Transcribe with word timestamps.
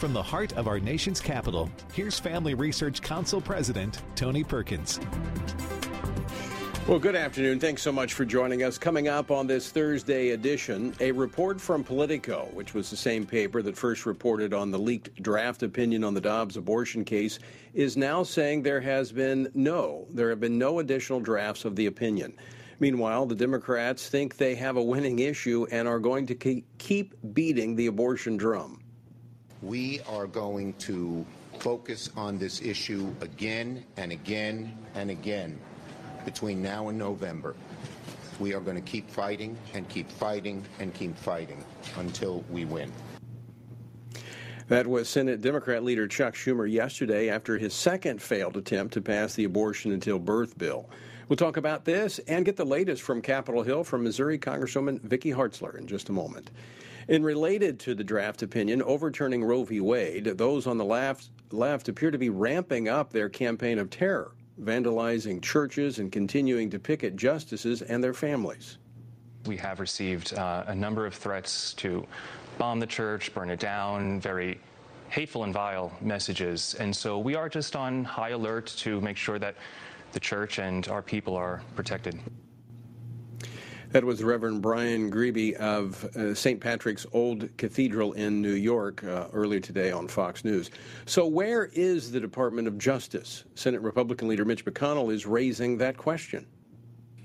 From 0.00 0.14
the 0.14 0.22
heart 0.22 0.54
of 0.54 0.66
our 0.66 0.80
nation's 0.80 1.20
capital, 1.20 1.68
here's 1.92 2.18
Family 2.18 2.54
Research 2.54 3.02
Council 3.02 3.38
President 3.38 4.00
Tony 4.14 4.42
Perkins. 4.42 4.98
Well, 6.88 6.98
good 6.98 7.14
afternoon. 7.14 7.60
Thanks 7.60 7.82
so 7.82 7.92
much 7.92 8.14
for 8.14 8.24
joining 8.24 8.62
us. 8.62 8.78
Coming 8.78 9.08
up 9.08 9.30
on 9.30 9.46
this 9.46 9.68
Thursday 9.68 10.30
edition, 10.30 10.94
a 11.00 11.12
report 11.12 11.60
from 11.60 11.84
Politico, 11.84 12.48
which 12.54 12.72
was 12.72 12.88
the 12.88 12.96
same 12.96 13.26
paper 13.26 13.60
that 13.60 13.76
first 13.76 14.06
reported 14.06 14.54
on 14.54 14.70
the 14.70 14.78
leaked 14.78 15.22
draft 15.22 15.62
opinion 15.62 16.02
on 16.02 16.14
the 16.14 16.20
Dobbs 16.22 16.56
abortion 16.56 17.04
case, 17.04 17.38
is 17.74 17.98
now 17.98 18.22
saying 18.22 18.62
there 18.62 18.80
has 18.80 19.12
been 19.12 19.50
no, 19.52 20.06
there 20.14 20.30
have 20.30 20.40
been 20.40 20.56
no 20.56 20.78
additional 20.78 21.20
drafts 21.20 21.66
of 21.66 21.76
the 21.76 21.84
opinion. 21.84 22.32
Meanwhile, 22.78 23.26
the 23.26 23.34
Democrats 23.34 24.08
think 24.08 24.38
they 24.38 24.54
have 24.54 24.78
a 24.78 24.82
winning 24.82 25.18
issue 25.18 25.66
and 25.70 25.86
are 25.86 25.98
going 25.98 26.26
to 26.28 26.62
keep 26.78 27.34
beating 27.34 27.76
the 27.76 27.88
abortion 27.88 28.38
drum. 28.38 28.79
We 29.62 30.00
are 30.08 30.26
going 30.26 30.72
to 30.74 31.24
focus 31.58 32.10
on 32.16 32.38
this 32.38 32.62
issue 32.62 33.14
again 33.20 33.84
and 33.98 34.10
again 34.10 34.76
and 34.94 35.10
again 35.10 35.60
between 36.24 36.62
now 36.62 36.88
and 36.88 36.98
November. 36.98 37.54
We 38.38 38.54
are 38.54 38.60
going 38.60 38.76
to 38.76 38.82
keep 38.82 39.10
fighting 39.10 39.58
and 39.74 39.86
keep 39.88 40.10
fighting 40.10 40.64
and 40.78 40.94
keep 40.94 41.16
fighting 41.18 41.62
until 41.98 42.42
we 42.50 42.64
win. 42.64 42.90
That 44.68 44.86
was 44.86 45.08
Senate 45.08 45.42
Democrat 45.42 45.84
leader 45.84 46.08
Chuck 46.08 46.34
Schumer 46.34 46.70
yesterday 46.70 47.28
after 47.28 47.58
his 47.58 47.74
second 47.74 48.22
failed 48.22 48.56
attempt 48.56 48.94
to 48.94 49.02
pass 49.02 49.34
the 49.34 49.44
abortion 49.44 49.92
until 49.92 50.18
birth 50.18 50.56
bill. 50.56 50.88
We'll 51.28 51.36
talk 51.36 51.58
about 51.58 51.84
this 51.84 52.18
and 52.20 52.44
get 52.44 52.56
the 52.56 52.64
latest 52.64 53.02
from 53.02 53.20
Capitol 53.20 53.62
Hill 53.62 53.84
from 53.84 54.04
Missouri 54.04 54.38
Congresswoman 54.38 55.00
Vicky 55.02 55.32
Hartzler 55.32 55.76
in 55.76 55.86
just 55.86 56.08
a 56.08 56.12
moment. 56.12 56.50
In 57.10 57.24
related 57.24 57.80
to 57.80 57.96
the 57.96 58.04
draft 58.04 58.40
opinion 58.40 58.82
overturning 58.82 59.42
Roe 59.42 59.64
v. 59.64 59.80
Wade, 59.80 60.26
those 60.26 60.68
on 60.68 60.78
the 60.78 60.84
left, 60.84 61.28
left 61.50 61.88
appear 61.88 62.12
to 62.12 62.18
be 62.18 62.30
ramping 62.30 62.88
up 62.88 63.10
their 63.12 63.28
campaign 63.28 63.80
of 63.80 63.90
terror 63.90 64.30
vandalizing 64.62 65.42
churches 65.42 65.98
and 65.98 66.12
continuing 66.12 66.70
to 66.70 66.78
picket 66.78 67.16
justices 67.16 67.82
and 67.82 68.04
their 68.04 68.14
families. 68.14 68.78
We 69.46 69.56
have 69.56 69.80
received 69.80 70.34
uh, 70.34 70.64
a 70.68 70.74
number 70.74 71.04
of 71.04 71.14
threats 71.14 71.72
to 71.74 72.06
bomb 72.58 72.78
the 72.78 72.86
church, 72.86 73.34
burn 73.34 73.50
it 73.50 73.58
down, 73.58 74.20
very 74.20 74.60
hateful 75.08 75.42
and 75.42 75.52
vile 75.52 75.92
messages. 76.00 76.74
And 76.74 76.94
so 76.94 77.18
we 77.18 77.34
are 77.34 77.48
just 77.48 77.74
on 77.74 78.04
high 78.04 78.30
alert 78.30 78.66
to 78.78 79.00
make 79.00 79.16
sure 79.16 79.40
that 79.40 79.56
the 80.12 80.20
church 80.20 80.60
and 80.60 80.86
our 80.86 81.02
people 81.02 81.34
are 81.34 81.60
protected. 81.74 82.20
That 83.92 84.04
was 84.04 84.22
Reverend 84.22 84.62
Brian 84.62 85.10
Graebe 85.10 85.54
of 85.54 86.04
uh, 86.16 86.32
St. 86.32 86.60
Patrick's 86.60 87.06
Old 87.12 87.48
Cathedral 87.56 88.12
in 88.12 88.40
New 88.40 88.52
York 88.52 89.02
uh, 89.02 89.26
earlier 89.32 89.58
today 89.58 89.90
on 89.90 90.06
Fox 90.06 90.44
News. 90.44 90.70
So, 91.06 91.26
where 91.26 91.64
is 91.72 92.12
the 92.12 92.20
Department 92.20 92.68
of 92.68 92.78
Justice? 92.78 93.42
Senate 93.56 93.80
Republican 93.80 94.28
leader 94.28 94.44
Mitch 94.44 94.64
McConnell 94.64 95.12
is 95.12 95.26
raising 95.26 95.76
that 95.78 95.96
question. 95.96 96.46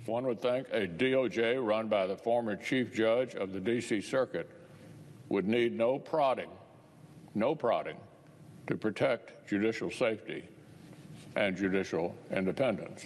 One 0.07 0.25
would 0.25 0.41
think 0.41 0.65
a 0.71 0.87
DOJ 0.87 1.63
run 1.63 1.87
by 1.87 2.07
the 2.07 2.17
former 2.17 2.55
chief 2.55 2.95
judge 2.95 3.35
of 3.35 3.53
the 3.53 3.59
D.C. 3.59 4.01
Circuit 4.01 4.49
would 5.29 5.47
need 5.47 5.77
no 5.77 5.99
prodding, 5.99 6.49
no 7.35 7.53
prodding, 7.53 7.97
to 8.65 8.75
protect 8.75 9.47
judicial 9.47 9.91
safety 9.91 10.43
and 11.35 11.55
judicial 11.55 12.15
independence. 12.31 13.05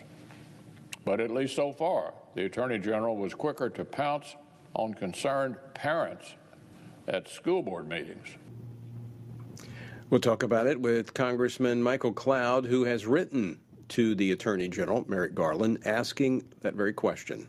But 1.03 1.19
at 1.19 1.29
least 1.29 1.57
so 1.57 1.73
far, 1.73 2.13
the 2.35 2.45
Attorney 2.45 2.79
General 2.79 3.17
was 3.17 3.33
quicker 3.33 3.69
to 3.69 3.85
pounce 3.85 4.35
on 4.73 4.93
concerned 4.93 5.55
parents 5.73 6.35
at 7.07 7.27
school 7.27 7.61
board 7.61 7.87
meetings. 7.87 8.27
We'll 10.09 10.19
talk 10.19 10.43
about 10.43 10.67
it 10.67 10.79
with 10.79 11.13
Congressman 11.13 11.83
Michael 11.83 12.13
Cloud, 12.13 12.65
who 12.65 12.83
has 12.83 13.05
written 13.05 13.59
to 13.89 14.15
the 14.15 14.31
Attorney 14.31 14.67
General, 14.67 15.05
Merrick 15.07 15.35
Garland, 15.35 15.79
asking 15.85 16.43
that 16.61 16.73
very 16.75 16.93
question. 16.93 17.47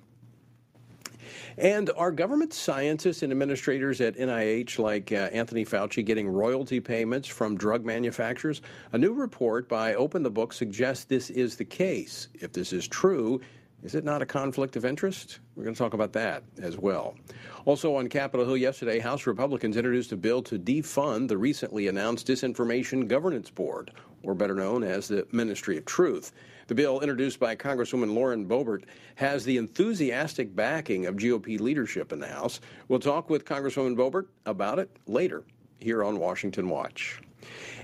And 1.59 1.91
are 1.97 2.13
government 2.13 2.53
scientists 2.53 3.23
and 3.23 3.33
administrators 3.33 4.01
at 4.01 4.17
NIH, 4.17 4.79
like 4.79 5.13
uh, 5.13 5.29
Anthony 5.33 5.65
Fauci, 5.65 6.05
getting 6.05 6.29
royalty 6.29 6.81
payments 6.81 7.29
from 7.29 7.57
drug 7.57 7.85
manufacturers? 7.85 8.63
A 8.93 8.99
new 8.99 9.13
report 9.13 9.69
by 9.69 9.95
Open 9.95 10.23
the 10.23 10.31
Book 10.31 10.53
suggests 10.53 11.05
this 11.05 11.31
is 11.31 11.57
the 11.57 11.65
case. 11.65 12.29
If 12.35 12.53
this 12.53 12.73
is 12.73 12.87
true, 12.89 13.41
is 13.83 13.95
it 13.95 14.05
not 14.05 14.21
a 14.21 14.27
conflict 14.27 14.77
of 14.77 14.85
interest? 14.85 15.39
We're 15.57 15.65
going 15.65 15.75
to 15.75 15.79
talk 15.79 15.95
about 15.95 16.13
that 16.13 16.43
as 16.61 16.77
well. 16.77 17.17
Also 17.65 17.97
on 17.97 18.09
Capitol 18.09 18.45
Hill 18.45 18.57
yesterday, 18.57 18.99
House 18.99 19.27
Republicans 19.27 19.77
introduced 19.77 20.13
a 20.13 20.17
bill 20.17 20.43
to 20.43 20.59
defund 20.59 21.29
the 21.29 21.39
recently 21.39 21.89
announced 21.89 22.27
Disinformation 22.27 23.09
Governance 23.09 23.49
Board, 23.49 23.93
or 24.23 24.35
better 24.35 24.55
known 24.55 24.83
as 24.83 25.09
the 25.09 25.27
Ministry 25.33 25.79
of 25.79 25.87
Truth. 25.87 26.33
The 26.67 26.75
bill, 26.75 27.01
introduced 27.01 27.41
by 27.41 27.57
Congresswoman 27.57 28.15
Lauren 28.15 28.47
Boebert, 28.47 28.85
has 29.17 29.45
the 29.45 29.57
enthusiastic 29.57 30.55
backing 30.55 31.07
of 31.07 31.17
GOP 31.17 31.59
leadership 31.59 32.13
in 32.13 32.21
the 32.21 32.29
House. 32.29 32.61
We'll 32.89 33.01
talk 33.01 33.31
with 33.31 33.45
Congresswoman 33.45 33.97
Boebert 33.97 34.27
about 34.47 34.79
it 34.79 34.91
later 35.07 35.43
here 35.81 36.05
on 36.05 36.19
Washington 36.19 36.69
Watch. 36.69 37.21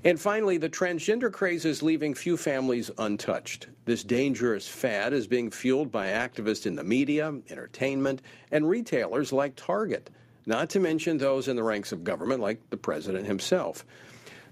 And 0.05 0.21
finally, 0.21 0.59
the 0.59 0.69
transgender 0.69 1.33
craze 1.33 1.65
is 1.65 1.83
leaving 1.83 2.15
few 2.15 2.37
families 2.37 2.91
untouched. 2.99 3.69
This 3.85 4.05
dangerous 4.05 4.69
fad 4.69 5.13
is 5.13 5.27
being 5.27 5.51
fueled 5.51 5.91
by 5.91 6.09
activists 6.09 6.67
in 6.67 6.77
the 6.77 6.85
media, 6.85 7.35
entertainment, 7.49 8.23
and 8.51 8.69
retailers 8.69 9.33
like 9.33 9.57
Target, 9.57 10.11
not 10.45 10.71
to 10.71 10.81
mention 10.81 11.19
those 11.19 11.49
in 11.49 11.57
the 11.57 11.63
ranks 11.63 11.93
of 11.93 12.05
government 12.05 12.41
like 12.41 12.71
the 12.71 12.77
president 12.77 13.27
himself. 13.27 13.85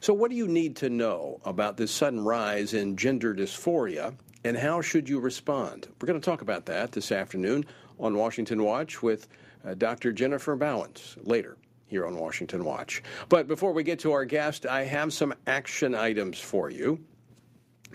So, 0.01 0.13
what 0.13 0.31
do 0.31 0.37
you 0.37 0.49
need 0.49 0.77
to 0.77 0.91
know 0.91 1.41
about 1.45 1.77
this 1.77 1.91
sudden 1.91 2.25
rise 2.25 2.75
in 2.75 2.97
gender 2.97 3.35
dysphoria, 3.35 4.15
and 4.45 4.57
how 4.57 4.81
should 4.81 5.09
you 5.09 5.21
respond? 5.21 5.89
We're 6.01 6.09
going 6.09 6.21
to 6.21 6.25
talk 6.25 6.43
about 6.43 6.67
that 6.67 6.93
this 6.93 7.11
afternoon 7.11 7.65
on 7.99 8.17
Washington 8.17 8.63
Watch 8.63 9.03
with 9.03 9.29
uh, 9.65 9.75
Dr. 9.75 10.13
Jennifer 10.13 10.57
Bauwens 10.57 11.17
later 11.27 11.57
here 11.95 12.07
on 12.07 12.17
Washington 12.17 12.65
Watch. 12.65 13.05
But 13.29 13.47
before 13.47 13.73
we 13.73 13.85
get 13.85 14.01
to 14.01 14.11
our 14.11 14.25
guest, 14.25 14.67
I 14.67 14.83
have 14.83 15.13
some 15.13 15.33
action 15.47 15.95
items 15.95 16.41
for 16.41 16.69
you. 16.69 16.99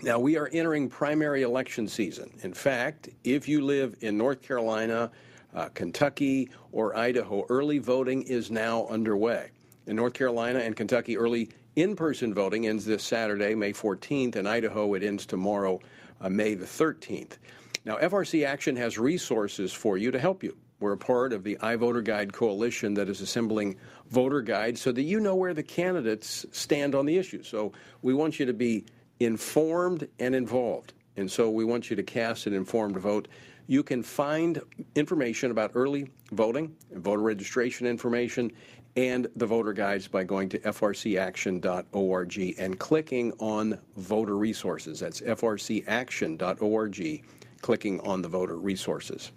Now, 0.02 0.18
we 0.18 0.38
are 0.38 0.48
entering 0.50 0.88
primary 0.88 1.42
election 1.42 1.86
season. 1.86 2.32
In 2.42 2.54
fact, 2.54 3.10
if 3.24 3.46
you 3.46 3.62
live 3.62 3.96
in 4.00 4.16
North 4.16 4.40
Carolina, 4.40 5.10
uh, 5.54 5.68
Kentucky, 5.74 6.48
or 6.72 6.96
Idaho, 6.96 7.44
early 7.50 7.76
voting 7.76 8.22
is 8.22 8.50
now 8.50 8.86
underway. 8.86 9.50
In 9.86 9.96
North 9.96 10.14
Carolina 10.14 10.60
and 10.60 10.74
Kentucky, 10.74 11.18
early 11.18 11.50
in 11.76 11.94
person 11.94 12.32
voting 12.32 12.66
ends 12.66 12.86
this 12.86 13.04
Saturday, 13.04 13.54
May 13.54 13.74
14th. 13.74 14.36
In 14.36 14.46
Idaho, 14.46 14.94
it 14.94 15.02
ends 15.02 15.26
tomorrow, 15.26 15.78
uh, 16.22 16.30
May 16.30 16.54
the 16.54 16.64
13th. 16.64 17.36
Now, 17.84 17.98
FRC 17.98 18.46
Action 18.46 18.76
has 18.76 18.96
resources 18.96 19.74
for 19.74 19.98
you 19.98 20.10
to 20.10 20.18
help 20.18 20.42
you. 20.42 20.56
We're 20.80 20.92
a 20.92 20.98
part 20.98 21.34
of 21.34 21.44
the 21.44 21.56
iVoter 21.56 22.02
Guide 22.02 22.32
Coalition 22.32 22.94
that 22.94 23.08
is 23.08 23.20
assembling 23.20 23.76
voter 24.08 24.40
guides 24.40 24.80
so 24.80 24.90
that 24.92 25.02
you 25.02 25.20
know 25.20 25.36
where 25.36 25.52
the 25.52 25.62
candidates 25.62 26.46
stand 26.52 26.94
on 26.94 27.04
the 27.04 27.18
issue. 27.18 27.42
So 27.42 27.72
we 28.02 28.14
want 28.14 28.40
you 28.40 28.46
to 28.46 28.54
be 28.54 28.86
informed 29.20 30.08
and 30.18 30.34
involved. 30.34 30.94
And 31.16 31.30
so 31.30 31.50
we 31.50 31.64
want 31.64 31.90
you 31.90 31.96
to 31.96 32.02
cast 32.02 32.46
an 32.46 32.54
informed 32.54 32.96
vote. 32.96 33.28
You 33.66 33.82
can 33.82 34.02
find 34.02 34.60
information 34.94 35.50
about 35.50 35.72
early 35.74 36.10
voting, 36.32 36.74
voter 36.92 37.22
registration 37.22 37.86
information, 37.86 38.50
and 38.96 39.28
the 39.36 39.46
voter 39.46 39.72
guides 39.72 40.08
by 40.08 40.24
going 40.24 40.48
to 40.48 40.58
frcaction.org 40.58 42.54
and 42.58 42.78
clicking 42.78 43.32
on 43.38 43.78
voter 43.96 44.36
resources. 44.36 45.00
That's 45.00 45.20
frcaction.org, 45.20 47.24
clicking 47.60 48.00
on 48.00 48.22
the 48.22 48.28
voter 48.28 48.56
resources. 48.56 49.30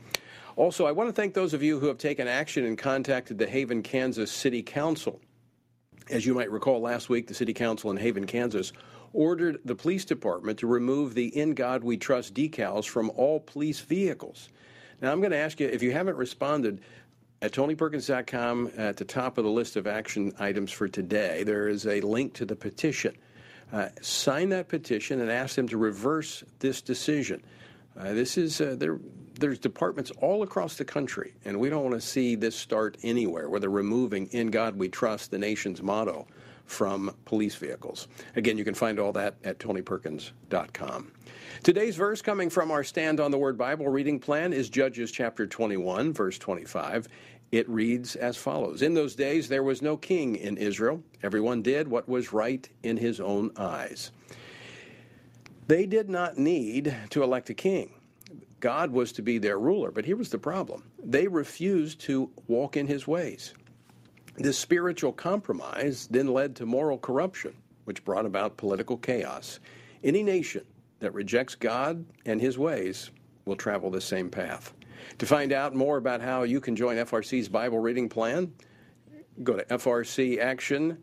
Also, 0.55 0.85
I 0.85 0.91
want 0.91 1.09
to 1.09 1.13
thank 1.13 1.33
those 1.33 1.53
of 1.53 1.63
you 1.63 1.79
who 1.79 1.87
have 1.87 1.97
taken 1.97 2.27
action 2.27 2.65
and 2.65 2.77
contacted 2.77 3.37
the 3.37 3.47
Haven, 3.47 3.81
Kansas 3.81 4.31
City 4.31 4.61
Council. 4.61 5.19
As 6.09 6.25
you 6.25 6.33
might 6.35 6.51
recall, 6.51 6.79
last 6.79 7.09
week 7.09 7.27
the 7.27 7.33
City 7.33 7.53
Council 7.53 7.89
in 7.89 7.97
Haven, 7.97 8.27
Kansas 8.27 8.71
ordered 9.13 9.59
the 9.65 9.75
police 9.75 10.05
department 10.05 10.59
to 10.59 10.67
remove 10.67 11.13
the 11.13 11.35
In 11.37 11.53
God 11.53 11.83
We 11.83 11.97
Trust 11.97 12.33
decals 12.33 12.85
from 12.85 13.09
all 13.11 13.39
police 13.39 13.79
vehicles. 13.79 14.49
Now, 15.01 15.11
I'm 15.11 15.19
going 15.19 15.31
to 15.31 15.37
ask 15.37 15.59
you 15.59 15.67
if 15.67 15.81
you 15.81 15.91
haven't 15.91 16.17
responded, 16.17 16.81
at 17.41 17.51
TonyPerkins.com, 17.51 18.71
at 18.77 18.95
the 18.95 19.03
top 19.03 19.37
of 19.37 19.43
the 19.43 19.49
list 19.49 19.75
of 19.75 19.85
action 19.85 20.33
items 20.39 20.71
for 20.71 20.87
today, 20.87 21.43
there 21.43 21.67
is 21.67 21.85
a 21.85 21.99
link 21.99 22.33
to 22.35 22.45
the 22.45 22.55
petition. 22.55 23.15
Uh, 23.71 23.89
sign 24.01 24.49
that 24.49 24.69
petition 24.69 25.19
and 25.19 25.29
ask 25.29 25.55
them 25.55 25.67
to 25.67 25.77
reverse 25.77 26.43
this 26.59 26.81
decision. 26.81 27.43
Uh, 27.99 28.13
this 28.13 28.37
is 28.37 28.61
uh, 28.61 28.75
there. 28.77 28.99
There's 29.39 29.59
departments 29.59 30.11
all 30.21 30.43
across 30.43 30.77
the 30.77 30.85
country, 30.85 31.33
and 31.43 31.59
we 31.59 31.69
don't 31.69 31.83
want 31.83 31.95
to 31.95 32.01
see 32.01 32.35
this 32.35 32.55
start 32.55 32.97
anywhere 33.03 33.49
where 33.49 33.59
they're 33.59 33.69
removing 33.69 34.27
"In 34.27 34.51
God 34.51 34.75
We 34.77 34.89
Trust," 34.89 35.31
the 35.31 35.39
nation's 35.39 35.81
motto, 35.81 36.27
from 36.65 37.15
police 37.25 37.55
vehicles. 37.55 38.07
Again, 38.35 38.57
you 38.57 38.63
can 38.63 38.73
find 38.73 38.99
all 38.99 39.11
that 39.13 39.35
at 39.43 39.59
TonyPerkins.com. 39.59 41.11
Today's 41.63 41.95
verse 41.95 42.21
coming 42.21 42.49
from 42.49 42.71
our 42.71 42.83
Stand 42.83 43.19
on 43.19 43.31
the 43.31 43.37
Word 43.37 43.57
Bible 43.57 43.87
reading 43.87 44.19
plan 44.19 44.53
is 44.53 44.69
Judges 44.69 45.11
chapter 45.11 45.47
21, 45.47 46.13
verse 46.13 46.37
25. 46.37 47.07
It 47.51 47.69
reads 47.69 48.15
as 48.15 48.37
follows 48.37 48.81
In 48.81 48.93
those 48.93 49.15
days 49.15 49.47
there 49.47 49.63
was 49.63 49.81
no 49.81 49.95
king 49.97 50.35
in 50.35 50.57
Israel. 50.57 51.03
Everyone 51.21 51.61
did 51.61 51.87
what 51.87 52.09
was 52.09 52.33
right 52.33 52.67
in 52.81 52.97
his 52.97 53.19
own 53.19 53.51
eyes. 53.57 54.11
They 55.67 55.85
did 55.85 56.09
not 56.09 56.37
need 56.37 56.95
to 57.11 57.23
elect 57.23 57.49
a 57.49 57.53
king. 57.53 57.91
God 58.63 58.91
was 58.91 59.11
to 59.11 59.21
be 59.21 59.37
their 59.39 59.59
ruler, 59.59 59.91
but 59.91 60.05
here 60.05 60.15
was 60.15 60.29
the 60.29 60.37
problem 60.37 60.85
they 61.03 61.27
refused 61.27 61.99
to 62.01 62.29
walk 62.47 62.77
in 62.77 62.87
his 62.87 63.05
ways. 63.05 63.53
This 64.37 64.57
spiritual 64.57 65.11
compromise 65.11 66.07
then 66.09 66.27
led 66.27 66.55
to 66.55 66.65
moral 66.65 66.97
corruption, 66.97 67.53
which 67.83 68.05
brought 68.05 68.25
about 68.25 68.55
political 68.55 68.95
chaos. 68.95 69.59
Any 70.01 70.23
nation 70.23 70.63
that 71.01 71.13
rejects 71.13 71.55
God 71.55 72.05
and 72.25 72.39
his 72.39 72.57
ways 72.57 73.11
will 73.43 73.57
travel 73.57 73.91
the 73.91 73.99
same 73.99 74.29
path. 74.29 74.73
To 75.17 75.25
find 75.25 75.51
out 75.51 75.75
more 75.75 75.97
about 75.97 76.21
how 76.21 76.43
you 76.43 76.61
can 76.61 76.77
join 76.77 76.95
FRC's 76.95 77.49
Bible 77.49 77.79
reading 77.79 78.07
plan, 78.07 78.53
go 79.43 79.57
to 79.57 79.65
frcaction.org 79.65 80.97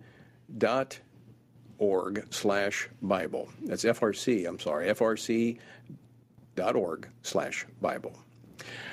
slash 2.31 2.89
Bible. 3.03 3.51
That's 3.65 3.85
FRC, 3.85 4.49
I'm 4.49 4.59
sorry, 4.59 4.87
frc.org 4.87 5.61
slash 7.23 7.67
Bible. 7.81 8.13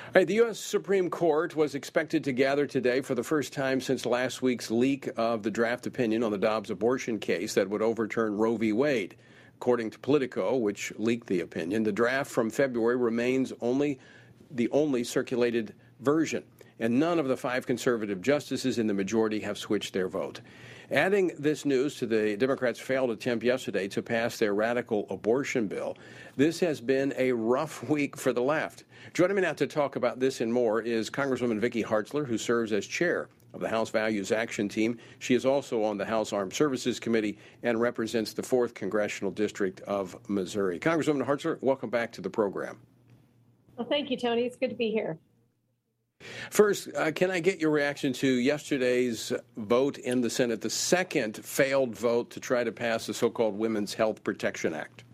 All 0.08 0.14
right, 0.14 0.26
the 0.26 0.34
U.S. 0.34 0.58
Supreme 0.58 1.10
Court 1.10 1.54
was 1.54 1.74
expected 1.74 2.24
to 2.24 2.32
gather 2.32 2.66
today 2.66 3.02
for 3.02 3.14
the 3.14 3.22
first 3.22 3.52
time 3.52 3.80
since 3.80 4.06
last 4.06 4.40
week's 4.40 4.70
leak 4.70 5.10
of 5.18 5.42
the 5.42 5.50
draft 5.50 5.86
opinion 5.86 6.22
on 6.22 6.32
the 6.32 6.38
Dobbs 6.38 6.70
abortion 6.70 7.18
case 7.18 7.52
that 7.54 7.68
would 7.68 7.82
overturn 7.82 8.38
Roe 8.38 8.56
v. 8.56 8.72
Wade. 8.72 9.16
According 9.56 9.90
to 9.90 9.98
Politico, 9.98 10.56
which 10.56 10.92
leaked 10.96 11.26
the 11.26 11.40
opinion, 11.40 11.82
the 11.82 11.92
draft 11.92 12.30
from 12.30 12.48
February 12.48 12.96
remains 12.96 13.52
only 13.60 13.98
the 14.50 14.70
only 14.70 15.04
circulated 15.04 15.74
version, 16.00 16.42
and 16.78 16.98
none 16.98 17.18
of 17.18 17.28
the 17.28 17.36
five 17.36 17.66
conservative 17.66 18.22
justices 18.22 18.78
in 18.78 18.86
the 18.86 18.94
majority 18.94 19.40
have 19.40 19.58
switched 19.58 19.92
their 19.92 20.08
vote. 20.08 20.40
Adding 20.90 21.32
this 21.38 21.66
news 21.66 21.96
to 21.96 22.06
the 22.06 22.34
Democrats' 22.38 22.80
failed 22.80 23.10
attempt 23.10 23.44
yesterday 23.44 23.88
to 23.88 24.00
pass 24.00 24.38
their 24.38 24.54
radical 24.54 25.06
abortion 25.10 25.66
bill, 25.66 25.98
this 26.36 26.60
has 26.60 26.80
been 26.80 27.12
a 27.18 27.32
rough 27.32 27.86
week 27.90 28.16
for 28.16 28.32
the 28.32 28.40
left. 28.40 28.84
Joining 29.12 29.36
me 29.36 29.42
now 29.42 29.52
to 29.52 29.66
talk 29.66 29.96
about 29.96 30.18
this 30.18 30.40
and 30.40 30.50
more 30.50 30.80
is 30.80 31.10
Congresswoman 31.10 31.58
Vicky 31.58 31.82
Hartzler, 31.82 32.26
who 32.26 32.38
serves 32.38 32.72
as 32.72 32.86
chair 32.86 33.28
of 33.52 33.60
the 33.60 33.68
House 33.68 33.90
Values 33.90 34.32
Action 34.32 34.66
Team. 34.66 34.96
She 35.18 35.34
is 35.34 35.44
also 35.44 35.84
on 35.84 35.98
the 35.98 36.06
House 36.06 36.32
Armed 36.32 36.54
Services 36.54 36.98
Committee 36.98 37.36
and 37.62 37.78
represents 37.78 38.32
the 38.32 38.42
4th 38.42 38.72
Congressional 38.72 39.30
District 39.30 39.82
of 39.82 40.16
Missouri. 40.26 40.78
Congresswoman 40.78 41.26
Hartzler, 41.26 41.58
welcome 41.60 41.90
back 41.90 42.12
to 42.12 42.22
the 42.22 42.30
program. 42.30 42.78
Well, 43.76 43.86
thank 43.86 44.10
you, 44.10 44.16
Tony. 44.16 44.44
It's 44.46 44.56
good 44.56 44.70
to 44.70 44.76
be 44.76 44.90
here. 44.90 45.18
First, 46.50 46.88
uh, 46.96 47.12
can 47.12 47.30
I 47.30 47.40
get 47.40 47.60
your 47.60 47.70
reaction 47.70 48.12
to 48.14 48.26
yesterday's 48.26 49.32
vote 49.56 49.98
in 49.98 50.20
the 50.20 50.30
Senate, 50.30 50.60
the 50.60 50.70
second 50.70 51.36
failed 51.44 51.94
vote 51.94 52.30
to 52.30 52.40
try 52.40 52.64
to 52.64 52.72
pass 52.72 53.06
the 53.06 53.14
so 53.14 53.30
called 53.30 53.56
Women's 53.56 53.94
Health 53.94 54.24
Protection 54.24 54.74
Act? 54.74 55.04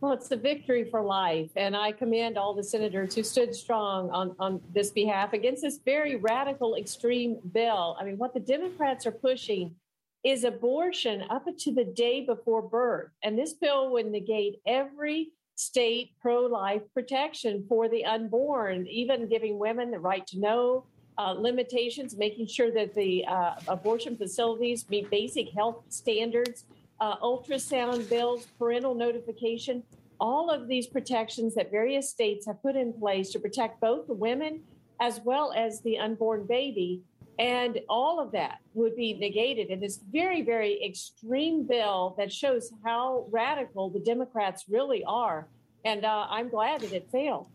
Well, 0.00 0.12
it's 0.12 0.30
a 0.30 0.36
victory 0.36 0.84
for 0.84 1.02
life, 1.02 1.50
and 1.56 1.74
I 1.74 1.92
commend 1.92 2.36
all 2.36 2.54
the 2.54 2.62
senators 2.62 3.14
who 3.14 3.22
stood 3.22 3.54
strong 3.54 4.10
on, 4.10 4.36
on 4.38 4.60
this 4.74 4.90
behalf 4.90 5.32
against 5.32 5.62
this 5.62 5.78
very 5.82 6.16
radical, 6.16 6.76
extreme 6.76 7.38
bill. 7.52 7.96
I 7.98 8.04
mean, 8.04 8.18
what 8.18 8.34
the 8.34 8.40
Democrats 8.40 9.06
are 9.06 9.12
pushing 9.12 9.74
is 10.22 10.44
abortion 10.44 11.24
up 11.30 11.44
to 11.58 11.72
the 11.72 11.84
day 11.84 12.24
before 12.24 12.62
birth. 12.62 13.10
And 13.22 13.38
this 13.38 13.54
bill 13.54 13.90
would 13.92 14.06
negate 14.06 14.60
every 14.66 15.32
state 15.56 16.12
pro 16.20 16.42
life 16.42 16.82
protection 16.92 17.64
for 17.68 17.88
the 17.88 18.04
unborn, 18.04 18.86
even 18.86 19.28
giving 19.28 19.58
women 19.58 19.90
the 19.90 19.98
right 19.98 20.26
to 20.26 20.38
know. 20.38 20.84
Uh, 21.16 21.32
limitations, 21.32 22.16
making 22.16 22.44
sure 22.44 22.72
that 22.72 22.92
the 22.92 23.24
uh, 23.26 23.54
abortion 23.68 24.16
facilities 24.16 24.90
meet 24.90 25.08
basic 25.10 25.48
health 25.52 25.84
standards, 25.88 26.64
uh, 26.98 27.16
ultrasound 27.18 28.08
bills, 28.08 28.48
parental 28.58 28.96
notification, 28.96 29.80
all 30.20 30.50
of 30.50 30.66
these 30.66 30.88
protections 30.88 31.54
that 31.54 31.70
various 31.70 32.10
states 32.10 32.46
have 32.46 32.60
put 32.62 32.74
in 32.74 32.92
place 32.92 33.30
to 33.30 33.38
protect 33.38 33.80
both 33.80 34.08
the 34.08 34.14
women 34.14 34.60
as 35.00 35.20
well 35.24 35.52
as 35.56 35.80
the 35.82 35.98
unborn 35.98 36.46
baby. 36.46 37.02
And 37.38 37.80
all 37.88 38.20
of 38.20 38.30
that 38.32 38.58
would 38.74 38.94
be 38.94 39.14
negated 39.14 39.68
in 39.68 39.80
this 39.80 40.00
very, 40.12 40.42
very 40.42 40.84
extreme 40.84 41.66
bill 41.66 42.14
that 42.16 42.32
shows 42.32 42.72
how 42.84 43.26
radical 43.30 43.90
the 43.90 43.98
Democrats 43.98 44.64
really 44.68 45.02
are. 45.04 45.48
And 45.84 46.04
uh, 46.04 46.26
I'm 46.30 46.48
glad 46.48 46.82
that 46.82 46.92
it 46.92 47.08
failed. 47.10 47.48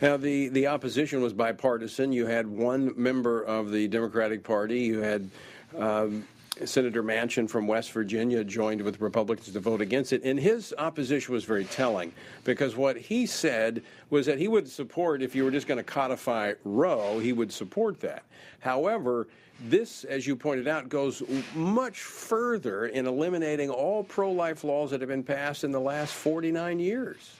Now, 0.00 0.16
the, 0.16 0.48
the 0.48 0.66
opposition 0.66 1.20
was 1.20 1.34
bipartisan. 1.34 2.12
You 2.12 2.26
had 2.26 2.46
one 2.46 2.94
member 2.96 3.42
of 3.42 3.70
the 3.70 3.86
Democratic 3.88 4.42
Party. 4.42 4.80
You 4.80 5.00
had 5.00 5.28
um, 5.76 6.26
Senator 6.64 7.02
Manchin 7.02 7.48
from 7.48 7.66
West 7.66 7.92
Virginia 7.92 8.42
joined 8.44 8.82
with 8.82 9.00
Republicans 9.00 9.52
to 9.52 9.60
vote 9.60 9.80
against 9.80 10.12
it. 10.12 10.22
And 10.24 10.38
his 10.38 10.74
opposition 10.78 11.32
was 11.34 11.44
very 11.44 11.64
telling 11.64 12.12
because 12.44 12.76
what 12.76 12.96
he 12.96 13.26
said 13.26 13.82
was 14.10 14.26
that 14.26 14.38
he 14.38 14.48
would 14.48 14.68
support, 14.68 15.22
if 15.22 15.34
you 15.34 15.44
were 15.44 15.50
just 15.50 15.66
going 15.66 15.78
to 15.78 15.84
codify 15.84 16.54
Roe, 16.64 17.18
he 17.18 17.32
would 17.32 17.52
support 17.52 18.00
that. 18.00 18.24
However, 18.60 19.28
this, 19.60 20.04
as 20.04 20.26
you 20.26 20.36
pointed 20.36 20.68
out, 20.68 20.88
goes 20.88 21.22
much 21.54 22.00
further 22.00 22.86
in 22.86 23.06
eliminating 23.06 23.70
all 23.70 24.04
pro 24.04 24.30
life 24.30 24.64
laws 24.64 24.90
that 24.90 25.00
have 25.00 25.08
been 25.08 25.24
passed 25.24 25.64
in 25.64 25.72
the 25.72 25.80
last 25.80 26.14
49 26.14 26.78
years. 26.78 27.36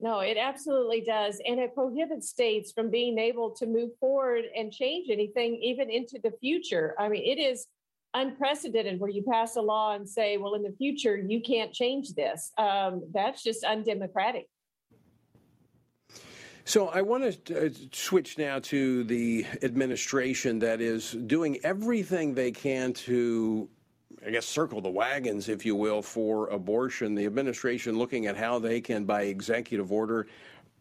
No, 0.00 0.20
it 0.20 0.36
absolutely 0.36 1.00
does. 1.00 1.40
And 1.46 1.58
it 1.58 1.74
prohibits 1.74 2.28
states 2.28 2.72
from 2.72 2.90
being 2.90 3.18
able 3.18 3.50
to 3.52 3.66
move 3.66 3.90
forward 4.00 4.44
and 4.56 4.72
change 4.72 5.08
anything 5.10 5.56
even 5.62 5.88
into 5.88 6.18
the 6.22 6.32
future. 6.40 6.94
I 6.98 7.08
mean, 7.08 7.22
it 7.24 7.40
is 7.40 7.66
unprecedented 8.14 8.98
where 9.00 9.10
you 9.10 9.22
pass 9.22 9.56
a 9.56 9.60
law 9.60 9.94
and 9.94 10.08
say, 10.08 10.36
well, 10.36 10.54
in 10.54 10.62
the 10.62 10.72
future, 10.72 11.16
you 11.16 11.40
can't 11.40 11.72
change 11.72 12.14
this. 12.14 12.52
Um, 12.56 13.02
that's 13.12 13.42
just 13.42 13.64
undemocratic. 13.64 14.48
So 16.66 16.88
I 16.88 17.02
want 17.02 17.44
to 17.44 17.66
uh, 17.66 17.70
switch 17.92 18.38
now 18.38 18.58
to 18.60 19.04
the 19.04 19.44
administration 19.62 20.58
that 20.60 20.80
is 20.80 21.12
doing 21.12 21.58
everything 21.62 22.32
they 22.32 22.52
can 22.52 22.94
to, 22.94 23.68
I 24.26 24.30
guess, 24.30 24.46
circle 24.46 24.80
the 24.80 24.88
wagons, 24.88 25.50
if 25.50 25.66
you 25.66 25.76
will, 25.76 26.00
for 26.00 26.48
abortion. 26.48 27.14
The 27.14 27.26
administration 27.26 27.98
looking 27.98 28.26
at 28.26 28.36
how 28.36 28.58
they 28.58 28.80
can, 28.80 29.04
by 29.04 29.24
executive 29.24 29.92
order, 29.92 30.26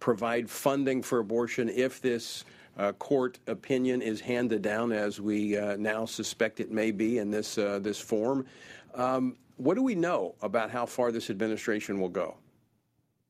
provide 0.03 0.49
funding 0.49 1.01
for 1.01 1.19
abortion 1.19 1.69
if 1.69 2.01
this 2.01 2.43
uh, 2.77 2.91
court 2.91 3.39
opinion 3.47 4.01
is 4.01 4.19
handed 4.19 4.61
down, 4.61 4.91
as 4.91 5.21
we 5.21 5.57
uh, 5.57 5.77
now 5.77 6.05
suspect 6.05 6.59
it 6.59 6.69
may 6.69 6.91
be 6.91 7.19
in 7.19 7.31
this 7.31 7.57
uh, 7.57 7.79
this 7.79 7.99
form. 7.99 8.45
Um, 8.95 9.37
what 9.55 9.75
do 9.75 9.81
we 9.81 9.95
know 9.95 10.35
about 10.41 10.69
how 10.69 10.85
far 10.85 11.13
this 11.13 11.29
administration 11.29 12.01
will 12.01 12.09
go? 12.09 12.35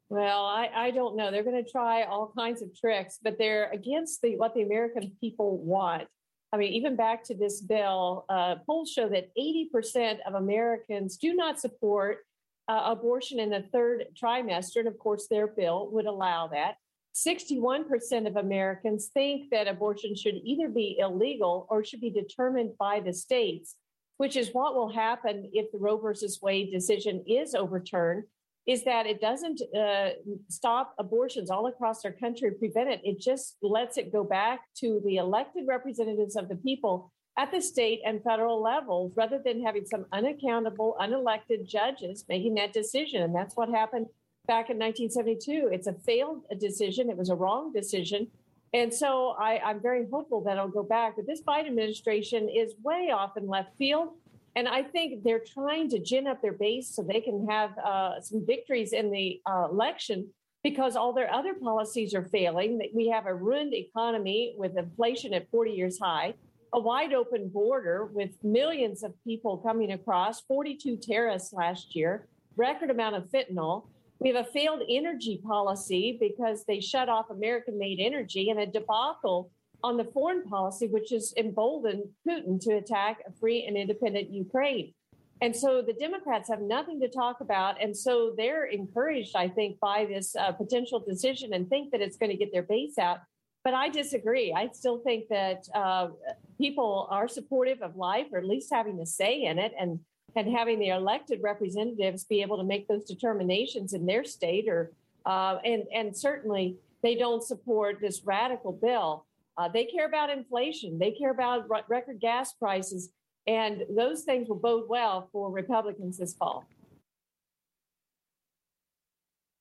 Well, 0.10 0.46
I, 0.46 0.72
I 0.76 0.90
don't 0.90 1.16
know. 1.16 1.30
They're 1.30 1.44
going 1.44 1.64
to 1.64 1.72
try 1.72 2.06
all 2.06 2.34
kinds 2.36 2.64
of 2.64 2.76
tricks, 2.76 3.20
but 3.22 3.38
they're 3.38 3.70
against 3.72 4.24
the, 4.24 4.36
what 4.38 4.56
the 4.56 4.64
American 4.64 5.12
people 5.22 5.58
want. 5.60 6.08
I 6.52 6.58
mean, 6.58 6.74
even 6.74 6.96
back 6.96 7.24
to 7.26 7.36
this 7.36 7.62
bill, 7.62 8.26
uh, 8.30 8.56
polls 8.66 8.90
show 8.90 9.10
that 9.10 9.30
80% 9.38 10.18
of 10.26 10.34
Americans 10.34 11.18
do 11.18 11.36
not 11.36 11.60
support 11.60 12.26
uh, 12.68 12.82
abortion 12.86 13.40
in 13.40 13.50
the 13.50 13.64
third 13.72 14.06
trimester. 14.22 14.78
And 14.78 14.88
of 14.88 14.98
course, 14.98 15.28
their 15.28 15.48
bill 15.48 15.90
would 15.92 16.06
allow 16.06 16.48
that. 16.48 16.76
61% 17.16 18.28
of 18.28 18.38
Americans 18.38 19.10
think 19.14 19.52
that 19.52 19.68
abortion 19.68 20.16
should 20.16 20.36
either 20.44 20.68
be 20.68 20.98
illegal 21.00 21.68
or 21.70 21.84
should 21.84 22.02
be 22.02 22.10
determined 22.10 22.72
by 22.80 23.00
the 23.00 23.14
states, 23.14 23.76
which 24.18 24.36
is 24.36 24.50
what 24.52 24.74
will 24.74 24.92
happen 24.92 25.50
if 25.54 25.72
the 25.72 25.78
Roe 25.78 25.98
versus 25.98 26.40
Wade 26.42 26.72
decision 26.72 27.24
is 27.28 27.54
overturned. 27.54 28.24
Is 28.66 28.86
that 28.86 29.06
it 29.06 29.20
doesn't 29.20 29.62
uh, 29.78 30.12
stop 30.48 30.96
abortions 30.98 31.52
all 31.52 31.68
across 31.68 32.06
our 32.06 32.14
country, 32.14 32.50
prevent 32.52 32.90
it. 32.90 33.02
It 33.04 33.20
just 33.20 33.58
lets 33.62 33.98
it 33.98 34.12
go 34.12 34.24
back 34.24 34.62
to 34.78 35.02
the 35.06 35.18
elected 35.18 35.66
representatives 35.68 36.38
of 36.38 36.48
the 36.48 36.56
people 36.56 37.12
at 37.38 37.52
the 37.52 37.62
state 37.62 38.02
and 38.06 38.24
federal 38.24 38.62
levels 38.62 39.14
rather 39.16 39.42
than 39.44 39.64
having 39.64 39.86
some 39.86 40.06
unaccountable, 40.12 40.96
unelected 41.02 41.68
judges 41.68 42.26
making 42.30 42.54
that 42.56 42.74
decision. 42.74 43.24
And 43.24 43.34
that's 43.34 43.56
what 43.56 43.70
happened 43.70 44.08
back 44.48 44.70
in 44.70 44.78
1972. 44.78 45.70
It's 45.72 45.88
a 45.88 45.94
failed 45.94 46.44
decision. 46.60 47.10
It 47.10 47.18
was 47.18 47.30
a 47.30 47.36
wrong 47.36 47.74
decision. 47.74 48.28
And 48.74 48.94
so 48.94 49.36
I, 49.40 49.60
am 49.64 49.82
very 49.82 50.06
hopeful 50.12 50.42
that 50.42 50.58
it'll 50.58 50.68
go 50.68 50.84
back. 50.84 51.16
But 51.16 51.28
this 51.28 51.42
Biden 51.42 51.68
administration 51.68 52.50
is 52.50 52.74
way 52.84 53.12
off 53.12 53.38
in 53.38 53.48
left 53.48 53.78
field. 53.78 54.10
And 54.56 54.68
I 54.68 54.84
think 54.84 55.24
they're 55.24 55.44
trying 55.46 55.90
to 55.90 56.00
gin 56.00 56.28
up 56.28 56.42
their 56.42 56.54
base 56.54 56.96
so 56.96 57.02
they 57.02 57.22
can 57.22 57.48
have 57.50 57.78
uh, 57.80 58.22
some 58.22 58.46
victories 58.46 58.94
in 58.94 59.10
the 59.10 59.42
uh, 59.48 59.68
election 59.72 60.30
because 60.64 60.96
all 60.96 61.14
their 61.14 61.32
other 61.34 61.56
policies 61.56 62.14
are 62.14 62.24
failing. 62.26 62.80
We 62.94 63.10
have 63.10 63.26
a 63.26 63.34
ruined 63.34 63.74
economy 63.74 64.56
with 64.58 64.78
inflation 64.78 65.34
at 65.34 65.50
40 65.50 65.72
years 65.72 66.00
high, 66.00 66.36
a 66.74 66.80
wide 66.80 67.14
open 67.14 67.50
border 67.50 68.10
with 68.12 68.32
millions 68.44 69.04
of 69.04 69.14
people 69.24 69.58
coming 69.58 69.92
across, 69.92 70.42
42 70.42 70.98
terrorists 70.98 71.54
last 71.54 71.96
year, 71.96 72.28
record 72.58 72.90
amount 72.90 73.16
of 73.16 73.26
fentanyl. 73.26 73.88
We 74.20 74.30
have 74.30 74.48
a 74.48 74.50
failed 74.52 74.82
energy 74.90 75.40
policy 75.46 76.18
because 76.20 76.66
they 76.66 76.80
shut 76.80 77.10
off 77.10 77.30
American 77.30 77.78
made 77.78 78.00
energy 78.00 78.50
and 78.50 78.60
a 78.60 78.66
debacle 78.66 79.52
on 79.84 79.98
the 79.98 80.06
foreign 80.06 80.44
policy, 80.44 80.88
which 80.88 81.12
has 81.12 81.34
emboldened 81.38 82.04
Putin 82.28 82.60
to 82.62 82.78
attack 82.78 83.20
a 83.28 83.32
free 83.40 83.66
and 83.68 83.78
independent 83.78 84.32
Ukraine. 84.32 84.94
And 85.42 85.56
so 85.56 85.82
the 85.82 85.94
Democrats 85.94 86.50
have 86.50 86.62
nothing 86.62 87.02
to 87.02 87.10
talk 87.10 87.42
about. 87.42 87.82
And 87.82 87.96
so 87.96 88.34
they're 88.38 88.66
encouraged, 88.66 89.36
I 89.36 89.50
think, 89.50 89.80
by 89.80 90.06
this 90.06 90.36
uh, 90.36 90.54
potential 90.54 91.04
decision 91.06 91.54
and 91.54 91.70
think 91.70 91.92
that 91.92 92.02
it's 92.02 92.18
going 92.18 92.32
to 92.32 92.38
get 92.38 92.54
their 92.54 92.64
base 92.64 92.98
out. 92.98 93.20
But 93.64 93.74
I 93.74 93.90
disagree. 93.90 94.54
I 94.54 94.70
still 94.74 95.00
think 95.00 95.30
that 95.30 95.64
uh, 95.74 96.10
people 96.58 97.08
are 97.10 97.28
supportive 97.28 97.82
of 97.82 97.96
life, 97.96 98.28
or 98.34 98.40
at 98.40 98.46
least 98.46 98.74
having 98.74 99.00
a 99.00 99.06
say 99.06 99.44
in 99.44 99.58
it, 99.60 99.74
and 99.80 100.00
and 100.36 100.52
having 100.52 100.80
the 100.80 100.90
elected 100.90 101.40
representatives 101.44 102.24
be 102.24 102.42
able 102.42 102.58
to 102.58 102.64
make 102.64 102.88
those 102.88 103.06
determinations 103.06 103.94
in 103.94 104.06
their 104.06 104.24
state, 104.24 104.68
or 104.68 104.92
uh, 105.26 105.58
and 105.64 105.84
and 105.94 106.16
certainly 106.16 106.78
they 107.04 107.16
don't 107.16 107.44
support 107.44 108.00
this 108.02 108.24
radical 108.26 108.72
bill. 108.72 109.26
Uh, 109.58 109.68
they 109.68 109.86
care 109.86 110.08
about 110.08 110.30
inflation. 110.30 110.98
They 110.98 111.12
care 111.12 111.32
about 111.32 111.70
record 111.90 112.20
gas 112.20 112.54
prices. 112.54 113.12
And 113.46 113.84
those 113.96 114.24
things 114.24 114.48
will 114.48 114.56
bode 114.56 114.86
well 114.88 115.30
for 115.32 115.52
Republicans 115.52 116.18
this 116.18 116.34
fall. 116.34 116.66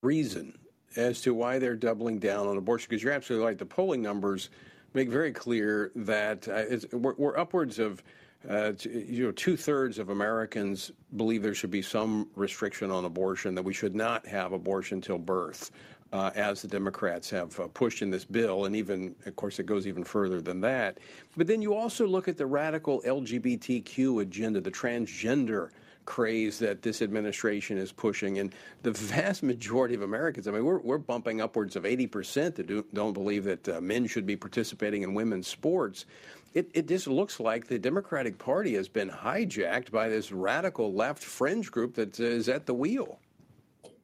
Reason 0.03 0.57
as 0.97 1.21
to 1.23 1.35
why 1.35 1.59
they're 1.59 1.77
doubling 1.77 2.19
down 2.19 2.47
on 2.47 2.57
abortion, 2.57 2.87
because 2.89 3.03
you're 3.03 3.13
absolutely 3.13 3.47
right. 3.47 3.59
The 3.59 3.67
polling 3.67 4.03
numbers 4.03 4.51
make 4.95 5.09
very 5.09 5.33
clear 5.33 5.91
that 5.97 6.47
uh, 6.49 6.97
we're, 6.97 7.15
we're, 7.17 7.37
upwards 7.37 7.79
of 7.79 8.03
uh, 8.49 8.73
you 8.83 9.25
know 9.25 9.33
two 9.33 9.57
thirds 9.57 9.99
of 9.99 10.11
Americans 10.11 10.91
believe 11.17 11.43
there 11.43 11.55
should 11.55 11.71
be 11.71 11.83
some 11.83 12.29
restriction 12.35 12.91
on 12.91 13.05
abortion, 13.05 13.55
that 13.55 13.63
we 13.63 13.73
should 13.73 13.95
not 13.95 14.27
have 14.27 14.53
abortion 14.53 15.01
till 15.01 15.19
birth 15.19 15.71
uh, 16.13 16.31
as 16.35 16.61
the 16.63 16.69
Democrats 16.69 17.31
have 17.31 17.59
uh, 17.59 17.67
pushed 17.69 18.03
in 18.03 18.11
this 18.11 18.25
bill, 18.25 18.67
and 18.67 18.77
even, 18.77 19.15
of 19.27 19.35
course, 19.37 19.59
it 19.59 19.67
goes 19.67 19.87
even 19.87 20.05
further 20.05 20.41
than 20.41 20.61
that. 20.61 20.99
But 21.37 21.47
then 21.47 21.63
you 21.63 21.75
also 21.75 22.07
look 22.07 22.29
at 22.29 22.37
the 22.37 22.47
radical 22.47 23.01
LGBTQ 23.03 24.21
agenda, 24.23 24.61
the 24.61 24.71
transgender 24.71 25.71
craze 26.05 26.59
that 26.59 26.83
this 26.83 27.03
administration 27.03 27.79
is 27.79 27.93
pushing. 27.93 28.39
And 28.39 28.55
the 28.83 28.93
vast 28.93 29.43
majority 29.43 29.95
of 29.95 30.03
Americans, 30.03 30.49
I 30.49 30.53
mean, 30.53 30.65
we're, 30.65 30.81
we're 30.81 30.99
bumping 30.99 31.41
upwards 31.41 31.77
of 31.77 31.85
80% 31.85 32.55
that 32.55 32.67
do, 32.67 32.85
not 32.93 33.13
believe 33.13 33.45
that 33.45 33.69
uh, 33.69 33.81
men 33.81 34.07
should 34.07 34.27
be 34.27 34.37
participating 34.37 35.03
in 35.03 35.15
women's 35.15 35.47
sports. 35.47 36.07
It, 36.55 36.71
it 36.75 36.87
just 36.87 37.07
looks 37.07 37.41
like 37.41 37.67
the 37.67 37.79
Democratic 37.79 38.39
Party 38.39 38.75
has 38.75 38.89
been 38.89 39.09
hijacked 39.09 39.91
by 39.91 40.09
this 40.09 40.33
radical 40.33 40.93
left 40.93 41.23
fringe 41.23 41.71
group 41.71 41.95
that 41.95 42.21
is 42.21 42.49
at 42.49 42.67
the 42.67 42.75
wheel. 42.75 43.19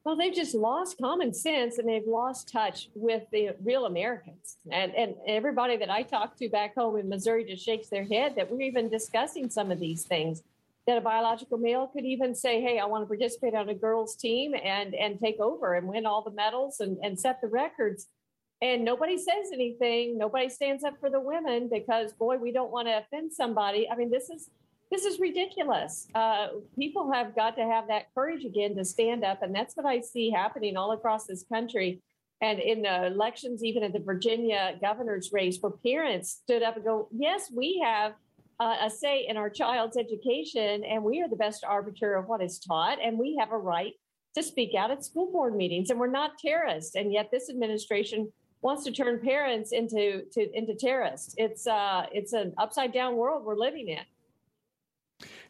Well, 0.03 0.15
they've 0.15 0.33
just 0.33 0.55
lost 0.55 0.97
common 0.97 1.33
sense 1.33 1.77
and 1.77 1.87
they've 1.87 2.07
lost 2.07 2.51
touch 2.51 2.89
with 2.95 3.23
the 3.31 3.51
real 3.63 3.85
Americans. 3.85 4.57
And, 4.71 4.95
and 4.95 5.13
everybody 5.27 5.77
that 5.77 5.89
I 5.89 6.03
talk 6.03 6.37
to 6.37 6.49
back 6.49 6.73
home 6.73 6.97
in 6.97 7.09
Missouri 7.09 7.43
just 7.43 7.63
shakes 7.63 7.89
their 7.89 8.05
head 8.05 8.35
that 8.35 8.49
we're 8.49 8.61
even 8.61 8.89
discussing 8.89 9.49
some 9.49 9.71
of 9.71 9.79
these 9.79 10.05
things. 10.05 10.41
That 10.89 10.97
a 10.97 11.01
biological 11.01 11.59
male 11.59 11.85
could 11.85 12.03
even 12.03 12.33
say, 12.33 12.61
Hey, 12.61 12.79
I 12.79 12.85
want 12.85 13.03
to 13.03 13.07
participate 13.07 13.53
on 13.53 13.69
a 13.69 13.75
girls' 13.75 14.15
team 14.15 14.55
and, 14.55 14.95
and 14.95 15.19
take 15.19 15.39
over 15.39 15.75
and 15.75 15.87
win 15.87 16.07
all 16.07 16.23
the 16.23 16.31
medals 16.31 16.79
and, 16.79 16.97
and 17.03 17.19
set 17.19 17.41
the 17.41 17.47
records. 17.47 18.07
And 18.59 18.83
nobody 18.83 19.15
says 19.15 19.51
anything. 19.53 20.17
Nobody 20.17 20.49
stands 20.49 20.83
up 20.83 20.99
for 20.99 21.11
the 21.11 21.19
women 21.19 21.69
because, 21.71 22.11
boy, 22.13 22.37
we 22.37 22.51
don't 22.51 22.71
want 22.71 22.87
to 22.87 22.97
offend 22.97 23.31
somebody. 23.31 23.87
I 23.87 23.95
mean, 23.95 24.09
this 24.09 24.31
is 24.31 24.49
this 24.89 25.05
is 25.05 25.19
ridiculous. 25.19 26.07
Uh, 26.15 26.47
people 26.75 27.11
have 27.13 27.35
got 27.35 27.55
to 27.57 27.65
have 27.65 27.87
that 27.89 28.11
courage 28.15 28.43
again 28.43 28.75
to 28.75 28.83
stand 28.83 29.23
up. 29.23 29.43
And 29.43 29.53
that's 29.53 29.77
what 29.77 29.85
I 29.85 30.01
see 30.01 30.31
happening 30.31 30.75
all 30.75 30.93
across 30.93 31.27
this 31.27 31.45
country. 31.53 32.01
And 32.41 32.57
in 32.57 32.81
the 32.81 33.05
elections, 33.05 33.63
even 33.63 33.83
at 33.83 33.93
the 33.93 33.99
Virginia 33.99 34.75
governor's 34.81 35.29
race, 35.31 35.59
where 35.61 35.73
parents 35.85 36.39
stood 36.43 36.63
up 36.63 36.77
and 36.77 36.83
go, 36.83 37.09
Yes, 37.11 37.51
we 37.55 37.79
have 37.83 38.13
uh, 38.59 38.75
a 38.81 38.89
say 38.89 39.25
in 39.27 39.37
our 39.37 39.49
child's 39.49 39.97
education, 39.97 40.83
and 40.83 41.03
we 41.03 41.21
are 41.21 41.29
the 41.29 41.35
best 41.35 41.63
arbiter 41.63 42.15
of 42.15 42.27
what 42.27 42.41
is 42.41 42.59
taught, 42.59 42.97
and 43.03 43.17
we 43.17 43.37
have 43.39 43.51
a 43.51 43.57
right 43.57 43.93
to 44.35 44.43
speak 44.43 44.75
out 44.75 44.91
at 44.91 45.03
school 45.03 45.31
board 45.31 45.55
meetings, 45.55 45.89
and 45.89 45.99
we're 45.99 46.07
not 46.07 46.37
terrorists. 46.37 46.95
And 46.95 47.11
yet, 47.11 47.29
this 47.31 47.49
administration 47.49 48.31
wants 48.61 48.83
to 48.83 48.91
turn 48.91 49.19
parents 49.19 49.71
into 49.71 50.23
to, 50.33 50.57
into 50.57 50.75
terrorists. 50.75 51.33
It's 51.37 51.67
uh, 51.67 52.05
it's 52.11 52.33
an 52.33 52.53
upside 52.57 52.93
down 52.93 53.15
world 53.15 53.45
we're 53.45 53.55
living 53.55 53.87
in. 53.87 54.03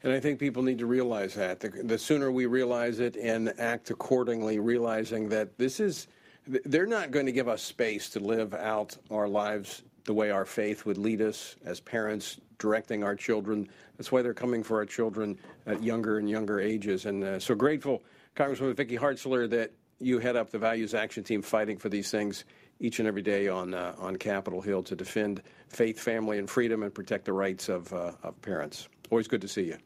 And 0.04 0.14
I 0.14 0.20
think 0.20 0.40
people 0.40 0.64
need 0.64 0.80
to 0.80 0.86
realize 0.86 1.34
that. 1.36 1.60
The, 1.60 1.70
the, 1.70 1.98
sooner 1.98 2.32
we 2.32 2.46
realize 2.46 3.00
it 3.00 3.18
and 3.18 3.54
act 3.60 3.92
accordingly, 3.92 4.58
realizing 4.58 5.28
that 5.30 5.58
this 5.58 5.82
is, 5.82 6.08
they're 6.48 6.88
not 6.88 7.12
going 7.12 7.26
to 7.26 7.34
give 7.34 7.50
us 7.50 7.62
space 7.62 8.10
to 8.12 8.20
live 8.20 8.54
out 8.54 8.98
our 9.12 9.28
lives 9.28 9.84
the 10.06 10.14
way 10.14 10.32
our 10.32 10.46
faith 10.46 10.86
would 10.86 10.98
lead 10.98 11.22
us 11.22 11.56
as 11.64 11.80
parents, 11.80 12.40
directing 12.58 13.04
our 13.04 13.16
children. 13.16 13.70
That's 13.98 14.12
why 14.12 14.22
they're 14.22 14.34
coming 14.34 14.64
for 14.64 14.78
our 14.78 14.86
children 14.86 15.38
at 15.66 15.84
younger 15.84 16.18
and 16.18 16.30
younger 16.30 16.60
ages. 16.60 17.06
And 17.06 17.24
uh, 17.24 17.40
so 17.40 17.56
grateful, 17.56 18.04
Congresswoman 18.36 18.76
Vicky 18.76 18.98
Hartzler, 18.98 19.50
that 19.50 19.72
you 20.00 20.20
head 20.20 20.36
up 20.36 20.50
the 20.50 20.60
Values 20.60 20.94
Action 20.94 21.24
Team 21.24 21.42
fighting 21.42 21.78
for 21.78 21.90
these 21.90 22.10
things 22.10 22.46
each 22.80 23.00
and 23.00 23.08
every 23.08 23.22
day 23.22 23.48
on 23.50 23.74
uh, 23.74 23.94
on 24.00 24.16
Capitol 24.16 24.62
Hill 24.62 24.84
to 24.84 24.96
defend 24.96 25.42
faith, 25.68 26.00
family, 26.00 26.38
and 26.38 26.50
freedom 26.50 26.84
and 26.84 26.94
protect 26.94 27.26
the 27.26 27.34
rights 27.34 27.70
of, 27.70 27.92
uh, 27.94 28.14
of 28.24 28.42
parents. 28.42 28.88
Always 29.12 29.28
good 29.28 29.42
to 29.42 29.48
see 29.48 29.64
you. 29.64 29.78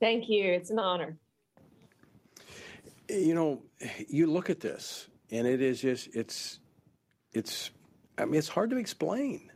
Thank 0.00 0.28
you. 0.28 0.44
It's 0.44 0.70
an 0.70 0.78
honor. 0.78 1.16
You 3.08 3.34
know, 3.34 3.62
you 4.08 4.26
look 4.26 4.48
at 4.48 4.60
this, 4.60 5.08
and 5.30 5.46
it 5.46 5.60
is 5.60 5.80
just, 5.80 6.14
it's, 6.14 6.60
it's, 7.32 7.70
I 8.18 8.24
mean, 8.24 8.34
it's 8.34 8.48
hard 8.48 8.70
to 8.70 8.76
explain. 8.76 9.50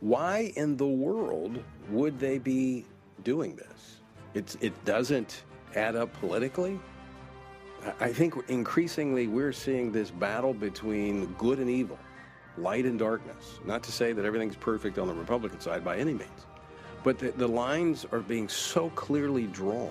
Why 0.00 0.52
in 0.56 0.76
the 0.76 0.86
world 0.86 1.62
would 1.90 2.18
they 2.18 2.38
be 2.38 2.84
doing 3.24 3.56
this? 3.56 4.00
It's, 4.34 4.56
it 4.60 4.72
doesn't 4.84 5.44
add 5.74 5.96
up 5.96 6.12
politically. 6.20 6.78
I 8.00 8.12
think 8.12 8.34
increasingly 8.48 9.26
we're 9.26 9.52
seeing 9.52 9.92
this 9.92 10.10
battle 10.10 10.52
between 10.52 11.26
good 11.34 11.58
and 11.58 11.70
evil, 11.70 11.98
light 12.58 12.84
and 12.84 12.98
darkness. 12.98 13.60
Not 13.64 13.82
to 13.84 13.92
say 13.92 14.12
that 14.12 14.24
everything's 14.24 14.56
perfect 14.56 14.98
on 14.98 15.08
the 15.08 15.14
Republican 15.14 15.60
side 15.60 15.84
by 15.84 15.96
any 15.96 16.12
means. 16.12 16.46
But 17.04 17.18
the, 17.18 17.30
the 17.32 17.46
lines 17.46 18.04
are 18.12 18.20
being 18.20 18.48
so 18.48 18.90
clearly 18.90 19.46
drawn, 19.46 19.90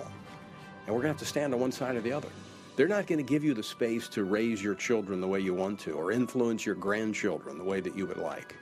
and 0.86 0.94
we're 0.94 1.02
going 1.02 1.02
to 1.02 1.08
have 1.08 1.18
to 1.18 1.24
stand 1.24 1.54
on 1.54 1.60
one 1.60 1.72
side 1.72 1.96
or 1.96 2.00
the 2.00 2.12
other. 2.12 2.28
They're 2.76 2.88
not 2.88 3.06
going 3.06 3.18
to 3.18 3.24
give 3.24 3.42
you 3.42 3.54
the 3.54 3.62
space 3.62 4.06
to 4.08 4.24
raise 4.24 4.62
your 4.62 4.74
children 4.74 5.20
the 5.20 5.26
way 5.26 5.40
you 5.40 5.54
want 5.54 5.80
to 5.80 5.92
or 5.92 6.12
influence 6.12 6.66
your 6.66 6.74
grandchildren 6.74 7.56
the 7.56 7.64
way 7.64 7.80
that 7.80 7.96
you 7.96 8.06
would 8.06 8.18
like. 8.18 8.54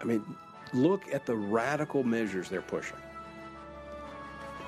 I 0.00 0.04
mean, 0.04 0.24
look 0.72 1.12
at 1.12 1.26
the 1.26 1.36
radical 1.36 2.02
measures 2.02 2.48
they're 2.48 2.62
pushing. 2.62 2.96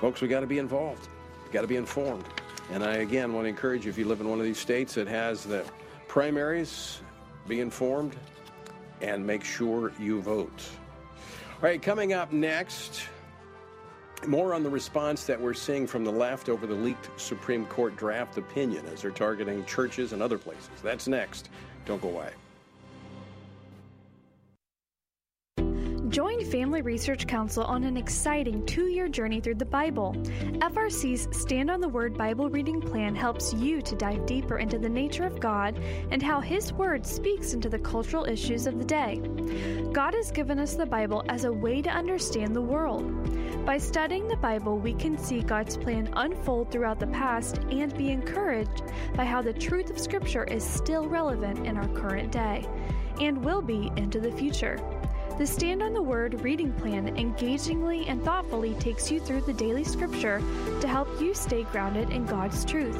Folks, 0.02 0.20
we 0.20 0.28
got 0.28 0.40
to 0.40 0.46
be 0.46 0.58
involved. 0.58 1.08
We 1.46 1.52
got 1.52 1.62
to 1.62 1.66
be 1.66 1.76
informed. 1.76 2.26
And 2.70 2.84
I 2.84 2.96
again 2.96 3.32
want 3.32 3.46
to 3.46 3.48
encourage 3.48 3.86
you 3.86 3.90
if 3.90 3.96
you 3.96 4.04
live 4.04 4.20
in 4.20 4.28
one 4.28 4.38
of 4.38 4.44
these 4.44 4.58
states 4.58 4.94
that 4.94 5.08
has 5.08 5.44
the 5.44 5.64
primaries, 6.06 7.00
be 7.48 7.60
informed 7.60 8.16
and 9.00 9.26
make 9.26 9.44
sure 9.44 9.92
you 9.98 10.20
vote. 10.20 10.62
All 11.54 11.62
right, 11.62 11.80
coming 11.80 12.12
up 12.12 12.32
next, 12.32 13.08
more 14.26 14.54
on 14.54 14.62
the 14.62 14.70
response 14.70 15.24
that 15.24 15.40
we're 15.40 15.54
seeing 15.54 15.86
from 15.86 16.04
the 16.04 16.12
left 16.12 16.48
over 16.48 16.66
the 16.66 16.74
leaked 16.74 17.10
Supreme 17.20 17.66
Court 17.66 17.96
draft 17.96 18.38
opinion 18.38 18.84
as 18.92 19.02
they're 19.02 19.10
targeting 19.10 19.64
churches 19.64 20.12
and 20.12 20.22
other 20.22 20.38
places. 20.38 20.70
That's 20.82 21.06
next. 21.06 21.50
Don't 21.84 22.00
go 22.00 22.08
away. 22.08 22.30
Join 26.16 26.42
Family 26.46 26.80
Research 26.80 27.26
Council 27.26 27.62
on 27.64 27.84
an 27.84 27.98
exciting 27.98 28.64
two 28.64 28.86
year 28.86 29.06
journey 29.06 29.38
through 29.38 29.56
the 29.56 29.66
Bible. 29.66 30.14
FRC's 30.14 31.28
Stand 31.38 31.70
on 31.70 31.82
the 31.82 31.90
Word 31.90 32.16
Bible 32.16 32.48
reading 32.48 32.80
plan 32.80 33.14
helps 33.14 33.52
you 33.52 33.82
to 33.82 33.94
dive 33.94 34.24
deeper 34.24 34.56
into 34.56 34.78
the 34.78 34.88
nature 34.88 35.26
of 35.26 35.38
God 35.38 35.78
and 36.10 36.22
how 36.22 36.40
His 36.40 36.72
Word 36.72 37.04
speaks 37.04 37.52
into 37.52 37.68
the 37.68 37.78
cultural 37.78 38.24
issues 38.24 38.66
of 38.66 38.78
the 38.78 38.84
day. 38.86 39.20
God 39.92 40.14
has 40.14 40.30
given 40.30 40.58
us 40.58 40.74
the 40.74 40.86
Bible 40.86 41.22
as 41.28 41.44
a 41.44 41.52
way 41.52 41.82
to 41.82 41.90
understand 41.90 42.56
the 42.56 42.62
world. 42.62 43.66
By 43.66 43.76
studying 43.76 44.26
the 44.26 44.38
Bible, 44.38 44.78
we 44.78 44.94
can 44.94 45.18
see 45.18 45.42
God's 45.42 45.76
plan 45.76 46.08
unfold 46.16 46.72
throughout 46.72 46.98
the 46.98 47.08
past 47.08 47.58
and 47.70 47.94
be 47.94 48.10
encouraged 48.10 48.84
by 49.16 49.26
how 49.26 49.42
the 49.42 49.52
truth 49.52 49.90
of 49.90 49.98
Scripture 49.98 50.44
is 50.44 50.64
still 50.64 51.10
relevant 51.10 51.66
in 51.66 51.76
our 51.76 51.88
current 51.88 52.32
day 52.32 52.64
and 53.20 53.44
will 53.44 53.60
be 53.60 53.92
into 53.96 54.18
the 54.18 54.32
future. 54.32 54.78
The 55.38 55.46
Stand 55.46 55.82
on 55.82 55.92
the 55.92 56.00
Word 56.00 56.40
reading 56.40 56.72
plan 56.72 57.14
engagingly 57.18 58.06
and 58.06 58.24
thoughtfully 58.24 58.72
takes 58.76 59.10
you 59.10 59.20
through 59.20 59.42
the 59.42 59.52
daily 59.52 59.84
scripture 59.84 60.42
to 60.80 60.88
help 60.88 61.20
you 61.20 61.34
stay 61.34 61.64
grounded 61.64 62.08
in 62.08 62.24
God's 62.24 62.64
truth. 62.64 62.98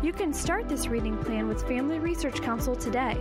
You 0.00 0.12
can 0.12 0.32
start 0.32 0.68
this 0.68 0.86
reading 0.86 1.18
plan 1.24 1.48
with 1.48 1.66
Family 1.66 1.98
Research 1.98 2.40
Council 2.40 2.76
today. 2.76 3.14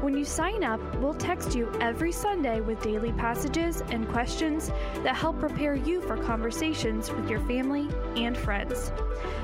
When 0.00 0.18
you 0.18 0.24
sign 0.24 0.64
up, 0.64 0.80
we'll 0.96 1.14
text 1.14 1.54
you 1.54 1.70
every 1.80 2.10
Sunday 2.10 2.60
with 2.60 2.82
daily 2.82 3.12
passages 3.12 3.84
and 3.90 4.08
questions 4.08 4.72
that 5.04 5.14
help 5.14 5.38
prepare 5.38 5.76
you 5.76 6.00
for 6.00 6.16
conversations 6.16 7.12
with 7.12 7.30
your 7.30 7.38
family 7.46 7.88
and 8.16 8.36
friends. 8.36 8.90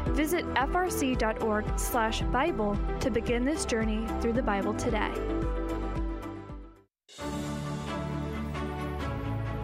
Visit 0.06 0.44
frc.org/bible 0.54 2.78
to 2.98 3.10
begin 3.10 3.44
this 3.44 3.64
journey 3.64 4.04
through 4.20 4.32
the 4.32 4.42
Bible 4.42 4.74
today. 4.74 5.12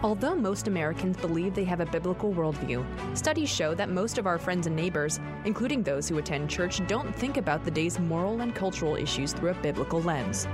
Although 0.01 0.35
most 0.35 0.69
Americans 0.69 1.17
believe 1.17 1.53
they 1.53 1.65
have 1.65 1.81
a 1.81 1.85
biblical 1.85 2.31
worldview, 2.31 2.85
studies 3.17 3.49
show 3.49 3.75
that 3.75 3.89
most 3.89 4.17
of 4.17 4.25
our 4.25 4.37
friends 4.37 4.65
and 4.65 4.73
neighbors, 4.73 5.19
including 5.43 5.83
those 5.83 6.07
who 6.07 6.17
attend 6.19 6.49
church, 6.49 6.79
don't 6.87 7.13
think 7.13 7.35
about 7.35 7.65
the 7.65 7.71
day's 7.71 7.99
moral 7.99 8.39
and 8.39 8.55
cultural 8.55 8.95
issues 8.95 9.33
through 9.33 9.49
a 9.49 9.55
biblical 9.55 10.01
lens. 10.01 10.47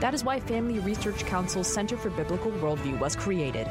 That 0.00 0.14
is 0.14 0.24
why 0.24 0.40
Family 0.40 0.78
Research 0.78 1.26
Council's 1.26 1.70
Center 1.70 1.98
for 1.98 2.08
Biblical 2.08 2.50
Worldview 2.52 2.98
was 2.98 3.14
created. 3.14 3.68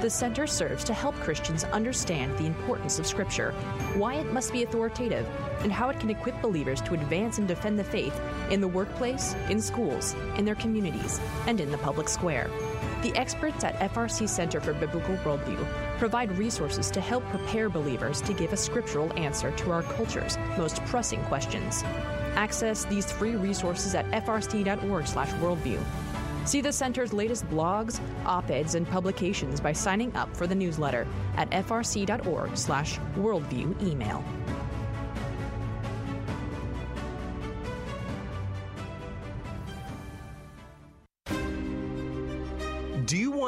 The 0.00 0.10
center 0.10 0.48
serves 0.48 0.82
to 0.84 0.94
help 0.94 1.14
Christians 1.16 1.62
understand 1.62 2.36
the 2.36 2.46
importance 2.46 2.98
of 2.98 3.06
Scripture, 3.06 3.52
why 3.94 4.14
it 4.14 4.32
must 4.32 4.52
be 4.52 4.64
authoritative, 4.64 5.28
and 5.60 5.70
how 5.70 5.88
it 5.88 6.00
can 6.00 6.10
equip 6.10 6.40
believers 6.42 6.80
to 6.82 6.94
advance 6.94 7.38
and 7.38 7.46
defend 7.46 7.78
the 7.78 7.84
faith 7.84 8.20
in 8.50 8.60
the 8.60 8.66
workplace, 8.66 9.36
in 9.50 9.60
schools, 9.60 10.16
in 10.36 10.44
their 10.44 10.56
communities, 10.56 11.20
and 11.46 11.60
in 11.60 11.70
the 11.70 11.78
public 11.78 12.08
square. 12.08 12.50
The 13.02 13.14
experts 13.14 13.62
at 13.62 13.78
FRC 13.92 14.28
Center 14.28 14.60
for 14.60 14.72
Biblical 14.72 15.14
Worldview 15.18 15.64
provide 15.98 16.36
resources 16.36 16.90
to 16.90 17.00
help 17.00 17.22
prepare 17.26 17.68
believers 17.68 18.20
to 18.22 18.32
give 18.32 18.52
a 18.52 18.56
scriptural 18.56 19.16
answer 19.16 19.52
to 19.52 19.70
our 19.70 19.84
culture's 19.84 20.36
most 20.56 20.84
pressing 20.86 21.22
questions. 21.24 21.84
Access 22.34 22.86
these 22.86 23.12
free 23.12 23.36
resources 23.36 23.94
at 23.94 24.10
frc.org/worldview. 24.10 25.78
See 26.44 26.60
the 26.60 26.72
center's 26.72 27.12
latest 27.12 27.48
blogs, 27.50 28.00
op-eds, 28.26 28.74
and 28.74 28.84
publications 28.88 29.60
by 29.60 29.72
signing 29.72 30.12
up 30.16 30.36
for 30.36 30.48
the 30.48 30.56
newsletter 30.56 31.06
at 31.36 31.48
frc.org/worldview 31.50 33.82
email. 33.82 34.24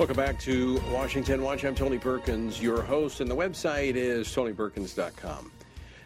Welcome 0.00 0.16
back 0.16 0.38
to 0.40 0.80
Washington 0.90 1.42
Watch. 1.42 1.62
I'm 1.62 1.74
Tony 1.74 1.98
Perkins, 1.98 2.58
your 2.58 2.80
host, 2.80 3.20
and 3.20 3.30
the 3.30 3.36
website 3.36 3.96
is 3.96 4.28
tonyperkins.com. 4.28 5.52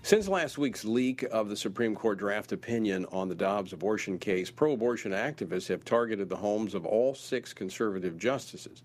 Since 0.03 0.27
last 0.27 0.59
week's 0.59 0.85
leak 0.85 1.23
of 1.31 1.49
the 1.49 1.57
Supreme 1.57 1.95
Court 1.95 2.19
draft 2.19 2.51
opinion 2.51 3.07
on 3.13 3.29
the 3.29 3.37
Dobbs 3.37 3.73
abortion 3.73 4.19
case, 4.19 4.51
pro 4.51 4.73
abortion 4.73 5.13
activists 5.13 5.69
have 5.69 5.85
targeted 5.85 6.29
the 6.29 6.35
homes 6.35 6.75
of 6.75 6.85
all 6.85 7.15
six 7.15 7.53
conservative 7.53 8.19
justices. 8.19 8.83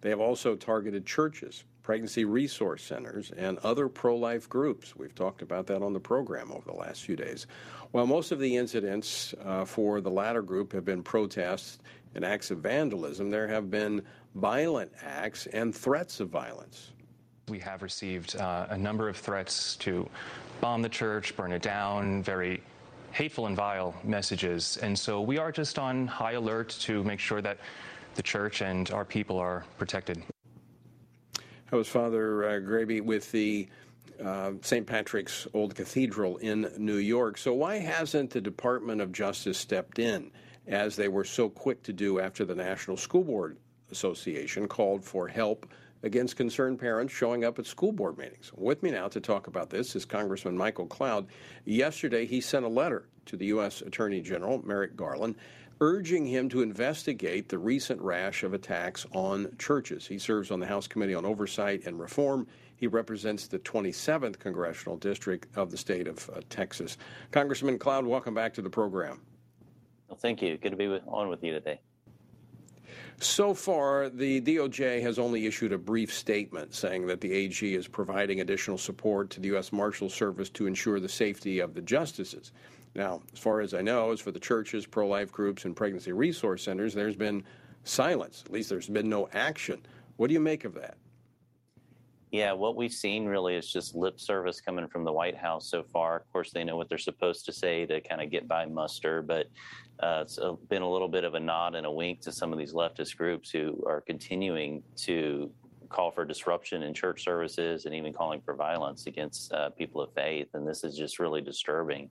They 0.00 0.10
have 0.10 0.20
also 0.20 0.54
targeted 0.54 1.06
churches, 1.06 1.64
pregnancy 1.82 2.24
resource 2.24 2.84
centers, 2.84 3.32
and 3.32 3.58
other 3.58 3.88
pro 3.88 4.14
life 4.16 4.48
groups. 4.48 4.94
We've 4.94 5.14
talked 5.14 5.42
about 5.42 5.66
that 5.66 5.82
on 5.82 5.92
the 5.92 5.98
program 5.98 6.52
over 6.52 6.64
the 6.64 6.76
last 6.76 7.02
few 7.02 7.16
days. 7.16 7.48
While 7.90 8.06
most 8.06 8.30
of 8.30 8.38
the 8.38 8.56
incidents 8.56 9.34
uh, 9.44 9.64
for 9.64 10.00
the 10.00 10.10
latter 10.10 10.42
group 10.42 10.72
have 10.72 10.84
been 10.84 11.02
protests 11.02 11.80
and 12.14 12.24
acts 12.24 12.50
of 12.50 12.58
vandalism, 12.58 13.30
there 13.30 13.48
have 13.48 13.70
been 13.70 14.02
violent 14.34 14.92
acts 15.02 15.46
and 15.46 15.74
threats 15.74 16.20
of 16.20 16.28
violence. 16.28 16.92
We 17.48 17.58
have 17.60 17.82
received 17.82 18.36
uh, 18.36 18.66
a 18.70 18.78
number 18.78 19.08
of 19.08 19.16
threats 19.16 19.76
to 19.76 20.08
bomb 20.60 20.82
the 20.82 20.88
church, 20.88 21.36
burn 21.36 21.52
it 21.52 21.62
down, 21.62 22.22
very 22.22 22.62
hateful 23.10 23.46
and 23.46 23.56
vile 23.56 23.94
messages. 24.04 24.78
And 24.78 24.98
so 24.98 25.20
we 25.20 25.38
are 25.38 25.52
just 25.52 25.78
on 25.78 26.06
high 26.06 26.32
alert 26.32 26.70
to 26.80 27.04
make 27.04 27.20
sure 27.20 27.42
that 27.42 27.58
the 28.14 28.22
church 28.22 28.62
and 28.62 28.90
our 28.90 29.04
people 29.04 29.38
are 29.38 29.64
protected. 29.78 30.22
How 31.66 31.78
was 31.78 31.88
Father 31.88 32.44
uh, 32.44 32.60
Graebe 32.60 33.00
with 33.00 33.32
the 33.32 33.68
uh, 34.22 34.52
St. 34.60 34.86
Patrick's 34.86 35.46
Old 35.54 35.74
Cathedral 35.74 36.36
in 36.38 36.70
New 36.78 36.96
York? 36.96 37.38
So, 37.38 37.54
why 37.54 37.76
hasn't 37.78 38.30
the 38.30 38.40
Department 38.40 39.00
of 39.00 39.10
Justice 39.10 39.58
stepped 39.58 39.98
in 39.98 40.30
as 40.66 40.96
they 40.96 41.08
were 41.08 41.24
so 41.24 41.48
quick 41.48 41.82
to 41.84 41.92
do 41.92 42.20
after 42.20 42.44
the 42.44 42.54
National 42.54 42.96
School 42.96 43.24
Board 43.24 43.56
Association 43.92 44.66
called 44.66 45.04
for 45.04 45.28
help 45.28 45.66
against 46.02 46.36
concerned 46.36 46.80
parents 46.80 47.12
showing 47.12 47.44
up 47.44 47.58
at 47.58 47.66
school 47.66 47.92
board 47.92 48.18
meetings. 48.18 48.50
With 48.56 48.82
me 48.82 48.90
now 48.90 49.08
to 49.08 49.20
talk 49.20 49.46
about 49.46 49.70
this 49.70 49.94
is 49.94 50.04
Congressman 50.04 50.56
Michael 50.56 50.86
Cloud. 50.86 51.28
Yesterday, 51.64 52.26
he 52.26 52.40
sent 52.40 52.64
a 52.64 52.68
letter 52.68 53.06
to 53.26 53.36
the 53.36 53.46
U.S. 53.46 53.82
Attorney 53.82 54.20
General, 54.20 54.60
Merrick 54.66 54.96
Garland, 54.96 55.36
urging 55.80 56.26
him 56.26 56.48
to 56.48 56.62
investigate 56.62 57.48
the 57.48 57.58
recent 57.58 58.00
rash 58.00 58.42
of 58.42 58.54
attacks 58.54 59.06
on 59.12 59.54
churches. 59.58 60.06
He 60.06 60.18
serves 60.18 60.50
on 60.50 60.60
the 60.60 60.66
House 60.66 60.86
Committee 60.86 61.14
on 61.14 61.24
Oversight 61.24 61.82
and 61.86 61.98
Reform. 61.98 62.46
He 62.76 62.86
represents 62.86 63.46
the 63.46 63.58
27th 63.60 64.38
Congressional 64.38 64.96
District 64.96 65.46
of 65.56 65.70
the 65.70 65.76
state 65.76 66.08
of 66.08 66.28
uh, 66.30 66.40
Texas. 66.50 66.98
Congressman 67.30 67.78
Cloud, 67.78 68.06
welcome 68.06 68.34
back 68.34 68.54
to 68.54 68.62
the 68.62 68.70
program. 68.70 69.22
Well, 70.08 70.18
thank 70.18 70.42
you. 70.42 70.56
Good 70.56 70.70
to 70.70 70.76
be 70.76 70.88
with, 70.88 71.02
on 71.06 71.28
with 71.28 71.42
you 71.42 71.52
today. 71.52 71.80
So 73.22 73.54
far, 73.54 74.08
the 74.08 74.40
DOJ 74.40 75.00
has 75.02 75.16
only 75.16 75.46
issued 75.46 75.72
a 75.72 75.78
brief 75.78 76.12
statement 76.12 76.74
saying 76.74 77.06
that 77.06 77.20
the 77.20 77.32
AG 77.32 77.72
is 77.74 77.86
providing 77.86 78.40
additional 78.40 78.76
support 78.76 79.30
to 79.30 79.40
the 79.40 79.46
U.S. 79.48 79.72
Marshal 79.72 80.08
Service 80.08 80.50
to 80.50 80.66
ensure 80.66 80.98
the 80.98 81.08
safety 81.08 81.60
of 81.60 81.74
the 81.74 81.82
justices. 81.82 82.50
Now, 82.96 83.22
as 83.32 83.38
far 83.38 83.60
as 83.60 83.74
I 83.74 83.80
know, 83.80 84.10
as 84.10 84.20
for 84.20 84.32
the 84.32 84.40
churches, 84.40 84.86
pro 84.86 85.06
life 85.06 85.30
groups, 85.30 85.64
and 85.64 85.76
pregnancy 85.76 86.10
resource 86.10 86.64
centers, 86.64 86.94
there's 86.94 87.14
been 87.14 87.44
silence. 87.84 88.42
At 88.44 88.52
least 88.52 88.68
there's 88.70 88.88
been 88.88 89.08
no 89.08 89.28
action. 89.32 89.86
What 90.16 90.26
do 90.26 90.34
you 90.34 90.40
make 90.40 90.64
of 90.64 90.74
that? 90.74 90.96
Yeah, 92.32 92.52
what 92.52 92.76
we've 92.76 92.92
seen 92.92 93.26
really 93.26 93.56
is 93.56 93.70
just 93.70 93.94
lip 93.94 94.18
service 94.18 94.58
coming 94.58 94.88
from 94.88 95.04
the 95.04 95.12
White 95.12 95.36
House 95.36 95.68
so 95.68 95.82
far. 95.82 96.16
Of 96.16 96.32
course, 96.32 96.50
they 96.50 96.64
know 96.64 96.76
what 96.76 96.88
they're 96.88 96.96
supposed 96.96 97.44
to 97.44 97.52
say 97.52 97.84
to 97.84 98.00
kind 98.00 98.22
of 98.22 98.30
get 98.30 98.48
by 98.48 98.64
muster, 98.64 99.20
but 99.20 99.48
uh, 100.00 100.20
it's 100.22 100.38
been 100.70 100.80
a 100.80 100.90
little 100.90 101.08
bit 101.08 101.24
of 101.24 101.34
a 101.34 101.40
nod 101.40 101.74
and 101.74 101.84
a 101.84 101.90
wink 101.90 102.22
to 102.22 102.32
some 102.32 102.50
of 102.50 102.58
these 102.58 102.72
leftist 102.72 103.18
groups 103.18 103.50
who 103.50 103.84
are 103.86 104.00
continuing 104.00 104.82
to 104.96 105.50
call 105.90 106.10
for 106.10 106.24
disruption 106.24 106.84
in 106.84 106.94
church 106.94 107.22
services 107.22 107.84
and 107.84 107.94
even 107.94 108.14
calling 108.14 108.40
for 108.40 108.54
violence 108.54 109.06
against 109.06 109.52
uh, 109.52 109.68
people 109.68 110.00
of 110.00 110.10
faith. 110.14 110.48
And 110.54 110.66
this 110.66 110.84
is 110.84 110.96
just 110.96 111.18
really 111.18 111.42
disturbing. 111.42 112.08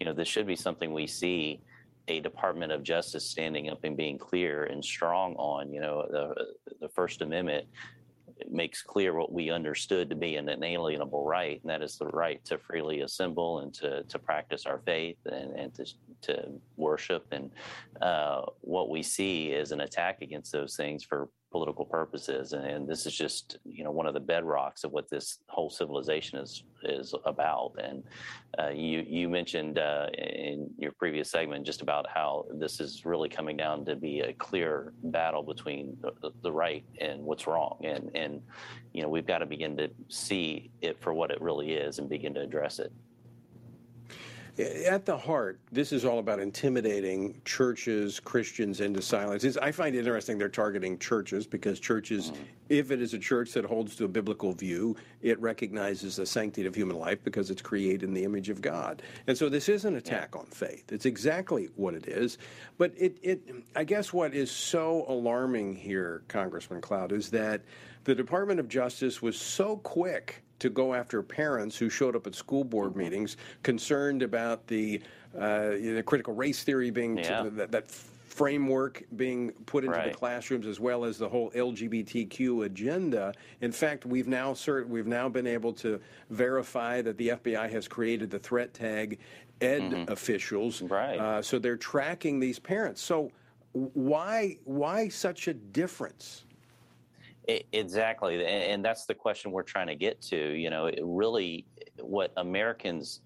You 0.00 0.04
know, 0.04 0.12
this 0.12 0.28
should 0.28 0.46
be 0.46 0.54
something 0.54 0.92
we 0.92 1.06
see 1.06 1.62
a 2.08 2.20
Department 2.20 2.72
of 2.72 2.82
Justice 2.82 3.24
standing 3.24 3.70
up 3.70 3.84
and 3.84 3.96
being 3.96 4.18
clear 4.18 4.64
and 4.64 4.84
strong 4.84 5.34
on. 5.36 5.72
You 5.72 5.80
know, 5.80 6.06
the 6.10 6.74
the 6.80 6.88
First 6.90 7.22
Amendment 7.22 7.66
makes 8.50 8.82
clear 8.82 9.14
what 9.14 9.32
we 9.32 9.50
understood 9.50 10.08
to 10.10 10.16
be 10.16 10.36
an 10.36 10.48
inalienable 10.48 11.24
right, 11.24 11.60
and 11.62 11.70
that 11.70 11.82
is 11.82 11.96
the 11.96 12.06
right 12.06 12.42
to 12.46 12.58
freely 12.58 13.02
assemble 13.02 13.60
and 13.60 13.74
to, 13.74 14.02
to 14.04 14.18
practice 14.18 14.66
our 14.66 14.80
faith 14.84 15.18
and, 15.26 15.52
and 15.52 15.74
to, 15.74 15.86
to 16.22 16.48
worship. 16.76 17.26
And 17.30 17.50
uh, 18.00 18.42
what 18.62 18.88
we 18.88 19.02
see 19.02 19.48
is 19.48 19.72
an 19.72 19.82
attack 19.82 20.22
against 20.22 20.52
those 20.52 20.76
things 20.76 21.04
for 21.04 21.28
political 21.52 21.84
purposes. 21.84 22.54
And, 22.54 22.64
and, 22.64 22.88
this 22.88 23.06
is 23.06 23.14
just, 23.14 23.58
you 23.64 23.84
know, 23.84 23.92
one 23.92 24.06
of 24.06 24.14
the 24.14 24.20
bedrocks 24.20 24.82
of 24.82 24.90
what 24.90 25.08
this 25.08 25.38
whole 25.46 25.70
civilization 25.70 26.38
is 26.38 26.64
is 26.82 27.14
about. 27.26 27.72
And 27.80 28.02
uh, 28.58 28.70
you 28.70 29.04
you 29.06 29.28
mentioned 29.28 29.78
uh, 29.78 30.06
in 30.18 30.70
your 30.78 30.92
previous 30.92 31.30
segment 31.30 31.64
just 31.64 31.82
about 31.82 32.06
how 32.12 32.46
this 32.54 32.80
is 32.80 33.04
really 33.04 33.28
coming 33.28 33.56
down 33.56 33.84
to 33.84 33.94
be 33.94 34.20
a 34.20 34.32
clear 34.32 34.92
battle 35.04 35.42
between 35.42 35.96
the, 36.00 36.32
the 36.42 36.50
right 36.50 36.84
and 37.00 37.22
what's 37.22 37.46
wrong. 37.46 37.76
And 37.84 38.10
and 38.14 38.42
you 38.92 39.02
know, 39.02 39.08
we've 39.08 39.26
got 39.26 39.38
to 39.38 39.46
begin 39.46 39.76
to 39.76 39.90
see 40.08 40.70
it 40.80 41.00
for 41.00 41.14
what 41.14 41.30
it 41.30 41.40
really 41.40 41.74
is 41.74 41.98
and 41.98 42.08
begin 42.08 42.34
to 42.34 42.40
address 42.40 42.78
it. 42.78 42.92
At 44.58 45.06
the 45.06 45.16
heart, 45.16 45.60
this 45.70 45.92
is 45.92 46.04
all 46.04 46.18
about 46.18 46.38
intimidating 46.38 47.40
churches, 47.46 48.20
Christians 48.20 48.82
into 48.82 49.00
silence. 49.00 49.44
It's, 49.44 49.56
I 49.56 49.72
find 49.72 49.94
it 49.96 50.00
interesting 50.00 50.36
they're 50.36 50.50
targeting 50.50 50.98
churches 50.98 51.46
because 51.46 51.80
churches, 51.80 52.30
mm-hmm. 52.32 52.42
if 52.68 52.90
it 52.90 53.00
is 53.00 53.14
a 53.14 53.18
church 53.18 53.52
that 53.52 53.64
holds 53.64 53.96
to 53.96 54.04
a 54.04 54.08
biblical 54.08 54.52
view, 54.52 54.94
it 55.22 55.40
recognizes 55.40 56.16
the 56.16 56.26
sanctity 56.26 56.66
of 56.66 56.74
human 56.74 56.98
life 56.98 57.24
because 57.24 57.50
it's 57.50 57.62
created 57.62 58.02
in 58.02 58.12
the 58.12 58.24
image 58.24 58.50
of 58.50 58.60
God. 58.60 59.02
And 59.26 59.38
so 59.38 59.48
this 59.48 59.70
is 59.70 59.86
an 59.86 59.96
attack 59.96 60.30
yeah. 60.34 60.40
on 60.40 60.46
faith. 60.46 60.92
It's 60.92 61.06
exactly 61.06 61.70
what 61.76 61.94
it 61.94 62.06
is. 62.06 62.36
But 62.76 62.92
it, 62.98 63.16
it, 63.22 63.40
I 63.74 63.84
guess 63.84 64.12
what 64.12 64.34
is 64.34 64.50
so 64.50 65.06
alarming 65.08 65.76
here, 65.76 66.24
Congressman 66.28 66.82
Cloud, 66.82 67.12
is 67.12 67.30
that 67.30 67.62
the 68.04 68.14
Department 68.14 68.60
of 68.60 68.68
Justice 68.68 69.22
was 69.22 69.38
so 69.38 69.76
quick 69.78 70.42
to 70.62 70.70
go 70.70 70.94
after 70.94 71.22
parents 71.22 71.76
who 71.76 71.90
showed 71.90 72.14
up 72.14 72.26
at 72.26 72.36
school 72.36 72.62
board 72.62 72.94
meetings 72.94 73.36
concerned 73.64 74.22
about 74.22 74.64
the, 74.68 75.02
uh, 75.36 75.70
the 75.70 76.02
critical 76.06 76.34
race 76.34 76.62
theory 76.62 76.90
being 76.90 77.18
yeah. 77.18 77.48
that, 77.50 77.72
that 77.72 77.90
framework 77.90 79.02
being 79.16 79.50
put 79.66 79.82
into 79.82 79.96
right. 79.96 80.12
the 80.12 80.16
classrooms 80.16 80.66
as 80.66 80.78
well 80.78 81.04
as 81.04 81.18
the 81.18 81.28
whole 81.28 81.50
LGBTQ 81.50 82.64
agenda. 82.64 83.34
In 83.60 83.72
fact, 83.72 84.06
we've 84.06 84.28
now 84.28 84.52
cert- 84.52 84.88
we've 84.88 85.08
now 85.08 85.28
been 85.28 85.48
able 85.48 85.72
to 85.74 86.00
verify 86.30 87.02
that 87.02 87.18
the 87.18 87.30
FBI 87.30 87.68
has 87.70 87.88
created 87.88 88.30
the 88.30 88.38
threat 88.38 88.72
tag 88.72 89.18
ed 89.60 89.82
mm-hmm. 89.82 90.12
officials. 90.12 90.80
Right. 90.80 91.18
Uh, 91.18 91.42
so 91.42 91.58
they're 91.58 91.76
tracking 91.76 92.38
these 92.38 92.60
parents. 92.60 93.02
So 93.02 93.32
why 93.72 94.58
why 94.64 95.08
such 95.08 95.48
a 95.48 95.54
difference? 95.54 96.44
Exactly, 97.48 98.44
and 98.46 98.84
that's 98.84 99.04
the 99.06 99.14
question 99.14 99.50
we're 99.50 99.64
trying 99.64 99.88
to 99.88 99.96
get 99.96 100.20
to. 100.22 100.36
You 100.36 100.70
know, 100.70 100.90
really, 101.02 101.66
what 101.98 102.32
Americans 102.36 103.20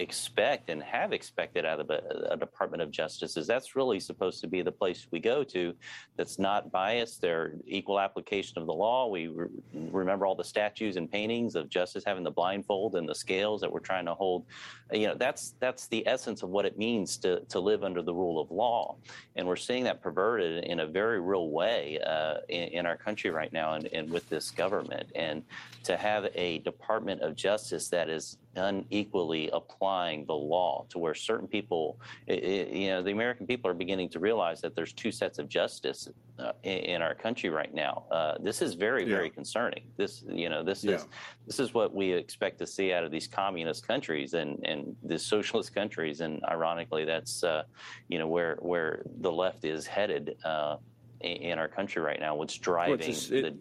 expect 0.00 0.70
and 0.70 0.82
have 0.82 1.12
expected 1.12 1.66
out 1.66 1.78
of 1.78 1.90
a, 1.90 2.30
a, 2.30 2.36
Department 2.36 2.82
of 2.82 2.90
Justice 2.90 3.36
is 3.36 3.46
that's 3.46 3.76
really 3.76 4.00
supposed 4.00 4.40
to 4.40 4.46
be 4.46 4.62
the 4.62 4.72
place 4.72 5.06
we 5.10 5.20
go 5.20 5.44
to 5.44 5.74
that's 6.16 6.38
not 6.38 6.72
biased. 6.72 7.20
They're 7.20 7.52
equal 7.66 8.00
application 8.00 8.58
of 8.58 8.66
the 8.66 8.72
law. 8.72 9.08
We 9.08 9.28
re- 9.28 9.48
remember 9.74 10.24
all 10.24 10.34
the 10.34 10.42
statues 10.44 10.96
and 10.96 11.10
paintings 11.10 11.54
of 11.54 11.68
justice 11.68 12.02
having 12.04 12.24
the 12.24 12.30
blindfold 12.30 12.96
and 12.96 13.06
the 13.06 13.14
scales 13.14 13.60
that 13.60 13.70
we're 13.70 13.80
trying 13.80 14.06
to 14.06 14.14
hold. 14.14 14.46
You 14.90 15.08
know, 15.08 15.14
that's 15.14 15.54
that's 15.60 15.86
the 15.86 16.06
essence 16.08 16.42
of 16.42 16.48
what 16.48 16.64
it 16.64 16.78
means 16.78 17.18
to, 17.18 17.40
to 17.40 17.60
live 17.60 17.84
under 17.84 18.00
the 18.00 18.14
rule 18.14 18.40
of 18.40 18.50
law. 18.50 18.96
And 19.36 19.46
we're 19.46 19.56
seeing 19.56 19.84
that 19.84 20.00
perverted 20.02 20.64
in 20.64 20.80
a 20.80 20.86
very 20.86 21.20
real 21.20 21.50
way 21.50 22.00
uh, 22.06 22.36
in, 22.48 22.68
in, 22.68 22.86
our 22.86 22.96
country 22.96 23.30
right 23.30 23.52
now 23.52 23.74
and, 23.74 23.86
and 23.92 24.10
with 24.10 24.28
this 24.30 24.50
government. 24.50 25.10
And 25.14 25.42
to 25.84 25.96
have 25.96 26.28
a 26.34 26.58
Department 26.58 27.20
of 27.20 27.36
Justice 27.36 27.88
that 27.88 28.08
is 28.08 28.38
unequally 28.56 29.48
applying 29.52 30.24
the 30.26 30.34
law 30.34 30.84
to 30.88 30.98
where 30.98 31.14
certain 31.14 31.46
people, 31.46 32.00
it, 32.26 32.42
it, 32.42 32.68
you 32.68 32.88
know, 32.88 33.02
the 33.02 33.12
American 33.12 33.46
people 33.46 33.70
are 33.70 33.74
beginning 33.74 34.08
to 34.08 34.18
realize 34.18 34.60
that 34.60 34.74
there's 34.74 34.92
two 34.92 35.12
sets 35.12 35.38
of 35.38 35.48
justice 35.48 36.08
uh, 36.38 36.52
in, 36.64 36.78
in, 36.78 37.02
our 37.02 37.14
country 37.14 37.48
right 37.48 37.72
now. 37.72 38.04
Uh, 38.10 38.34
this 38.40 38.60
is 38.60 38.74
very, 38.74 39.02
yeah. 39.02 39.16
very 39.16 39.30
concerning. 39.30 39.84
This, 39.96 40.24
you 40.28 40.48
know, 40.48 40.64
this 40.64 40.82
yeah. 40.82 40.96
is 40.96 41.06
this 41.46 41.60
is 41.60 41.74
what 41.74 41.94
we 41.94 42.10
expect 42.12 42.58
to 42.58 42.66
see 42.66 42.92
out 42.92 43.04
of 43.04 43.10
these 43.10 43.26
communist 43.26 43.86
countries 43.86 44.34
and 44.34 44.58
and 44.64 44.96
the 45.02 45.18
socialist 45.18 45.74
countries. 45.74 46.20
And 46.20 46.42
ironically, 46.44 47.04
that's 47.04 47.44
uh, 47.44 47.64
you 48.08 48.18
know 48.18 48.26
where 48.26 48.56
where 48.60 49.02
the 49.20 49.30
left 49.30 49.64
is 49.64 49.86
headed 49.86 50.36
uh, 50.44 50.76
in 51.20 51.58
our 51.58 51.68
country 51.68 52.02
right 52.02 52.18
now. 52.18 52.34
What's 52.34 52.56
driving 52.56 52.98
well, 52.98 53.42
the 53.42 53.56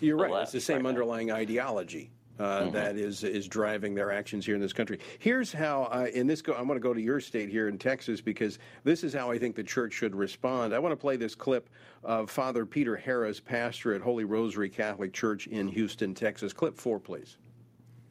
you're 0.00 0.16
right. 0.16 0.42
It's 0.42 0.52
the 0.52 0.60
same 0.60 0.84
right 0.84 0.90
underlying 0.90 1.32
ideology. 1.32 2.10
Uh, 2.38 2.62
mm-hmm. 2.62 2.70
that 2.70 2.96
is 2.96 3.24
is 3.24 3.48
driving 3.48 3.94
their 3.94 4.12
actions 4.12 4.46
here 4.46 4.54
in 4.54 4.60
this 4.60 4.72
country. 4.72 4.98
Here's 5.18 5.52
how 5.52 5.84
I, 5.84 6.06
in 6.08 6.26
this 6.26 6.40
go, 6.40 6.52
I 6.52 6.62
want 6.62 6.76
to 6.76 6.80
go 6.80 6.94
to 6.94 7.00
your 7.00 7.20
state 7.20 7.48
here 7.48 7.68
in 7.68 7.78
Texas 7.78 8.20
because 8.20 8.58
this 8.84 9.02
is 9.02 9.12
how 9.12 9.30
I 9.30 9.38
think 9.38 9.56
the 9.56 9.64
church 9.64 9.92
should 9.92 10.14
respond. 10.14 10.72
I 10.72 10.78
want 10.78 10.92
to 10.92 10.96
play 10.96 11.16
this 11.16 11.34
clip 11.34 11.68
of 12.04 12.30
Father 12.30 12.64
Peter 12.64 12.96
Harris, 12.96 13.40
pastor 13.40 13.92
at 13.94 14.00
Holy 14.00 14.24
Rosary 14.24 14.68
Catholic 14.68 15.12
Church 15.12 15.48
in 15.48 15.66
Houston, 15.68 16.14
Texas. 16.14 16.52
Clip 16.52 16.76
four, 16.76 17.00
please. 17.00 17.38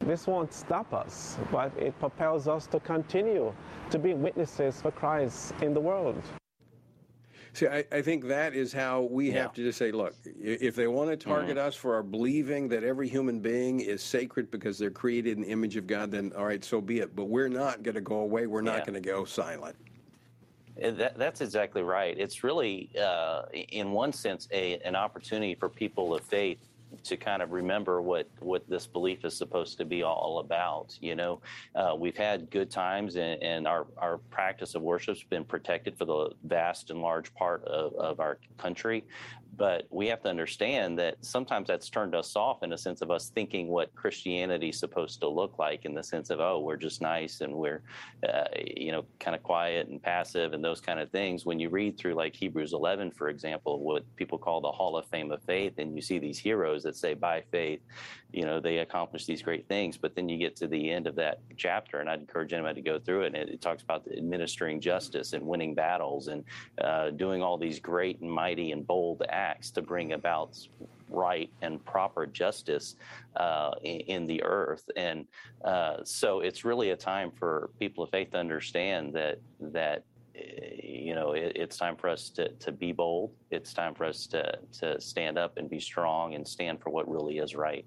This 0.00 0.26
won't 0.26 0.52
stop 0.52 0.94
us, 0.94 1.38
but 1.50 1.72
it 1.76 1.98
propels 1.98 2.48
us 2.48 2.66
to 2.68 2.80
continue 2.80 3.52
to 3.90 3.98
be 3.98 4.14
witnesses 4.14 4.80
for 4.80 4.90
Christ 4.90 5.54
in 5.60 5.74
the 5.74 5.80
world. 5.80 6.22
See, 7.52 7.66
I, 7.66 7.84
I, 7.90 8.02
think 8.02 8.26
that 8.28 8.54
is 8.54 8.72
how 8.72 9.02
we 9.02 9.30
yeah. 9.30 9.42
have 9.42 9.54
to 9.54 9.62
just 9.62 9.78
say, 9.78 9.90
look, 9.90 10.14
if 10.24 10.74
they 10.74 10.86
want 10.86 11.10
to 11.10 11.16
target 11.16 11.56
mm-hmm. 11.56 11.66
us 11.66 11.74
for 11.74 11.94
our 11.94 12.02
believing 12.02 12.68
that 12.68 12.84
every 12.84 13.08
human 13.08 13.40
being 13.40 13.80
is 13.80 14.02
sacred 14.02 14.50
because 14.50 14.78
they're 14.78 14.90
created 14.90 15.36
in 15.36 15.42
the 15.42 15.48
image 15.48 15.76
of 15.76 15.86
God, 15.86 16.10
then 16.10 16.32
all 16.36 16.44
right, 16.44 16.64
so 16.64 16.80
be 16.80 17.00
it. 17.00 17.16
But 17.16 17.24
we're 17.24 17.48
not 17.48 17.82
going 17.82 17.94
to 17.94 18.00
go 18.00 18.20
away. 18.20 18.46
We're 18.46 18.60
not 18.60 18.78
yeah. 18.78 18.84
going 18.86 19.02
to 19.02 19.08
go 19.08 19.24
silent. 19.24 19.76
That, 20.80 21.18
that's 21.18 21.40
exactly 21.40 21.82
right. 21.82 22.16
It's 22.16 22.44
really, 22.44 22.90
uh, 23.00 23.42
in 23.52 23.90
one 23.90 24.12
sense, 24.12 24.46
a, 24.52 24.78
an 24.84 24.94
opportunity 24.94 25.56
for 25.56 25.68
people 25.68 26.14
of 26.14 26.22
faith 26.22 26.67
to 27.04 27.16
kind 27.16 27.42
of 27.42 27.52
remember 27.52 28.00
what 28.02 28.28
what 28.40 28.68
this 28.68 28.86
belief 28.86 29.24
is 29.24 29.36
supposed 29.36 29.78
to 29.78 29.84
be 29.84 30.02
all 30.02 30.40
about. 30.40 30.96
You 31.00 31.14
know, 31.14 31.40
uh, 31.74 31.94
we've 31.96 32.16
had 32.16 32.50
good 32.50 32.70
times, 32.70 33.16
and, 33.16 33.42
and, 33.42 33.66
our 33.66 33.86
our 33.96 34.18
practice 34.30 34.74
of 34.74 34.82
worship's 34.82 35.22
been 35.24 35.44
protected 35.44 35.96
for 35.98 36.04
the 36.04 36.30
vast 36.44 36.90
and 36.90 37.00
large 37.00 37.32
part 37.34 37.64
of, 37.64 37.94
of 37.94 38.20
our 38.20 38.38
country. 38.56 39.04
But 39.58 39.88
we 39.90 40.06
have 40.06 40.22
to 40.22 40.28
understand 40.28 40.96
that 41.00 41.16
sometimes 41.20 41.66
that's 41.66 41.90
turned 41.90 42.14
us 42.14 42.36
off 42.36 42.62
in 42.62 42.72
a 42.72 42.78
sense 42.78 43.02
of 43.02 43.10
us 43.10 43.30
thinking 43.30 43.66
what 43.66 43.92
Christianity 43.96 44.68
is 44.68 44.78
supposed 44.78 45.18
to 45.20 45.28
look 45.28 45.58
like, 45.58 45.84
in 45.84 45.94
the 45.94 46.02
sense 46.02 46.30
of 46.30 46.38
oh, 46.38 46.60
we're 46.60 46.76
just 46.76 47.02
nice 47.02 47.40
and 47.40 47.52
we're, 47.52 47.82
uh, 48.28 48.44
you 48.54 48.92
know, 48.92 49.04
kind 49.18 49.34
of 49.34 49.42
quiet 49.42 49.88
and 49.88 50.00
passive 50.00 50.52
and 50.52 50.64
those 50.64 50.80
kind 50.80 51.00
of 51.00 51.10
things. 51.10 51.44
When 51.44 51.58
you 51.58 51.70
read 51.70 51.98
through 51.98 52.14
like 52.14 52.36
Hebrews 52.36 52.72
11, 52.72 53.10
for 53.10 53.30
example, 53.30 53.80
what 53.80 54.04
people 54.14 54.38
call 54.38 54.60
the 54.60 54.70
Hall 54.70 54.96
of 54.96 55.06
Fame 55.06 55.32
of 55.32 55.42
Faith, 55.42 55.74
and 55.78 55.96
you 55.96 56.02
see 56.02 56.20
these 56.20 56.38
heroes 56.38 56.77
that 56.84 56.96
say 56.96 57.14
by 57.14 57.42
faith, 57.50 57.80
you 58.32 58.44
know, 58.44 58.60
they 58.60 58.78
accomplish 58.78 59.24
these 59.24 59.42
great 59.42 59.66
things. 59.68 59.96
But 59.96 60.14
then 60.14 60.28
you 60.28 60.38
get 60.38 60.56
to 60.56 60.66
the 60.66 60.90
end 60.90 61.06
of 61.06 61.14
that 61.16 61.40
chapter, 61.56 62.00
and 62.00 62.10
I'd 62.10 62.20
encourage 62.20 62.52
anybody 62.52 62.82
to 62.82 62.90
go 62.90 62.98
through 62.98 63.22
it. 63.22 63.26
And 63.28 63.36
it, 63.36 63.48
it 63.48 63.60
talks 63.60 63.82
about 63.82 64.04
administering 64.16 64.80
justice 64.80 65.32
and 65.32 65.46
winning 65.46 65.74
battles 65.74 66.28
and 66.28 66.44
uh, 66.82 67.10
doing 67.10 67.42
all 67.42 67.56
these 67.56 67.80
great 67.80 68.20
and 68.20 68.30
mighty 68.30 68.72
and 68.72 68.86
bold 68.86 69.22
acts 69.28 69.70
to 69.72 69.82
bring 69.82 70.12
about 70.12 70.58
right 71.10 71.50
and 71.62 71.82
proper 71.84 72.26
justice 72.26 72.96
uh, 73.36 73.70
in, 73.82 74.00
in, 74.00 74.26
the 74.26 74.42
earth. 74.42 74.84
And 74.96 75.26
uh, 75.64 75.98
so 76.04 76.40
it's 76.40 76.64
really 76.64 76.90
a 76.90 76.96
time 76.96 77.30
for 77.30 77.70
people 77.78 78.04
of 78.04 78.10
faith 78.10 78.32
to 78.32 78.38
understand 78.38 79.14
that 79.14 79.38
that 79.60 80.04
you 80.82 81.14
know 81.14 81.32
it, 81.32 81.52
it's 81.56 81.76
time 81.76 81.96
for 81.96 82.08
us 82.08 82.28
to, 82.30 82.48
to 82.50 82.72
be 82.72 82.92
bold. 82.92 83.32
It's 83.50 83.72
time 83.72 83.94
for 83.94 84.04
us 84.04 84.26
to 84.28 84.58
to 84.80 85.00
stand 85.00 85.38
up 85.38 85.56
and 85.56 85.68
be 85.68 85.80
strong 85.80 86.34
and 86.34 86.46
stand 86.46 86.80
for 86.80 86.90
what 86.90 87.08
really 87.08 87.38
is 87.38 87.54
right. 87.54 87.84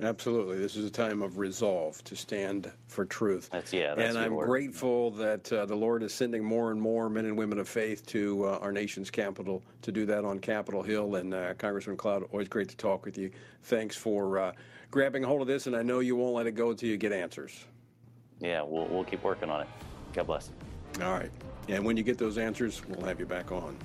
Absolutely. 0.00 0.58
This 0.58 0.76
is 0.76 0.84
a 0.84 0.90
time 0.90 1.22
of 1.22 1.38
resolve 1.38 2.02
to 2.04 2.14
stand 2.14 2.70
for 2.86 3.04
truth. 3.04 3.48
That's, 3.50 3.72
yeah, 3.72 3.96
that's 3.96 4.10
and 4.10 4.18
I'm 4.18 4.34
word. 4.34 4.46
grateful 4.46 5.10
that 5.12 5.52
uh, 5.52 5.66
the 5.66 5.74
Lord 5.74 6.04
is 6.04 6.14
sending 6.14 6.44
more 6.44 6.70
and 6.70 6.80
more 6.80 7.08
men 7.08 7.24
and 7.24 7.36
women 7.36 7.58
of 7.58 7.68
faith 7.68 8.06
to 8.06 8.44
uh, 8.44 8.58
our 8.58 8.70
nation's 8.70 9.10
capital 9.10 9.62
to 9.82 9.90
do 9.90 10.06
that 10.06 10.24
on 10.24 10.38
Capitol 10.38 10.82
Hill. 10.82 11.16
And 11.16 11.34
uh, 11.34 11.54
Congressman 11.54 11.96
Cloud, 11.96 12.22
always 12.30 12.48
great 12.48 12.68
to 12.68 12.76
talk 12.76 13.04
with 13.04 13.18
you. 13.18 13.30
Thanks 13.64 13.96
for 13.96 14.38
uh, 14.38 14.52
grabbing 14.92 15.24
hold 15.24 15.42
of 15.42 15.48
this, 15.48 15.66
and 15.66 15.74
I 15.74 15.82
know 15.82 15.98
you 15.98 16.14
won't 16.14 16.34
let 16.34 16.46
it 16.46 16.52
go 16.52 16.70
until 16.70 16.88
you 16.88 16.96
get 16.96 17.12
answers. 17.12 17.64
Yeah, 18.38 18.62
we'll, 18.62 18.86
we'll 18.86 19.04
keep 19.04 19.24
working 19.24 19.50
on 19.50 19.62
it. 19.62 19.68
God 20.12 20.28
bless. 20.28 20.50
All 21.02 21.12
right. 21.12 21.30
And 21.68 21.84
when 21.84 21.96
you 21.96 22.02
get 22.02 22.18
those 22.18 22.38
answers, 22.38 22.82
we'll 22.88 23.06
have 23.06 23.20
you 23.20 23.26
back 23.26 23.52
on. 23.52 23.76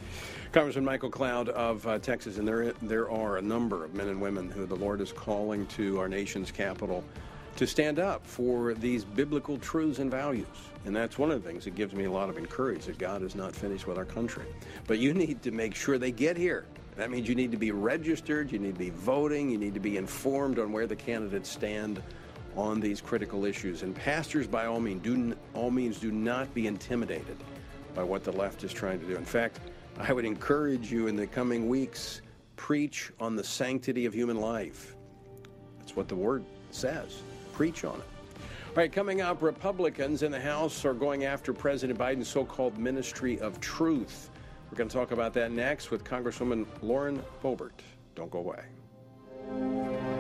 Congressman 0.52 0.86
Michael 0.86 1.10
Cloud 1.10 1.50
of 1.50 1.86
uh, 1.86 2.00
Texas, 2.00 2.38
and 2.38 2.48
there 2.48 2.74
there 2.82 3.10
are 3.10 3.38
a 3.38 3.42
number 3.42 3.84
of 3.84 3.94
men 3.94 4.08
and 4.08 4.22
women 4.22 4.50
who 4.50 4.66
the 4.66 4.76
Lord 4.76 5.02
is 5.02 5.12
calling 5.12 5.66
to 5.68 6.00
our 6.00 6.08
nation's 6.08 6.52
capital 6.52 7.04
to 7.56 7.68
stand 7.68 8.00
up 8.00 8.26
for 8.26 8.74
these 8.74 9.04
biblical 9.04 9.58
truths 9.58 10.00
and 10.00 10.10
values. 10.10 10.48
And 10.86 10.96
that's 10.96 11.18
one 11.18 11.32
of 11.32 11.44
the 11.44 11.48
things 11.48 11.66
that 11.66 11.76
gives 11.76 11.94
me 11.94 12.06
a 12.06 12.12
lot 12.12 12.30
of 12.30 12.38
encouragement 12.38 12.86
that 12.86 12.98
God 12.98 13.22
is 13.22 13.36
not 13.36 13.56
finished 13.56 13.86
with 13.86 13.98
our 13.98 14.06
country. 14.06 14.46
But 14.88 15.00
you 15.00 15.14
need 15.14 15.44
to 15.44 15.52
make 15.52 15.76
sure 15.76 15.98
they 15.98 16.12
get 16.12 16.36
here. 16.36 16.66
That 16.96 17.10
means 17.12 17.28
you 17.28 17.36
need 17.36 17.52
to 17.52 17.58
be 17.58 17.72
registered, 17.72 18.52
you 18.52 18.60
need 18.60 18.74
to 18.74 18.80
be 18.80 18.92
voting, 18.92 19.50
you 19.50 19.58
need 19.58 19.74
to 19.74 19.80
be 19.80 19.98
informed 19.98 20.60
on 20.60 20.72
where 20.72 20.88
the 20.88 20.96
candidates 20.96 21.50
stand 21.50 22.02
on 22.56 22.80
these 22.80 23.02
critical 23.02 23.46
issues. 23.46 23.84
And 23.84 23.96
pastors, 23.96 24.48
by 24.48 24.66
all 24.66 24.80
means, 24.80 25.04
do 25.04 25.36
all 25.54 25.72
means 25.72 26.00
do 26.00 26.12
not 26.12 26.54
be 26.54 26.68
intimidated 26.68 27.38
by 27.96 28.04
what 28.04 28.24
the 28.24 28.32
left 28.32 28.64
is 28.64 28.74
trying 28.74 29.00
to 29.00 29.06
do. 29.06 29.16
In 29.16 29.26
fact, 29.26 29.60
I 29.98 30.14
would 30.14 30.26
encourage 30.26 30.92
you 30.92 31.08
in 31.08 31.16
the 31.16 31.28
coming 31.28 31.68
weeks 31.68 32.22
preach 32.56 33.12
on 33.20 33.36
the 33.36 33.44
sanctity 33.44 34.06
of 34.06 34.14
human 34.14 34.40
life. 34.40 34.96
That's 35.80 35.96
what 35.96 36.08
the 36.08 36.16
word 36.16 36.44
says. 36.72 37.22
Preach 37.54 37.84
on 37.84 37.96
it. 37.96 38.06
All 38.70 38.78
right, 38.78 38.92
coming 38.92 39.22
up, 39.22 39.44
Republicans 39.44 40.24
in 40.24 40.32
the 40.32 40.40
House 40.40 40.84
are 40.84 40.96
going 40.96 41.26
after 41.26 41.54
President 41.54 42.00
Biden's 42.00 42.28
so 42.28 42.44
called 42.44 42.78
Ministry 42.78 43.40
of 43.40 43.60
Truth. 43.60 44.32
We're 44.72 44.78
going 44.78 44.90
to 44.90 44.96
talk 44.96 45.12
about 45.12 45.34
that 45.34 45.52
next 45.52 45.92
with 45.92 46.04
Congresswoman 46.04 46.66
Lauren 46.82 47.22
Boebert. 47.44 47.82
Don't 48.16 48.32
go 48.32 48.40
away. 48.40 50.13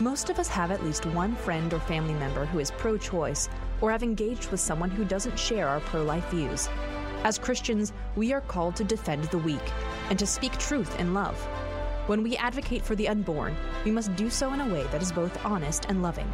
Most 0.00 0.30
of 0.30 0.38
us 0.38 0.46
have 0.46 0.70
at 0.70 0.84
least 0.84 1.06
one 1.06 1.34
friend 1.34 1.74
or 1.74 1.80
family 1.80 2.14
member 2.14 2.46
who 2.46 2.60
is 2.60 2.70
pro 2.70 2.96
choice 2.96 3.48
or 3.80 3.90
have 3.90 4.04
engaged 4.04 4.48
with 4.52 4.60
someone 4.60 4.90
who 4.90 5.04
doesn't 5.04 5.36
share 5.36 5.66
our 5.66 5.80
pro 5.80 6.04
life 6.04 6.24
views. 6.30 6.68
As 7.24 7.36
Christians, 7.36 7.92
we 8.14 8.32
are 8.32 8.40
called 8.40 8.76
to 8.76 8.84
defend 8.84 9.24
the 9.24 9.38
weak 9.38 9.72
and 10.08 10.16
to 10.16 10.24
speak 10.24 10.56
truth 10.56 11.00
in 11.00 11.14
love. 11.14 11.36
When 12.06 12.22
we 12.22 12.36
advocate 12.36 12.84
for 12.84 12.94
the 12.94 13.08
unborn, 13.08 13.56
we 13.84 13.90
must 13.90 14.14
do 14.14 14.30
so 14.30 14.52
in 14.52 14.60
a 14.60 14.72
way 14.72 14.84
that 14.92 15.02
is 15.02 15.10
both 15.10 15.44
honest 15.44 15.86
and 15.88 16.00
loving. 16.00 16.32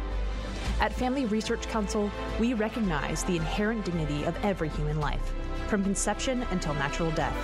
At 0.79 0.93
Family 0.93 1.25
Research 1.25 1.67
Council, 1.67 2.11
we 2.39 2.53
recognize 2.53 3.23
the 3.23 3.35
inherent 3.35 3.83
dignity 3.83 4.25
of 4.25 4.37
every 4.45 4.69
human 4.69 4.99
life, 4.99 5.33
from 5.67 5.83
conception 5.83 6.43
until 6.51 6.75
natural 6.75 7.09
death. 7.11 7.35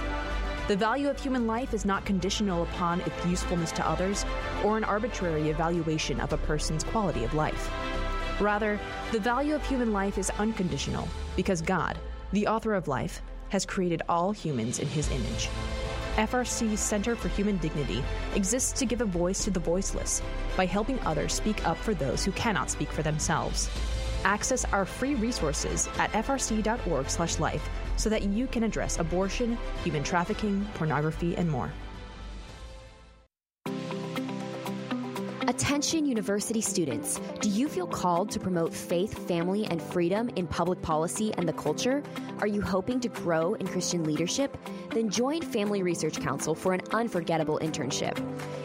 The 0.72 0.78
value 0.78 1.10
of 1.10 1.20
human 1.20 1.48
life 1.48 1.74
is 1.74 1.84
not 1.84 2.06
conditional 2.06 2.64
upon 2.64 3.02
its 3.02 3.26
usefulness 3.26 3.74
to 3.74 3.86
others 3.86 4.24
or 4.64 4.78
an 4.78 4.86
arbitrary 4.86 5.50
evaluation 5.50 6.22
of 6.22 6.32
a 6.32 6.38
person's 6.38 6.86
quality 6.86 7.26
of 7.26 7.34
life. 7.34 7.70
Rather, 8.40 8.80
the 9.12 9.20
value 9.20 9.54
of 9.54 9.68
human 9.68 9.92
life 9.92 10.18
is 10.18 10.30
unconditional 10.40 11.10
because 11.36 11.62
God, 11.62 12.00
the 12.32 12.48
author 12.48 12.74
of 12.74 12.88
life, 12.88 13.22
has 13.50 13.66
created 13.66 14.02
all 14.08 14.32
humans 14.32 14.80
in 14.80 14.88
his 14.88 15.12
image. 15.12 15.50
FRC's 16.16 16.80
Center 16.80 17.18
for 17.18 17.28
Human 17.28 17.58
Dignity 17.58 18.02
exists 18.34 18.72
to 18.80 18.86
give 18.86 19.02
a 19.02 19.06
voice 19.06 19.44
to 19.44 19.52
the 19.52 19.60
voiceless 19.60 20.22
by 20.56 20.66
helping 20.66 21.02
others 21.02 21.34
speak 21.34 21.68
up 21.68 21.76
for 21.76 21.94
those 21.94 22.24
who 22.24 22.32
cannot 22.32 22.70
speak 22.70 22.94
for 22.94 23.04
themselves. 23.04 23.70
Access 24.24 24.64
our 24.72 24.86
free 24.86 25.16
resources 25.16 25.90
at 25.98 26.14
frc.org/life 26.14 27.70
so 28.02 28.10
that 28.10 28.24
you 28.24 28.48
can 28.48 28.64
address 28.64 28.98
abortion, 28.98 29.58
human 29.84 30.04
trafficking, 30.04 30.68
pornography, 30.74 31.38
and 31.38 31.48
more. 31.48 31.72
Attention 35.52 36.06
university 36.06 36.62
students, 36.62 37.20
do 37.42 37.50
you 37.50 37.68
feel 37.68 37.86
called 37.86 38.32
to 38.32 38.40
promote 38.40 38.74
faith, 38.74 39.28
family, 39.28 39.66
and 39.66 39.82
freedom 39.82 40.30
in 40.38 40.48
public 40.48 40.82
policy 40.82 41.34
and 41.34 41.46
the 41.46 41.52
culture? 41.52 42.02
Are 42.40 42.48
you 42.48 42.62
hoping 42.62 43.02
to 43.02 43.10
grow 43.10 43.56
in 43.56 43.68
Christian 43.68 44.06
leadership? 44.06 44.58
Then 44.92 45.10
join 45.10 45.42
Family 45.42 45.84
Research 45.84 46.22
Council 46.22 46.56
for 46.56 46.74
an 46.74 46.80
unforgettable 46.94 47.60
internship. 47.62 48.16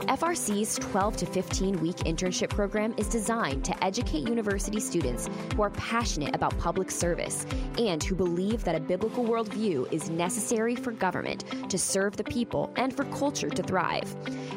FRC's 0.03 0.77
12 0.77 1.17
to 1.17 1.27
15 1.27 1.81
week 1.81 1.97
internship 1.97 2.51
program 2.51 2.95
is 2.97 3.09
designed 3.09 3.65
to 3.65 3.85
educate 3.85 4.29
university 4.29 4.79
students 4.79 5.29
who 5.57 5.63
are 5.63 5.71
passionate 5.71 6.37
about 6.37 6.57
public 6.59 6.93
service 6.93 7.45
and 7.79 8.05
who 8.05 8.15
believe 8.15 8.63
that 8.63 8.77
a 8.77 8.81
biblical 8.81 9.25
worldview 9.25 9.93
is 9.93 10.09
necessary 10.09 10.77
for 10.77 10.93
government 10.93 11.45
to 11.69 11.77
serve 11.77 12.17
the 12.17 12.23
people 12.23 12.73
and 12.77 12.95
for 12.95 13.05
culture 13.07 13.51
to 13.51 13.63
thrive. 13.65 14.15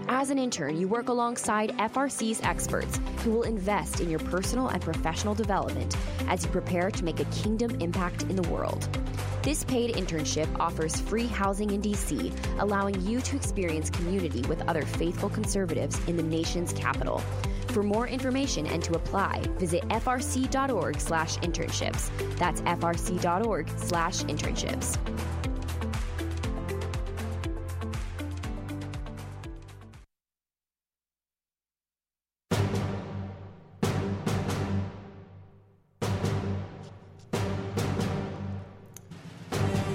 As 0.07 0.29
an 0.29 0.37
intern, 0.37 0.77
you 0.77 0.87
work 0.87 1.09
alongside 1.09 1.73
FRC's 2.19 2.41
experts 2.43 2.99
who 3.23 3.31
will 3.31 3.43
invest 3.43 4.01
in 4.01 4.09
your 4.09 4.19
personal 4.19 4.67
and 4.67 4.81
professional 4.81 5.33
development 5.33 5.95
as 6.27 6.43
you 6.43 6.51
prepare 6.51 6.91
to 6.91 7.05
make 7.05 7.21
a 7.21 7.25
kingdom 7.25 7.79
impact 7.79 8.23
in 8.23 8.35
the 8.35 8.49
world. 8.49 8.89
This 9.41 9.63
paid 9.63 9.95
internship 9.95 10.49
offers 10.59 10.99
free 10.99 11.27
housing 11.27 11.71
in 11.71 11.81
DC, 11.81 12.33
allowing 12.59 12.99
you 13.01 13.21
to 13.21 13.37
experience 13.37 13.89
community 13.89 14.41
with 14.49 14.61
other 14.67 14.81
faithful 14.81 15.29
conservatives 15.29 15.97
in 16.07 16.17
the 16.17 16.23
nation's 16.23 16.73
capital. 16.73 17.19
For 17.69 17.83
more 17.83 18.07
information 18.07 18.67
and 18.67 18.83
to 18.83 18.95
apply, 18.95 19.43
visit 19.57 19.87
frc.org/internships. 19.87 22.37
That's 22.37 22.59
frc.org/internships. 22.61 24.97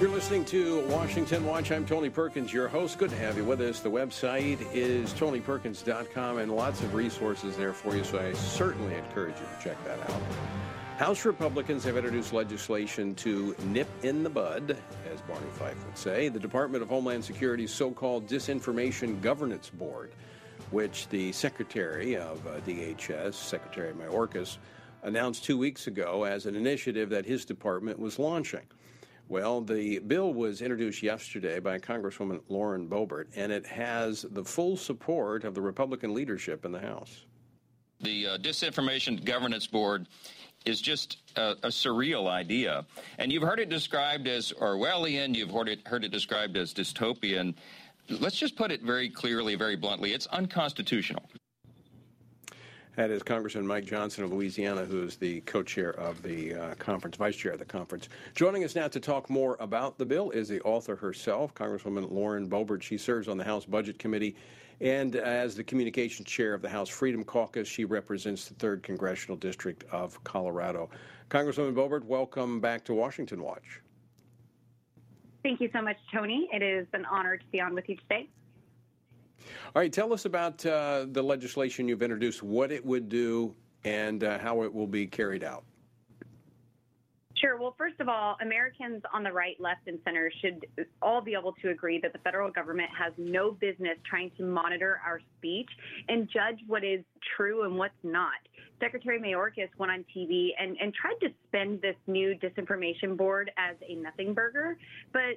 You're 0.01 0.11
listening 0.11 0.45
to 0.47 0.85
Washington 0.89 1.47
Watch. 1.47 1.71
I'm 1.71 1.87
Tony 1.87 2.11
Perkins, 2.11 2.53
your 2.53 2.67
host. 2.67 2.99
Good 2.99 3.11
to 3.11 3.17
have 3.17 3.37
you 3.37 3.45
with 3.45 3.61
us. 3.61 3.79
The 3.79 3.91
website 3.91 4.59
is 4.73 5.13
tonyperkins.com 5.15 6.39
and 6.39 6.53
lots 6.55 6.83
of 6.83 6.95
resources 6.95 7.57
there 7.57 7.73
for 7.73 7.97
you, 7.97 8.03
so 8.03 8.19
I 8.19 8.33
certainly 8.33 8.93
encourage 8.97 9.37
you 9.37 9.47
to 9.57 9.65
check 9.65 9.83
that 9.85 10.01
out. 10.11 10.21
House 10.99 11.25
Republicans 11.25 11.85
have 11.85 11.97
introduced 11.97 12.33
legislation 12.33 13.15
to 13.17 13.55
nip 13.67 13.89
in 14.03 14.25
the 14.25 14.31
bud, 14.31 14.77
as 15.13 15.21
Barney 15.23 15.47
Fife 15.53 15.83
would 15.87 15.97
say, 15.97 16.29
the 16.29 16.41
Department 16.41 16.83
of 16.83 16.89
Homeland 16.89 17.25
Security's 17.25 17.73
so 17.73 17.93
called 17.93 18.27
Disinformation 18.27 19.23
Governance 19.23 19.71
Board, 19.71 20.13
which 20.73 21.09
the 21.09 21.31
Secretary 21.31 22.17
of 22.17 22.45
uh, 22.49 22.59
DHS, 22.67 23.35
Secretary 23.35 23.93
Mayorkas, 23.93 24.59
announced 25.05 25.45
two 25.45 25.57
weeks 25.57 25.87
ago 25.87 26.25
as 26.25 26.47
an 26.47 26.57
initiative 26.57 27.11
that 27.11 27.25
his 27.25 27.45
department 27.45 27.99
was 27.99 28.19
launching. 28.19 28.67
Well, 29.29 29.63
the 29.63 30.01
bill 30.01 30.35
was 30.35 30.61
introduced 30.61 31.03
yesterday 31.03 31.59
by 31.59 31.79
Congresswoman 31.79 32.43
Lauren 32.49 32.89
Boebert, 32.89 33.29
and 33.35 33.51
it 33.51 33.65
has 33.67 34.27
the 34.31 34.45
full 34.45 34.77
support 34.77 35.45
of 35.45 35.55
the 35.55 35.63
Republican 35.63 36.13
leadership 36.13 36.65
in 36.67 36.73
the 36.73 36.81
House. 36.81 37.25
The 38.01 38.27
uh, 38.27 38.39
Disinformation 38.39 39.25
Governance 39.25 39.67
Board 39.67 40.07
is 40.67 40.81
just 40.81 41.19
a, 41.37 41.53
a, 41.63 41.69
surreal 41.69 42.29
idea. 42.29 42.85
And 43.19 43.33
you've 43.33 43.43
heard 43.43 43.61
it 43.61 43.69
described 43.69 44.29
as 44.29 44.53
Orwellian, 44.53 45.35
you've 45.35 45.51
heard 45.51 45.69
it, 45.69 45.87
heard 45.87 46.05
it 46.05 46.11
described 46.11 46.57
as 46.57 46.75
dystopian. 46.75 47.55
Let's 48.09 48.37
just 48.37 48.57
put 48.57 48.71
it 48.71 48.83
very 48.83 49.09
clearly, 49.09 49.55
very 49.55 49.77
bluntly 49.77 50.13
it's 50.13 50.27
unconstitutional. 50.27 51.23
That 52.97 53.11
is 53.11 53.25
Congressman 53.25 53.67
Mike 53.67 53.87
Johnson 53.87 54.23
of 54.23 54.33
Louisiana, 54.33 54.85
who 54.85 55.03
is 55.03 55.17
the 55.17 55.41
co 55.41 55.65
chair 55.65 55.91
of 55.99 56.23
the 56.23 56.55
uh, 56.55 56.75
conference, 56.77 57.17
vice 57.17 57.35
chair 57.35 57.51
of 57.51 57.59
the 57.59 57.65
conference. 57.65 58.09
Joining 58.37 58.63
us 58.63 58.77
now 58.77 58.87
to 58.87 59.01
talk 59.01 59.29
more 59.29 59.57
about 59.59 59.99
the 59.99 60.07
bill 60.07 60.31
is 60.31 60.49
the 60.49 60.61
author 60.61 60.95
herself, 60.95 61.53
Congresswoman 61.55 62.09
Lauren 62.13 62.49
Boebert. 62.49 62.83
She 62.83 62.97
serves 62.97 63.27
on 63.27 63.37
the 63.37 63.43
House 63.43 63.65
Budget 63.65 63.99
Committee. 63.99 64.37
And 64.81 65.17
as 65.17 65.57
the 65.57 65.65
communications 65.65 66.29
chair 66.29 66.55
of 66.55 66.63
the 66.63 66.69
House 66.69 66.89
Freedom 66.89 67.25
Caucus, 67.25 67.67
she 67.67 67.85
represents 67.85 68.49
the 68.49 68.55
3rd 68.55 68.85
Congressional 68.85 69.37
District 69.37 69.83
of 69.91 70.23
Colorado. 70.23 70.89
Congresswoman 71.31 71.75
Boebert, 71.75 72.05
welcome 72.05 72.61
back 72.61 72.85
to 72.85 72.95
Washington 72.95 73.43
Watch. 73.43 73.81
Thank 75.43 75.61
you 75.61 75.69
so 75.73 75.83
much, 75.83 75.97
Tony. 76.13 76.49
It 76.53 76.63
is 76.63 76.87
an 76.93 77.07
honor 77.07 77.39
to 77.39 77.45
be 77.51 77.61
on 77.61 77.75
with 77.75 77.89
you 77.89 77.97
today. 77.97 78.29
All 79.75 79.81
right, 79.81 79.93
tell 79.93 80.13
us 80.13 80.25
about 80.25 80.65
uh, 80.67 81.07
the 81.11 81.23
legislation 81.23 81.89
you've 81.89 82.03
introduced, 82.03 82.43
what 82.43 82.73
it 82.73 82.85
would 82.85 83.09
do, 83.09 83.55
and 83.85 84.25
uh, 84.25 84.39
how 84.39 84.63
it 84.63 84.73
will 84.73 84.87
be 84.87 85.07
carried 85.07 85.45
out. 85.45 85.65
Sure. 87.45 87.59
Well, 87.59 87.75
first 87.77 88.01
of 88.01 88.09
all, 88.09 88.37
Americans 88.41 89.03
on 89.13 89.23
the 89.23 89.31
right, 89.31 89.55
left, 89.61 89.87
and 89.87 89.99
center 90.03 90.33
should 90.41 90.65
all 91.03 91.21
be 91.21 91.35
able 91.39 91.53
to 91.61 91.71
agree 91.71 92.01
that 92.01 92.15
the 92.15 92.19
federal 92.21 92.51
government 92.51 92.89
has 92.99 93.13
no 93.19 93.51
business 93.51 93.99
trying 94.09 94.31
to 94.39 94.45
monitor 94.45 94.99
our 95.05 95.21
speech 95.37 95.69
and 96.09 96.27
judge 96.33 96.59
what 96.67 96.83
is 96.85 97.05
true 97.37 97.65
and 97.65 97.77
what's 97.77 97.93
not. 98.03 98.33
Secretary 98.81 99.21
Mayorkas 99.21 99.69
went 99.79 99.93
on 99.93 100.07
TV 100.17 100.51
and, 100.59 100.77
and 100.81 100.95
tried 100.95 101.17
to 101.21 101.29
spin 101.47 101.79
this 101.83 101.97
new 102.07 102.35
disinformation 102.37 103.15
board 103.15 103.51
as 103.59 103.77
a 103.87 103.95
nothing 103.97 104.33
burger, 104.33 104.79
but 105.13 105.37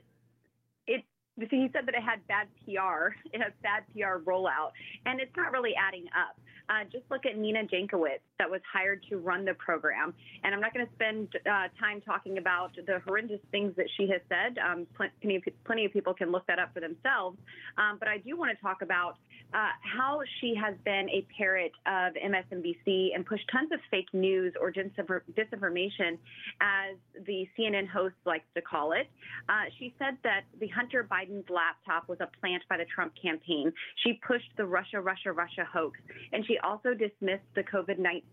he 1.37 1.69
said 1.73 1.85
that 1.85 1.95
it 1.95 2.03
had 2.03 2.25
bad 2.27 2.47
PR, 2.65 3.15
it 3.33 3.41
has 3.41 3.53
bad 3.61 3.83
PR 3.93 4.19
rollout, 4.29 4.71
and 5.05 5.19
it's 5.19 5.35
not 5.35 5.51
really 5.51 5.73
adding 5.75 6.05
up. 6.17 6.37
Uh, 6.69 6.83
just 6.91 7.05
look 7.09 7.25
at 7.25 7.37
Nina 7.37 7.63
Jankowicz 7.63 8.19
that 8.39 8.49
was 8.49 8.61
hired 8.71 9.03
to 9.09 9.17
run 9.17 9.45
the 9.45 9.53
program. 9.55 10.13
And 10.43 10.53
I'm 10.53 10.61
not 10.61 10.73
going 10.73 10.85
to 10.85 10.93
spend 10.93 11.29
uh, 11.45 11.67
time 11.79 12.01
talking 12.01 12.37
about 12.37 12.71
the 12.75 12.99
horrendous 13.05 13.39
things 13.51 13.73
that 13.77 13.87
she 13.97 14.07
has 14.09 14.21
said. 14.29 14.57
Um, 14.59 14.85
plenty, 14.95 15.37
of, 15.37 15.43
plenty 15.65 15.85
of 15.85 15.93
people 15.93 16.13
can 16.13 16.31
look 16.31 16.45
that 16.47 16.59
up 16.59 16.73
for 16.73 16.79
themselves. 16.79 17.37
Um, 17.77 17.97
but 17.99 18.07
I 18.07 18.19
do 18.19 18.37
want 18.37 18.55
to 18.55 18.61
talk 18.61 18.81
about 18.81 19.17
uh, 19.53 19.69
how 19.81 20.21
she 20.39 20.53
has 20.55 20.75
been 20.85 21.09
a 21.09 21.25
parrot 21.35 21.71
of 21.87 22.13
MSNBC 22.13 23.15
and 23.15 23.25
pushed 23.25 23.45
tons 23.51 23.71
of 23.71 23.79
fake 23.89 24.13
news 24.13 24.53
or 24.59 24.71
disinformation, 24.71 26.17
as 26.61 26.95
the 27.25 27.47
CNN 27.57 27.87
host 27.87 28.15
likes 28.25 28.45
to 28.55 28.61
call 28.61 28.91
it. 28.91 29.07
Uh, 29.49 29.63
she 29.79 29.93
said 29.97 30.17
that 30.23 30.41
the 30.59 30.67
Hunter 30.67 31.07
Biden's 31.09 31.49
laptop 31.49 32.07
was 32.07 32.19
a 32.19 32.29
plant 32.39 32.61
by 32.69 32.77
the 32.77 32.85
Trump 32.93 33.13
campaign. 33.19 33.71
She 34.03 34.19
pushed 34.25 34.51
the 34.57 34.65
Russia, 34.65 35.01
Russia, 35.01 35.31
Russia 35.31 35.67
hoax. 35.71 35.99
And 36.33 36.45
she 36.45 36.57
also 36.59 36.93
dismissed 36.93 37.47
the 37.55 37.63
COVID 37.63 37.97
19 37.97 38.26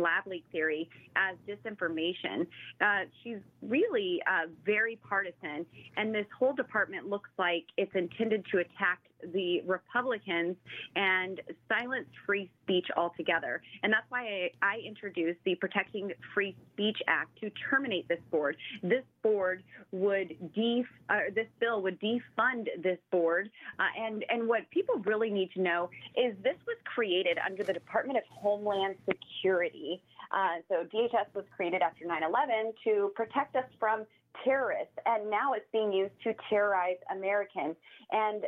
lab 0.00 0.26
leak 0.26 0.44
theory 0.52 0.88
as 1.16 1.36
disinformation. 1.48 2.46
Uh, 2.80 3.04
she's 3.22 3.38
really 3.62 4.22
uh, 4.26 4.46
very 4.64 4.98
partisan, 5.08 5.66
and 5.96 6.14
this 6.14 6.26
whole 6.38 6.52
department 6.52 7.08
looks 7.08 7.30
like 7.38 7.64
it's 7.76 7.94
intended 7.94 8.44
to 8.52 8.58
attack 8.58 9.00
the 9.32 9.62
Republicans 9.66 10.56
and 10.96 11.40
silence 11.68 12.08
free 12.26 12.50
speech 12.62 12.86
altogether. 12.96 13.62
And 13.82 13.92
that's 13.92 14.06
why 14.08 14.50
I, 14.62 14.74
I 14.74 14.78
introduced 14.86 15.38
the 15.44 15.54
Protecting 15.56 16.12
Free 16.34 16.56
Speech 16.72 16.98
Act 17.06 17.38
to 17.40 17.50
terminate 17.70 18.08
this 18.08 18.20
board. 18.30 18.56
This 18.82 19.04
board 19.22 19.62
would 19.92 20.36
def, 20.54 20.86
uh, 21.08 21.18
this 21.34 21.46
bill 21.60 21.82
would 21.82 22.00
defund 22.00 22.66
this 22.82 22.98
board. 23.10 23.50
Uh, 23.78 23.82
and, 23.98 24.24
and 24.28 24.48
what 24.48 24.68
people 24.70 24.96
really 25.04 25.30
need 25.30 25.50
to 25.52 25.60
know 25.60 25.90
is 26.16 26.34
this 26.42 26.56
was 26.66 26.76
created 26.84 27.38
under 27.44 27.62
the 27.62 27.72
Department 27.72 28.18
of 28.18 28.24
Homeland 28.30 28.96
Security. 29.06 30.02
Uh, 30.30 30.62
so 30.68 30.84
DHS 30.94 31.34
was 31.34 31.44
created 31.56 31.82
after 31.82 32.06
9 32.06 32.22
11 32.22 32.72
to 32.84 33.10
protect 33.16 33.56
us 33.56 33.64
from 33.78 34.04
terrorists, 34.44 34.94
and 35.06 35.28
now 35.28 35.52
it's 35.54 35.66
being 35.72 35.92
used 35.92 36.14
to 36.22 36.34
terrorize 36.48 36.96
Americans. 37.14 37.76
And 38.12 38.44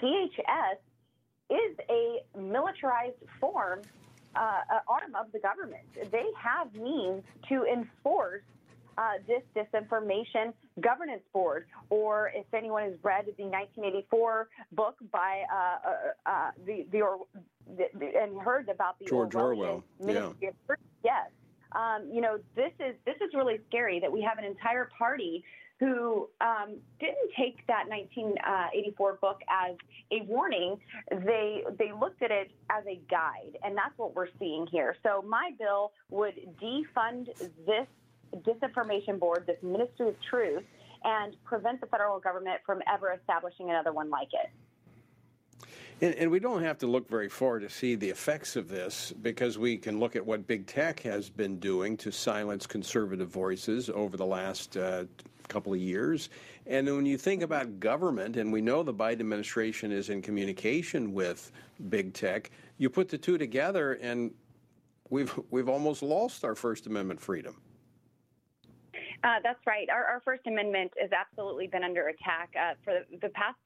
DHS 0.00 0.78
is 1.50 1.76
a 1.88 2.24
militarized 2.38 3.16
form, 3.40 3.82
uh, 4.34 4.60
arm 4.88 5.14
of 5.14 5.30
the 5.32 5.38
government. 5.38 5.84
They 6.10 6.26
have 6.42 6.74
means 6.74 7.22
to 7.48 7.64
enforce 7.64 8.42
uh, 8.96 9.12
this 9.26 9.42
disinformation 9.56 10.52
governance 10.80 11.22
board, 11.32 11.66
or 11.90 12.30
if 12.34 12.46
anyone 12.52 12.84
has 12.84 12.94
read 13.02 13.26
the 13.26 13.44
1984 13.44 14.48
book 14.72 14.96
by 15.12 15.42
uh, 15.52 15.56
uh, 15.56 16.30
uh, 16.30 16.50
the, 16.64 16.86
the, 16.92 17.00
or, 17.00 17.18
the, 17.76 17.86
the, 17.98 18.06
and 18.20 18.40
heard 18.40 18.68
about 18.68 18.98
the 18.98 19.04
George 19.04 19.34
Orwell, 19.34 19.84
yeah. 20.00 20.30
yes, 21.02 21.30
um, 21.72 22.08
you 22.12 22.20
know, 22.20 22.38
this 22.54 22.72
is 22.78 22.94
this 23.04 23.16
is 23.16 23.34
really 23.34 23.58
scary 23.68 23.98
that 24.00 24.12
we 24.12 24.22
have 24.22 24.38
an 24.38 24.44
entire 24.44 24.88
party 24.96 25.44
who 25.84 26.28
um, 26.40 26.76
didn't 26.98 27.30
take 27.36 27.66
that 27.66 27.88
1984 27.88 29.18
book 29.20 29.40
as 29.50 29.76
a 30.10 30.24
warning. 30.24 30.76
They 31.10 31.62
they 31.78 31.92
looked 31.92 32.22
at 32.22 32.30
it 32.30 32.50
as 32.70 32.84
a 32.86 33.00
guide, 33.10 33.58
and 33.62 33.76
that's 33.76 33.96
what 33.98 34.14
we're 34.14 34.28
seeing 34.38 34.66
here. 34.70 34.96
So 35.02 35.22
my 35.22 35.50
bill 35.58 35.92
would 36.10 36.34
defund 36.62 37.28
this 37.66 37.86
disinformation 38.36 39.18
board, 39.18 39.44
this 39.46 39.62
Ministry 39.62 40.08
of 40.08 40.16
Truth, 40.30 40.64
and 41.04 41.36
prevent 41.44 41.80
the 41.80 41.86
federal 41.86 42.18
government 42.18 42.60
from 42.64 42.80
ever 42.92 43.12
establishing 43.12 43.70
another 43.70 43.92
one 43.92 44.08
like 44.08 44.28
it. 44.32 44.50
And, 46.00 46.14
and, 46.16 46.30
we 46.30 46.40
don't 46.40 46.62
have 46.64 46.78
to 46.78 46.88
look 46.88 47.08
very 47.08 47.28
far 47.28 47.60
to 47.60 47.70
see 47.70 47.94
the 47.94 48.10
effects 48.10 48.56
of 48.56 48.68
this 48.68 49.12
because 49.22 49.58
we 49.58 49.76
can 49.76 50.00
look 50.00 50.16
at 50.16 50.26
what 50.26 50.44
big 50.44 50.66
tech 50.66 50.98
has 51.00 51.30
been 51.30 51.60
doing 51.60 51.96
to 51.98 52.10
silence 52.10 52.66
conservative 52.66 53.28
voices 53.28 53.88
over 53.88 54.16
the 54.16 54.26
last 54.26 54.76
uh, 54.76 55.04
couple 55.48 55.72
of 55.72 55.80
years. 55.80 56.30
And 56.66 56.86
when 56.86 57.06
you 57.06 57.18
think 57.18 57.42
about 57.42 57.80
government, 57.80 58.36
and 58.36 58.52
we 58.52 58.60
know 58.60 58.82
the 58.82 58.94
Biden 58.94 59.20
administration 59.20 59.92
is 59.92 60.10
in 60.10 60.22
communication 60.22 61.12
with 61.12 61.52
big 61.88 62.14
tech, 62.14 62.50
you 62.78 62.90
put 62.90 63.08
the 63.08 63.18
two 63.18 63.38
together, 63.38 63.94
and 63.94 64.32
we've 65.10 65.32
we've 65.50 65.68
almost 65.68 66.02
lost 66.02 66.44
our 66.44 66.54
First 66.54 66.86
Amendment 66.86 67.20
freedom. 67.20 67.56
Uh, 69.24 69.40
that's 69.42 69.60
right. 69.66 69.88
Our, 69.88 70.04
our, 70.04 70.20
First 70.22 70.46
Amendment 70.46 70.92
has 71.00 71.10
absolutely 71.12 71.66
been 71.66 71.82
under 71.82 72.08
attack 72.08 72.50
uh, 72.60 72.74
for 72.84 73.00
the, 73.22 73.30
past 73.30 73.56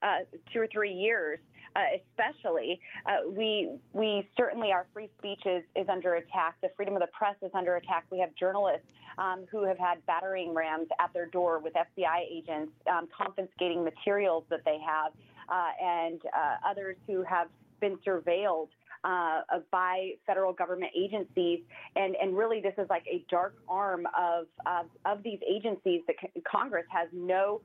uh, 0.00 0.18
two 0.52 0.60
or 0.60 0.68
three 0.72 0.92
years. 0.92 1.40
Uh, 1.76 1.80
especially, 1.96 2.80
uh, 3.06 3.28
we 3.30 3.70
we 3.92 4.28
certainly 4.36 4.72
our 4.72 4.86
free 4.92 5.08
speech 5.18 5.42
is, 5.46 5.62
is 5.76 5.88
under 5.88 6.14
attack. 6.14 6.56
The 6.62 6.70
freedom 6.76 6.94
of 6.94 7.00
the 7.00 7.08
press 7.08 7.36
is 7.42 7.50
under 7.54 7.76
attack. 7.76 8.06
We 8.10 8.18
have 8.20 8.34
journalists 8.34 8.86
um, 9.18 9.44
who 9.50 9.64
have 9.64 9.78
had 9.78 10.04
battering 10.06 10.54
rams 10.54 10.88
at 11.00 11.12
their 11.12 11.26
door 11.26 11.60
with 11.60 11.74
FBI 11.74 12.20
agents 12.30 12.72
um, 12.90 13.08
confiscating 13.16 13.84
materials 13.84 14.44
that 14.50 14.60
they 14.64 14.78
have, 14.84 15.12
uh, 15.48 15.70
and 15.82 16.20
others 16.68 16.96
who 17.06 17.22
have 17.22 17.48
been 17.80 17.96
surveilled 18.06 18.68
uh, 19.04 19.40
by 19.70 20.12
federal 20.26 20.52
government 20.52 20.92
agencies. 20.96 21.60
And, 21.96 22.16
and 22.20 22.36
really, 22.36 22.60
this 22.60 22.74
is 22.78 22.88
like 22.90 23.04
a 23.06 23.24
dark 23.30 23.54
arm 23.68 24.06
of, 24.18 24.46
of, 24.66 24.86
of 25.04 25.22
these 25.22 25.38
agencies 25.48 26.02
that 26.06 26.16
Congress 26.44 26.86
has 26.90 27.08
no 27.12 27.60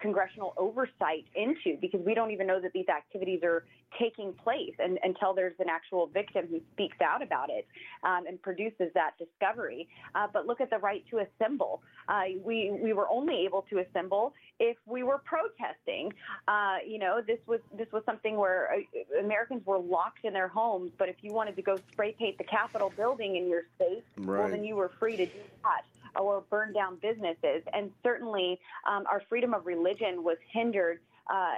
congressional 0.00 0.54
oversight 0.56 1.24
into 1.34 1.78
because 1.80 2.00
we 2.04 2.14
don't 2.14 2.30
even 2.30 2.46
know 2.46 2.60
that 2.60 2.72
these 2.72 2.88
activities 2.88 3.40
are 3.42 3.64
taking 3.98 4.32
place 4.32 4.72
and, 4.78 4.98
until 5.02 5.34
there's 5.34 5.54
an 5.58 5.68
actual 5.68 6.06
victim 6.06 6.46
who 6.50 6.60
speaks 6.72 6.96
out 7.00 7.22
about 7.22 7.50
it 7.50 7.66
um, 8.04 8.26
and 8.26 8.40
produces 8.40 8.88
that 8.94 9.12
discovery. 9.18 9.88
Uh, 10.14 10.26
but 10.32 10.46
look 10.46 10.60
at 10.60 10.70
the 10.70 10.78
right 10.78 11.04
to 11.10 11.18
assemble. 11.18 11.82
Uh, 12.08 12.22
we 12.42 12.70
we 12.82 12.92
were 12.92 13.08
only 13.08 13.44
able 13.44 13.62
to 13.70 13.78
assemble 13.78 14.34
if 14.58 14.76
we 14.86 15.02
were 15.02 15.18
protesting. 15.18 16.12
Uh, 16.48 16.76
you 16.86 16.98
know, 16.98 17.20
this 17.24 17.38
was 17.46 17.60
this 17.76 17.90
was 17.92 18.02
something 18.04 18.36
where 18.36 18.72
uh, 18.72 19.20
Americans 19.20 19.64
were 19.66 19.78
locked 19.78 20.24
in 20.24 20.32
their 20.32 20.48
homes. 20.48 20.90
But 20.98 21.08
if 21.08 21.16
you 21.22 21.32
wanted 21.32 21.56
to 21.56 21.62
go 21.62 21.78
spray 21.92 22.12
paint 22.18 22.38
the 22.38 22.44
Capitol 22.44 22.92
building 22.96 23.36
in 23.36 23.48
your 23.48 23.62
space, 23.76 24.02
right. 24.16 24.40
well, 24.40 24.48
then 24.48 24.64
you 24.64 24.76
were 24.76 24.90
free 24.98 25.16
to 25.16 25.26
do 25.26 25.32
that 25.62 25.84
or 26.18 26.44
burn 26.50 26.72
down 26.72 26.98
businesses. 27.00 27.62
And 27.72 27.90
certainly, 28.02 28.58
um, 28.88 29.04
our 29.10 29.22
freedom 29.28 29.54
of 29.54 29.66
religion 29.66 30.22
was 30.22 30.36
hindered 30.52 31.00
uh, 31.32 31.54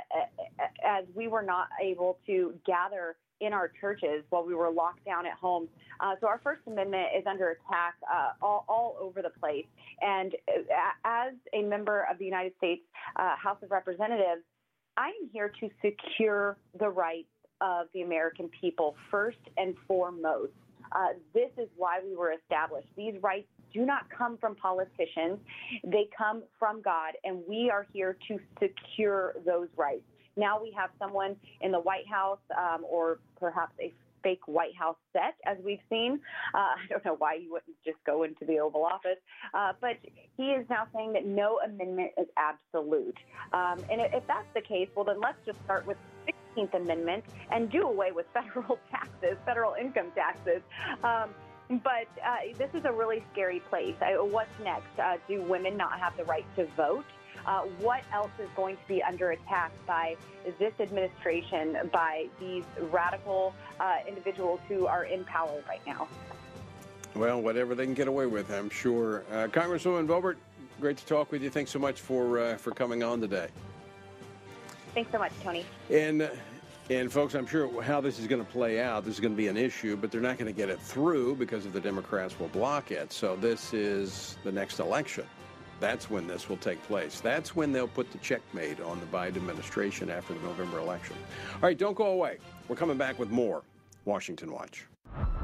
as 0.85 1.05
we 1.15 1.29
were 1.29 1.43
not 1.43 1.69
able 1.83 2.19
to 2.27 2.55
gather 2.67 3.17
in 3.41 3.53
our 3.53 3.71
churches 3.81 4.25
while 4.31 4.45
we 4.45 4.55
were 4.55 4.71
locked 4.71 5.05
down 5.05 5.27
at 5.27 5.35
home. 5.35 5.69
Uh, 6.01 6.15
so 6.21 6.27
our 6.27 6.41
First 6.43 6.61
Amendment 6.67 7.09
is 7.17 7.25
under 7.27 7.51
attack 7.51 7.95
uh, 8.13 8.31
all, 8.41 8.65
all, 8.69 8.97
over 9.01 9.23
the 9.23 9.31
place. 9.41 9.67
And 10.01 10.35
uh, 10.49 10.61
as 11.05 11.35
a 11.53 11.63
member 11.63 12.07
of 12.11 12.19
the 12.19 12.25
United 12.25 12.53
States 12.59 12.83
uh, 13.17 13.37
House 13.37 13.59
of 13.63 13.71
Representatives, 13.71 14.43
I 14.97 15.09
am 15.09 15.29
here 15.33 15.53
to 15.61 15.71
secure 15.83 16.57
the 16.79 16.89
rights 16.89 17.29
of 17.61 17.87
the 17.95 18.03
American 18.03 18.49
people 18.61 18.95
first 19.11 19.39
and 19.57 19.75
foremost. 19.89 20.53
Uh, 20.93 21.09
this 21.33 21.51
is 21.59 21.69
why 21.77 22.01
we 22.05 22.15
were 22.15 22.33
established. 22.33 22.89
These 22.97 23.15
rights 23.23 23.49
do 23.75 23.85
not 23.85 24.09
come 24.17 24.39
from 24.39 24.55
politicians, 24.55 25.39
they 25.85 26.09
come 26.17 26.43
from 26.59 26.81
God, 26.81 27.15
and 27.25 27.41
we 27.49 27.71
are 27.71 27.87
here 27.93 28.17
to 28.29 28.39
secure 28.61 29.35
those 29.45 29.69
rights. 29.77 30.05
Now 30.37 30.63
we 30.63 30.73
have 30.77 30.91
someone 30.99 31.37
in 31.61 31.73
the 31.73 31.81
White 31.81 32.09
House 32.09 32.39
um, 32.57 32.85
or 32.89 33.19
perhaps 33.39 33.73
a 33.81 33.93
fake 34.23 34.41
White 34.47 34.75
House 34.75 34.97
set, 35.13 35.35
as 35.47 35.59
we've 35.65 35.83
seen. 35.89 36.19
Uh, 36.55 36.59
I 36.59 36.87
don't 36.89 37.05
know 37.05 37.17
why 37.19 37.35
you 37.35 37.53
wouldn't 37.53 37.77
just 37.85 37.99
go 38.05 38.23
into 38.23 38.45
the 38.45 38.59
Oval 38.59 38.85
Office, 38.85 39.19
uh, 39.53 39.73
but 39.81 39.99
he 40.37 40.45
is 40.45 40.67
now 40.69 40.87
saying 40.95 41.13
that 41.13 41.27
no 41.27 41.61
amendment 41.65 42.13
is 42.19 42.27
absolute. 42.37 43.17
Um, 43.53 43.79
and 43.91 44.01
if 44.01 44.27
that's 44.27 44.49
the 44.55 44.63
case, 44.63 44.89
well, 44.97 45.05
then 45.05 45.21
let's 45.21 45.39
just 45.47 45.63
start 45.65 45.87
with 45.87 45.99
16th 46.57 46.75
Amendment 46.75 47.25
and 47.51 47.71
do 47.71 47.83
away 47.83 48.13
with 48.13 48.27
federal 48.35 48.79
taxes, 48.91 49.37
federal 49.45 49.75
income 49.75 50.11
taxes. 50.15 50.63
Um, 51.05 51.31
but 51.69 52.07
uh, 52.25 52.37
this 52.59 52.71
is 52.75 52.85
a 52.85 52.93
really 52.93 53.25
scary 53.33 53.61
place. 53.61 53.95
Uh, 54.01 54.25
what's 54.25 54.51
next? 54.63 54.99
Uh, 54.99 55.17
do 55.29 55.43
women 55.43 55.77
not 55.77 55.99
have 55.99 56.17
the 56.17 56.25
right 56.25 56.45
to 56.57 56.67
vote? 56.77 57.05
Uh, 57.47 57.63
what 57.81 58.03
else 58.13 58.31
is 58.39 58.49
going 58.57 58.77
to 58.77 58.83
be 58.89 59.03
under 59.03 59.33
attack 59.33 59.71
by 59.87 60.17
this 60.59 60.73
administration, 60.81 61.77
by 61.93 62.27
these 62.41 62.65
radical 62.91 63.55
uh, 63.81 63.97
individuals 64.09 64.61
who 64.69 64.87
are 64.87 65.05
in 65.05 65.25
power 65.25 65.63
right 65.69 65.85
now? 65.87 66.09
Well, 67.15 67.41
whatever 67.41 67.75
they 67.75 67.85
can 67.85 67.95
get 67.95 68.09
away 68.09 68.27
with, 68.27 68.51
I'm 68.51 68.71
sure. 68.71 69.25
Uh, 69.31 69.47
Congresswoman 69.49 70.07
Boebert, 70.07 70.37
great 70.81 70.97
to 70.97 71.07
talk 71.07 71.31
with 71.33 71.43
you. 71.43 71.51
Thanks 71.51 71.71
so 71.71 71.79
much 71.79 72.01
for 72.01 72.57
for 72.57 72.73
coming 72.73 73.03
on 73.03 73.21
today. 73.21 73.49
Thanks 74.95 75.13
so 75.13 75.19
much, 75.19 75.33
Tony. 75.43 75.65
And 75.91 76.31
and 76.91 77.11
folks, 77.11 77.35
I'm 77.35 77.47
sure 77.47 77.83
how 77.83 78.01
this 78.01 78.19
is 78.19 78.27
going 78.27 78.45
to 78.45 78.51
play 78.51 78.81
out, 78.81 79.05
this 79.05 79.15
is 79.15 79.21
going 79.21 79.33
to 79.33 79.37
be 79.37 79.49
an 79.49 79.57
issue, 79.57 79.97
but 79.97 80.11
they're 80.11 80.21
not 80.21 80.39
going 80.39 80.53
to 80.53 80.57
get 80.57 80.69
it 80.69 80.81
through 80.81 81.37
because 81.37 81.65
of 81.65 81.73
the 81.73 81.81
Democrats 81.81 82.39
will 82.39 82.49
block 82.49 82.91
it. 82.91 83.13
So 83.13 83.37
this 83.37 83.73
is 83.73 84.37
the 84.45 84.53
next 84.53 84.81
election. 84.81 85.25
That's 85.81 86.09
when 86.11 86.27
this 86.27 86.49
will 86.49 86.57
take 86.59 86.83
place. 86.85 87.21
That's 87.21 87.57
when 87.57 87.73
they'll 87.73 87.89
put 87.89 88.13
the 88.13 88.19
checkmate 88.19 88.81
on 88.81 89.01
the 89.01 89.07
Biden 89.07 89.37
administration 89.37 90.11
after 90.11 90.35
the 90.35 90.41
November 90.41 90.79
election. 90.79 91.17
All 91.55 91.63
right, 91.63 91.77
don't 91.77 91.97
go 91.97 92.07
away. 92.07 92.39
We're 92.69 92.77
coming 92.77 92.97
back 92.97 93.19
with 93.19 93.31
more 93.31 93.63
Washington 94.05 94.53
Watch. 94.53 94.87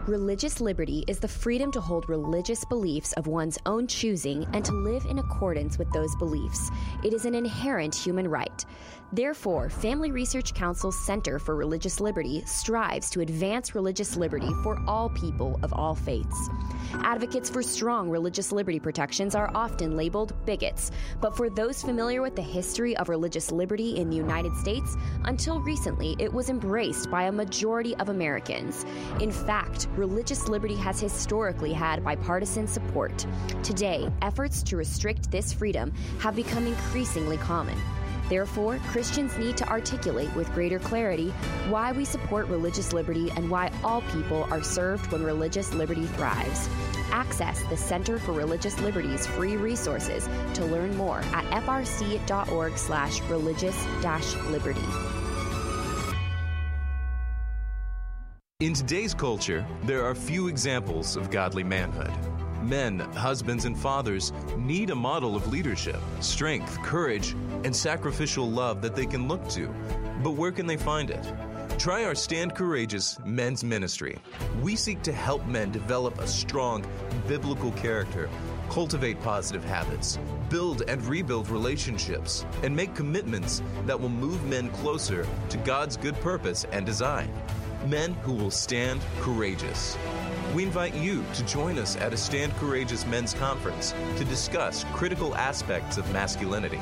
Religious 0.07 0.63
liberty 0.63 1.05
is 1.09 1.19
the 1.19 1.29
freedom 1.29 1.71
to 1.71 1.81
hold 1.81 2.09
religious 2.09 2.65
beliefs 2.65 3.13
of 3.13 3.27
one's 3.27 3.59
own 3.67 3.87
choosing 3.87 4.47
and 4.55 4.65
to 4.65 4.73
live 4.73 5.05
in 5.05 5.19
accordance 5.19 5.79
with 5.79 5.93
those 5.93 6.17
beliefs. 6.17 6.71
It 7.05 7.13
is 7.13 7.27
an 7.27 7.35
inherent 7.35 7.95
human 7.95 8.27
right. 8.27 8.65
Therefore, 9.13 9.69
Family 9.69 10.11
Research 10.11 10.55
Council's 10.55 10.99
Center 11.05 11.39
for 11.39 11.55
Religious 11.55 12.01
Liberty 12.01 12.43
strives 12.47 13.11
to 13.11 13.21
advance 13.21 13.75
religious 13.75 14.17
liberty 14.17 14.51
for 14.63 14.81
all 14.87 15.11
people 15.11 15.59
of 15.63 15.73
all 15.73 15.97
faiths. 15.97 16.49
Advocates 16.95 17.51
for 17.51 17.63
strong 17.63 18.09
religious 18.09 18.53
liberty 18.53 18.79
protections 18.79 19.35
are 19.35 19.51
often 19.55 19.97
labeled 19.97 20.33
bigots, 20.47 20.93
but 21.21 21.37
for 21.37 21.51
those 21.51 21.83
familiar 21.83 22.23
with 22.23 22.37
the 22.37 22.43
history 22.43 22.97
of 22.97 23.09
religious 23.09 23.51
liberty 23.51 23.97
in 23.97 24.09
the 24.09 24.17
United 24.17 24.57
States, 24.57 24.97
until 25.25 25.61
recently 25.61 26.15
it 26.19 26.33
was 26.33 26.49
embraced 26.49 27.11
by 27.11 27.25
a 27.25 27.33
majority 27.33 27.97
of 27.97 28.09
Americans. 28.09 28.85
In 29.21 29.33
fact, 29.33 29.89
religious 29.97 30.49
liberty 30.49 30.77
has 30.77 31.01
historically 31.01 31.73
had 31.73 32.05
bipartisan 32.05 32.67
support. 32.67 33.27
Today, 33.63 34.09
efforts 34.23 34.63
to 34.65 34.77
restrict 34.77 35.31
this 35.31 35.53
freedom 35.53 35.93
have 36.21 36.37
become 36.37 36.67
increasingly 36.67 37.37
common. 37.39 37.79
Therefore, 38.29 38.79
Christians 38.91 39.37
need 39.39 39.57
to 39.57 39.69
articulate 39.69 40.35
with 40.37 40.53
greater 40.55 40.79
clarity 40.79 41.31
why 41.69 41.91
we 41.91 42.05
support 42.05 42.47
religious 42.47 42.93
liberty 42.93 43.29
and 43.33 43.51
why 43.51 43.73
all 43.83 44.03
people 44.03 44.47
are 44.53 44.63
served 44.63 45.11
when 45.11 45.25
religious 45.25 45.75
liberty 45.75 46.07
thrives. 46.07 46.69
Access 47.11 47.63
the 47.65 47.77
Center 47.77 48.21
for 48.21 48.31
Religious 48.31 48.79
Liberty's 48.81 49.27
free 49.27 49.57
resources 49.57 50.29
to 50.55 50.65
learn 50.65 50.97
more 50.97 51.19
at 51.33 51.45
frc.org 51.65 52.73
In 58.61 58.75
today's 58.75 59.15
culture, 59.15 59.65
there 59.85 60.05
are 60.05 60.15
few 60.15 60.49
examples 60.49 61.17
of 61.17 61.31
godly 61.31 61.65
manhood. 61.65 62.13
Men, 62.63 62.99
husbands, 62.99 63.65
and 63.65 63.75
fathers 63.75 64.35
need 64.59 64.91
a 64.91 64.95
model 64.95 65.35
of 65.35 65.51
leadership, 65.51 65.99
strength, 66.21 66.77
courage, 66.83 67.35
and 67.65 67.75
sacrificial 67.75 68.47
love 68.51 68.83
that 68.83 68.95
they 68.95 69.07
can 69.07 69.29
look 69.29 69.49
to. 69.49 69.75
But 70.23 70.33
where 70.33 70.53
can 70.53 70.67
they 70.67 70.77
find 70.77 71.09
it? 71.09 71.27
Try 71.79 72.05
our 72.05 72.15
Stand 72.15 72.55
Courageous 72.55 73.19
Men's 73.25 73.65
Ministry. 73.65 74.19
We 74.61 74.77
seek 74.77 75.01
to 75.05 75.13
help 75.13 75.47
men 75.47 75.71
develop 75.71 76.19
a 76.19 76.29
strong 76.29 76.85
biblical 77.27 77.73
character, 77.73 78.29
cultivate 78.69 79.23
positive 79.23 79.65
habits, 79.65 80.19
build 80.51 80.83
and 80.87 81.03
rebuild 81.07 81.49
relationships, 81.49 82.45
and 82.63 82.77
make 82.77 82.95
commitments 82.95 83.63
that 83.87 83.99
will 83.99 84.11
move 84.11 84.45
men 84.45 84.69
closer 84.69 85.27
to 85.49 85.57
God's 85.57 85.97
good 85.97 86.15
purpose 86.17 86.67
and 86.73 86.85
design. 86.85 87.33
Men 87.87 88.15
who 88.15 88.33
will 88.33 88.51
stand 88.51 89.01
courageous. 89.21 89.97
We 90.55 90.65
invite 90.65 90.95
you 90.95 91.25
to 91.35 91.45
join 91.47 91.79
us 91.79 91.97
at 91.97 92.13
a 92.13 92.17
Stand 92.17 92.55
Courageous 92.57 93.07
Men's 93.07 93.35
Conference 93.35 93.95
to 94.17 94.25
discuss 94.25 94.85
critical 94.93 95.35
aspects 95.35 95.97
of 95.97 96.11
masculinity. 96.13 96.81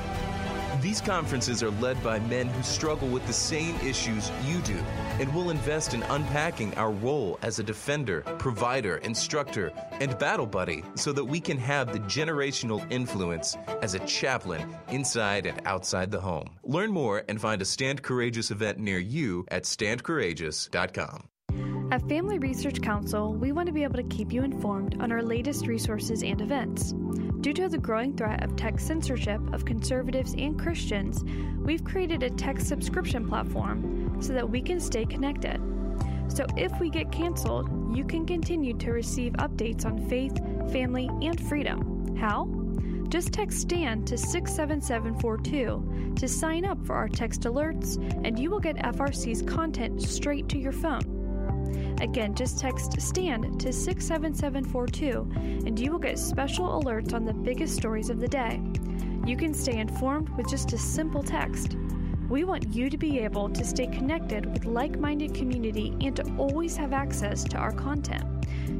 These 0.81 1.01
conferences 1.01 1.61
are 1.64 1.72
led 1.72 2.01
by 2.05 2.20
men 2.20 2.47
who 2.47 2.62
struggle 2.62 3.09
with 3.09 3.26
the 3.26 3.33
same 3.33 3.74
issues 3.76 4.31
you 4.45 4.61
do 4.61 4.76
and 5.18 5.35
will 5.35 5.51
invest 5.51 5.93
in 5.93 6.05
unpacking 6.05 6.72
our 6.74 6.93
role 6.93 7.37
as 7.43 7.59
a 7.59 7.64
defender, 7.64 8.20
provider, 8.39 8.99
instructor, 8.99 9.72
and 9.93 10.16
battle 10.20 10.47
buddy 10.47 10.85
so 10.95 11.12
that 11.12 11.24
we 11.24 11.41
can 11.41 11.59
have 11.59 11.93
the 11.93 11.99
generational 12.01 12.81
influence 12.93 13.57
as 13.83 13.95
a 13.95 14.07
chaplain 14.07 14.72
inside 14.89 15.47
and 15.47 15.61
outside 15.64 16.12
the 16.12 16.20
home. 16.20 16.49
Learn 16.62 16.93
more 16.93 17.24
and 17.29 17.41
find 17.41 17.61
a 17.61 17.64
Stand 17.64 18.03
Courageous 18.03 18.53
event 18.53 18.79
near 18.79 18.99
you 18.99 19.47
at 19.51 19.64
standcourageous.com. 19.64 21.29
At 21.91 22.07
Family 22.07 22.39
Research 22.39 22.82
Council, 22.82 23.32
we 23.32 23.53
want 23.53 23.66
to 23.66 23.72
be 23.72 23.82
able 23.82 23.97
to 23.97 24.03
keep 24.03 24.30
you 24.30 24.43
informed 24.43 25.01
on 25.01 25.11
our 25.11 25.22
latest 25.22 25.66
resources 25.66 26.22
and 26.22 26.39
events. 26.43 26.93
Due 27.41 27.55
to 27.55 27.66
the 27.66 27.78
growing 27.78 28.14
threat 28.14 28.45
of 28.45 28.57
tech 28.57 28.78
censorship 28.78 29.41
of 29.55 29.64
conservatives 29.64 30.34
and 30.36 30.61
Christians, 30.61 31.24
we've 31.57 31.84
created 31.84 32.22
a 32.22 32.28
tech 32.28 32.61
subscription 32.61 33.26
platform 33.26 34.18
so 34.20 34.34
that 34.34 34.51
we 34.51 34.61
can 34.61 34.80
stay 34.80 35.07
connected. 35.07 35.59
So 36.28 36.45
if 36.59 36.78
we 36.78 36.91
get 36.91 37.11
canceled, 37.11 37.97
you 37.97 38.05
can 38.05 38.26
continue 38.26 38.76
to 38.76 38.93
receive 38.93 39.32
updates 39.34 39.86
on 39.86 40.07
faith, 40.11 40.36
family, 40.70 41.09
and 41.22 41.41
freedom. 41.49 42.14
How? 42.18 42.51
Just 43.09 43.32
text 43.32 43.61
STAND 43.61 44.07
to 44.09 44.18
67742 44.18 46.16
to 46.16 46.28
sign 46.28 46.66
up 46.66 46.84
for 46.84 46.95
our 46.97 47.09
text 47.09 47.45
alerts, 47.45 47.97
and 48.26 48.39
you 48.39 48.51
will 48.51 48.61
get 48.61 48.76
FRC's 48.76 49.41
content 49.41 50.03
straight 50.03 50.51
to 50.51 50.59
your 50.59 50.72
phone. 50.72 51.18
Again, 52.01 52.35
just 52.35 52.59
text 52.59 53.01
STAND 53.01 53.61
to 53.61 53.73
67742 53.73 55.66
and 55.66 55.79
you 55.79 55.93
will 55.93 55.99
get 55.99 56.19
special 56.19 56.81
alerts 56.81 57.12
on 57.12 57.25
the 57.25 57.33
biggest 57.33 57.77
stories 57.77 58.11
of 58.11 58.21
the 58.21 58.29
day. 58.29 58.61
You 59.27 59.37
can 59.37 59.53
stay 59.53 59.79
informed 59.79 60.29
with 60.37 60.49
just 60.49 60.73
a 60.73 60.79
simple 60.79 61.23
text. 61.23 61.77
We 62.29 62.45
want 62.45 62.75
you 62.75 62.91
to 62.91 62.97
be 62.97 63.19
able 63.21 63.49
to 63.51 63.64
stay 63.64 63.87
connected 63.87 64.47
with 64.47 64.64
like 64.64 64.99
minded 64.99 65.35
community 65.35 65.95
and 66.01 66.14
to 66.16 66.25
always 66.37 66.77
have 66.77 66.93
access 66.93 67.45
to 67.45 67.57
our 67.57 67.73
content. 67.73 68.25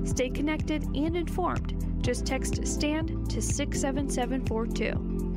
Stay 0.05 0.30
connected 0.30 0.84
and 0.95 1.16
informed. 1.16 2.03
Just 2.03 2.26
text 2.26 2.66
STAND 2.66 3.30
to 3.30 3.43
67742. 3.43 5.27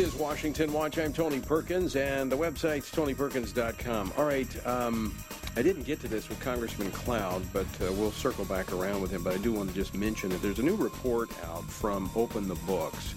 Is 0.00 0.14
Washington 0.14 0.72
Watch. 0.72 0.96
I'm 0.98 1.12
Tony 1.12 1.40
Perkins, 1.40 1.94
and 1.94 2.32
the 2.32 2.36
website's 2.36 2.90
tonyperkins.com. 2.90 4.14
All 4.16 4.24
right, 4.24 4.66
um, 4.66 5.14
I 5.56 5.62
didn't 5.62 5.82
get 5.82 6.00
to 6.00 6.08
this 6.08 6.30
with 6.30 6.40
Congressman 6.40 6.90
Cloud, 6.90 7.42
but 7.52 7.66
uh, 7.82 7.92
we'll 7.92 8.10
circle 8.10 8.46
back 8.46 8.72
around 8.72 9.02
with 9.02 9.10
him. 9.10 9.22
But 9.22 9.34
I 9.34 9.36
do 9.36 9.52
want 9.52 9.68
to 9.68 9.74
just 9.74 9.92
mention 9.92 10.30
that 10.30 10.40
there's 10.40 10.58
a 10.58 10.62
new 10.62 10.76
report 10.76 11.28
out 11.44 11.64
from 11.64 12.10
Open 12.16 12.48
the 12.48 12.54
Books. 12.54 13.14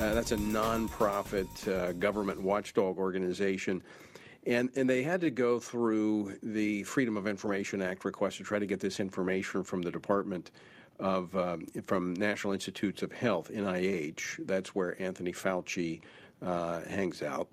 Uh, 0.00 0.14
that's 0.14 0.32
a 0.32 0.36
nonprofit 0.38 1.68
uh, 1.68 1.92
government 1.92 2.40
watchdog 2.40 2.96
organization. 2.96 3.82
And, 4.46 4.70
and 4.74 4.88
they 4.88 5.02
had 5.02 5.20
to 5.20 5.30
go 5.30 5.60
through 5.60 6.38
the 6.42 6.82
Freedom 6.84 7.18
of 7.18 7.26
Information 7.26 7.82
Act 7.82 8.06
request 8.06 8.38
to 8.38 8.42
try 8.42 8.58
to 8.58 8.66
get 8.66 8.80
this 8.80 9.00
information 9.00 9.64
from 9.64 9.82
the 9.82 9.90
Department 9.90 10.50
of 10.98 11.34
um, 11.36 11.66
from 11.84 12.14
National 12.14 12.52
Institutes 12.52 13.02
of 13.02 13.12
Health, 13.12 13.50
NIH. 13.52 14.46
That's 14.46 14.74
where 14.74 15.00
Anthony 15.02 15.32
Fauci 15.32 16.00
uh, 16.44 16.80
hangs 16.82 17.22
out. 17.22 17.48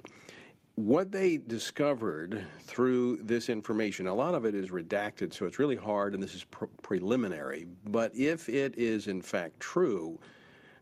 What 0.76 1.12
they 1.12 1.38
discovered 1.38 2.46
through 2.62 3.18
this 3.18 3.50
information, 3.50 4.08
a 4.08 4.14
lot 4.14 4.34
of 4.34 4.46
it 4.46 4.56
is 4.56 4.70
redacted, 4.70 5.34
so 5.34 5.46
it's 5.46 5.60
really 5.60 5.76
hard, 5.76 6.14
and 6.14 6.24
this 6.24 6.34
is 6.34 6.46
pre- 6.46 6.70
preliminary. 6.82 7.68
But 7.86 8.16
if 8.16 8.48
it 8.48 8.78
is 8.78 9.08
in 9.08 9.22
fact 9.22 9.60
true, 9.60 10.20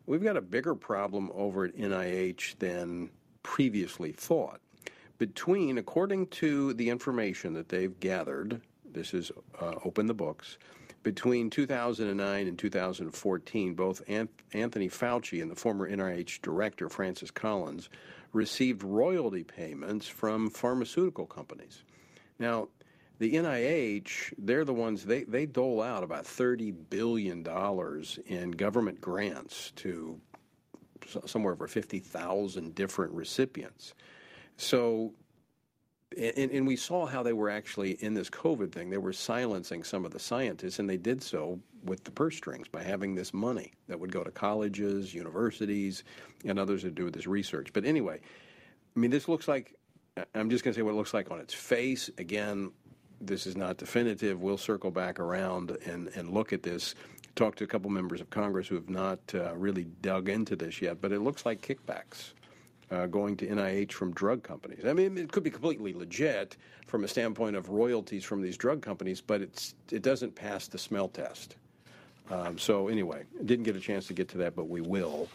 we've 0.05 0.23
got 0.23 0.37
a 0.37 0.41
bigger 0.41 0.75
problem 0.75 1.31
over 1.33 1.65
at 1.65 1.75
NIH 1.75 2.59
than 2.59 3.09
previously 3.41 4.11
thought. 4.11 4.61
Between, 5.17 5.79
according 5.79 6.27
to 6.27 6.73
the 6.73 6.89
information 6.89 7.53
that 7.53 7.69
they've 7.69 7.99
gathered, 7.99 8.61
this 8.85 9.15
is 9.15 9.31
uh, 9.59 9.75
open 9.83 10.05
the 10.05 10.13
books, 10.13 10.59
between 11.03 11.49
2009 11.49 12.47
and 12.47 12.59
2014, 12.59 13.73
both 13.73 14.01
Anthony 14.07 14.89
Fauci 14.89 15.41
and 15.41 15.49
the 15.49 15.55
former 15.55 15.89
NIH 15.89 16.41
director, 16.41 16.89
Francis 16.89 17.31
Collins, 17.31 17.89
received 18.33 18.83
royalty 18.83 19.43
payments 19.43 20.07
from 20.07 20.49
pharmaceutical 20.49 21.25
companies. 21.25 21.83
Now, 22.39 22.67
the 23.19 23.33
NIH, 23.33 24.33
they're 24.37 24.65
the 24.65 24.73
ones, 24.73 25.05
they, 25.05 25.23
they 25.23 25.45
dole 25.45 25.81
out 25.81 26.03
about 26.03 26.25
$30 26.25 26.75
billion 26.89 27.45
in 28.27 28.51
government 28.51 29.01
grants 29.01 29.71
to 29.77 30.19
somewhere 31.25 31.53
over 31.53 31.67
50,000 31.67 32.75
different 32.75 33.13
recipients. 33.13 33.93
So 34.57 35.13
and, 36.15 36.51
and, 36.51 36.67
we 36.67 36.75
saw 36.75 37.05
how 37.05 37.21
they 37.21 37.33
were 37.33 37.49
actually 37.49 37.91
in 38.03 38.13
this 38.13 38.29
COVID 38.29 38.71
thing. 38.71 38.89
They 38.89 38.97
were 38.97 39.13
silencing 39.13 39.83
some 39.83 40.05
of 40.05 40.11
the 40.11 40.19
scientists, 40.19 40.79
and 40.79 40.89
they 40.89 40.97
did 40.97 41.21
so 41.21 41.59
with 41.83 42.03
the 42.03 42.11
purse 42.11 42.37
strings 42.37 42.67
by 42.67 42.81
having 42.81 43.13
this 43.13 43.33
money 43.33 43.73
that 43.87 43.99
would 43.99 44.11
go 44.11 44.23
to 44.23 44.31
colleges, 44.31 45.13
universities, 45.13 46.03
and 46.45 46.57
others 46.57 46.83
to 46.83 46.91
do 46.91 47.09
this 47.09 47.27
research. 47.27 47.73
But 47.73 47.85
anyway, 47.85 48.19
I 48.95 48.99
mean, 48.99 49.11
this 49.11 49.27
looks 49.27 49.47
like 49.47 49.75
I'm 50.33 50.49
just 50.49 50.63
going 50.63 50.73
to 50.73 50.79
say 50.79 50.81
what 50.81 50.91
it 50.91 50.97
looks 50.97 51.13
like 51.13 51.29
on 51.29 51.39
its 51.39 51.53
face. 51.53 52.09
Again, 52.17 52.71
this 53.19 53.45
is 53.45 53.57
not 53.57 53.77
definitive. 53.77 54.41
We'll 54.41 54.57
circle 54.57 54.91
back 54.91 55.19
around 55.19 55.71
and, 55.85 56.07
and 56.15 56.31
look 56.31 56.53
at 56.53 56.63
this. 56.63 56.95
Talk 57.35 57.55
to 57.57 57.63
a 57.63 57.67
couple 57.67 57.91
members 57.91 58.21
of 58.21 58.29
Congress 58.29 58.67
who 58.67 58.75
have 58.75 58.89
not 58.89 59.19
uh, 59.35 59.55
really 59.55 59.85
dug 60.01 60.29
into 60.29 60.55
this 60.55 60.81
yet, 60.81 61.01
but 61.01 61.11
it 61.11 61.19
looks 61.19 61.45
like 61.45 61.61
kickbacks 61.61 62.33
uh, 62.91 63.05
going 63.05 63.35
to 63.37 63.47
NIH 63.47 63.91
from 63.91 64.13
drug 64.13 64.43
companies. 64.43 64.85
I 64.85 64.93
mean, 64.93 65.17
it 65.17 65.31
could 65.31 65.43
be 65.43 65.49
completely 65.49 65.93
legit 65.93 66.55
from 66.87 67.03
a 67.03 67.07
standpoint 67.07 67.55
of 67.55 67.69
royalties 67.69 68.23
from 68.23 68.41
these 68.41 68.57
drug 68.57 68.81
companies, 68.81 69.21
but 69.21 69.41
it's 69.41 69.75
it 69.91 70.01
doesn't 70.01 70.35
pass 70.35 70.67
the 70.67 70.77
smell 70.77 71.07
test. 71.09 71.55
Um, 72.29 72.57
so 72.57 72.87
anyway, 72.87 73.23
didn't 73.45 73.63
get 73.63 73.75
a 73.75 73.79
chance 73.79 74.07
to 74.07 74.13
get 74.13 74.27
to 74.29 74.37
that, 74.39 74.55
but 74.55 74.67
we 74.67 74.81
will 74.81 75.29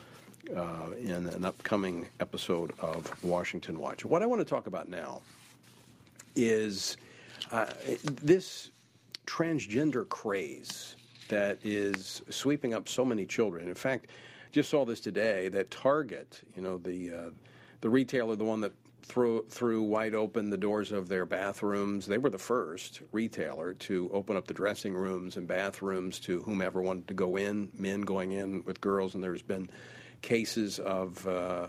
uh, 0.55 0.91
in 0.99 1.27
an 1.27 1.45
upcoming 1.45 2.07
episode 2.21 2.73
of 2.81 3.11
Washington 3.25 3.79
Watch. 3.79 4.05
What 4.05 4.23
I 4.23 4.27
want 4.27 4.41
to 4.41 4.45
talk 4.45 4.67
about 4.67 4.89
now 4.89 5.23
is 6.35 6.97
uh, 7.51 7.67
this 8.23 8.71
transgender 9.27 10.09
craze 10.09 10.97
that 11.29 11.59
is 11.63 12.23
sweeping 12.29 12.75
up 12.75 12.89
so 12.89 13.05
many 13.05 13.25
children. 13.25 13.69
In 13.69 13.75
fact, 13.75 14.09
just 14.53 14.71
saw 14.71 14.85
this 14.85 15.01
today 15.01 15.49
that 15.49 15.71
Target, 15.71 16.41
you 16.55 16.63
know, 16.63 16.79
the 16.79 17.13
uh, 17.13 17.31
the 17.81 17.91
retailer, 17.91 18.37
the 18.37 18.45
one 18.45 18.61
that 18.61 18.73
threw 19.03 19.45
threw 19.49 19.83
wide 19.83 20.15
open 20.15 20.51
the 20.51 20.57
doors 20.57 20.93
of 20.93 21.09
their 21.09 21.27
bathrooms. 21.27 22.07
They 22.07 22.19
were 22.19 22.31
the 22.31 22.39
first 22.39 23.01
retailer 23.11 23.75
to 23.75 24.11
open 24.13 24.37
up 24.37 24.47
the 24.47 24.55
dressing 24.55 24.95
rooms 24.95 25.37
and 25.37 25.49
bathrooms 25.49 26.21
to 26.21 26.43
whomever 26.43 26.81
wanted 26.83 27.09
to 27.09 27.15
go 27.15 27.37
in, 27.37 27.71
men 27.77 28.03
going 28.03 28.33
in 28.33 28.63
with 28.65 28.81
girls, 28.81 29.15
and 29.15 29.25
there's 29.25 29.43
been 29.43 29.69
cases 30.21 30.79
of. 30.79 31.27
Uh, 31.27 31.69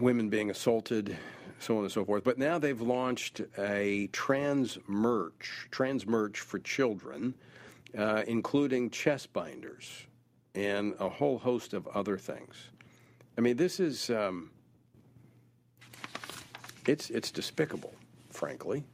women 0.00 0.28
being 0.30 0.50
assaulted, 0.50 1.16
so 1.58 1.76
on 1.76 1.84
and 1.84 1.92
so 1.92 2.04
forth. 2.04 2.24
But 2.24 2.38
now 2.38 2.58
they've 2.58 2.80
launched 2.80 3.42
a 3.58 4.08
trans 4.08 4.78
merch, 4.86 5.68
trans 5.70 6.06
merch 6.06 6.40
for 6.40 6.58
children, 6.58 7.34
uh, 7.96 8.22
including 8.26 8.90
chest 8.90 9.32
binders 9.32 10.06
and 10.56 10.94
a 10.98 11.08
whole 11.08 11.38
host 11.38 11.74
of 11.74 11.86
other 11.88 12.16
things. 12.16 12.70
I 13.38 13.42
mean, 13.42 13.56
this 13.56 13.78
is 13.78 14.10
um, 14.10 14.50
it's 16.86 17.10
it's 17.10 17.30
despicable, 17.30 17.94
frankly. 18.30 18.84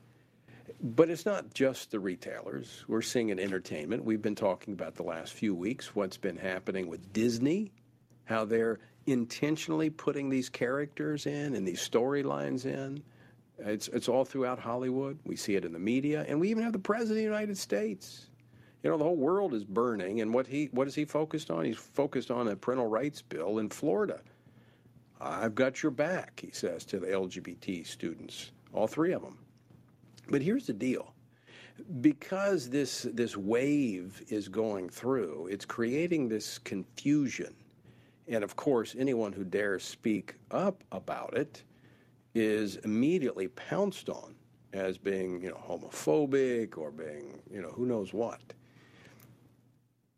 But 0.85 1.11
it's 1.11 1.25
not 1.25 1.55
just 1.55 1.93
the 1.93 2.01
retailers. 2.01 2.85
We're 2.89 3.03
seeing 3.03 3.29
in 3.29 3.39
entertainment. 3.39 4.05
We've 4.05 4.23
been 4.23 4.35
talking 4.35 4.75
about 4.75 4.97
the 4.97 5.05
last 5.05 5.33
few 5.33 5.55
weeks 5.55 5.95
what's 5.95 6.17
been 6.17 6.37
happening 6.37 6.89
with 6.89 7.13
Disney, 7.13 7.71
how 8.25 8.45
they're 8.45 8.81
intentionally 9.07 9.91
putting 9.91 10.29
these 10.29 10.49
characters 10.49 11.27
in 11.27 11.55
and 11.55 11.67
these 11.67 11.89
storylines 11.89 12.67
in. 12.67 13.03
It's, 13.59 13.87
it's 13.89 14.09
all 14.09 14.25
throughout 14.25 14.59
Hollywood. 14.59 15.19
We 15.25 15.37
see 15.37 15.55
it 15.55 15.65
in 15.65 15.73
the 15.73 15.79
media, 15.79 16.25
and 16.27 16.41
we 16.41 16.51
even 16.51 16.65
have 16.65 16.73
the 16.73 16.81
President 16.81 17.11
of 17.13 17.17
the 17.17 17.23
United 17.23 17.59
States. 17.59 18.27
You 18.83 18.91
know, 18.91 18.99
the 18.99 19.05
whole 19.05 19.17
world 19.17 19.55
is 19.55 19.65
burning, 19.65 20.21
and 20.21 20.35
what 20.35 20.47
he 20.47 20.69
what 20.73 20.89
is 20.89 20.95
he 20.95 21.05
focused 21.05 21.51
on? 21.51 21.65
He's 21.65 21.77
focused 21.77 22.31
on 22.31 22.49
a 22.49 22.57
parental 22.57 22.89
rights 22.89 23.23
bill 23.23 23.59
in 23.59 23.69
Florida. 23.69 24.21
I've 25.21 25.55
got 25.55 25.83
your 25.85 25.93
back, 25.93 26.41
he 26.41 26.51
says 26.51 26.85
to 26.87 26.99
the 26.99 27.07
LGBT 27.07 27.87
students, 27.87 28.51
all 28.73 28.89
three 28.89 29.13
of 29.13 29.23
them. 29.23 29.39
But 30.29 30.43
here's 30.43 30.67
the 30.67 30.73
deal. 30.73 31.15
Because 32.01 32.69
this 32.69 33.03
this 33.13 33.37
wave 33.37 34.21
is 34.29 34.49
going 34.49 34.89
through, 34.89 35.49
it's 35.51 35.65
creating 35.65 36.29
this 36.29 36.59
confusion. 36.59 37.55
And 38.27 38.43
of 38.43 38.57
course, 38.57 38.97
anyone 38.99 39.33
who 39.33 39.45
dares 39.45 39.85
speak 39.85 40.35
up 40.51 40.83
about 40.91 41.37
it 41.37 41.63
is 42.35 42.77
immediately 42.77 43.49
pounced 43.49 44.09
on 44.09 44.35
as 44.73 44.99
being, 44.99 45.41
you 45.43 45.51
know, 45.51 45.61
homophobic 45.69 46.79
or 46.79 46.91
being, 46.91 47.41
you 47.51 47.61
know, 47.61 47.69
who 47.69 47.87
knows 47.87 48.13
what. 48.13 48.41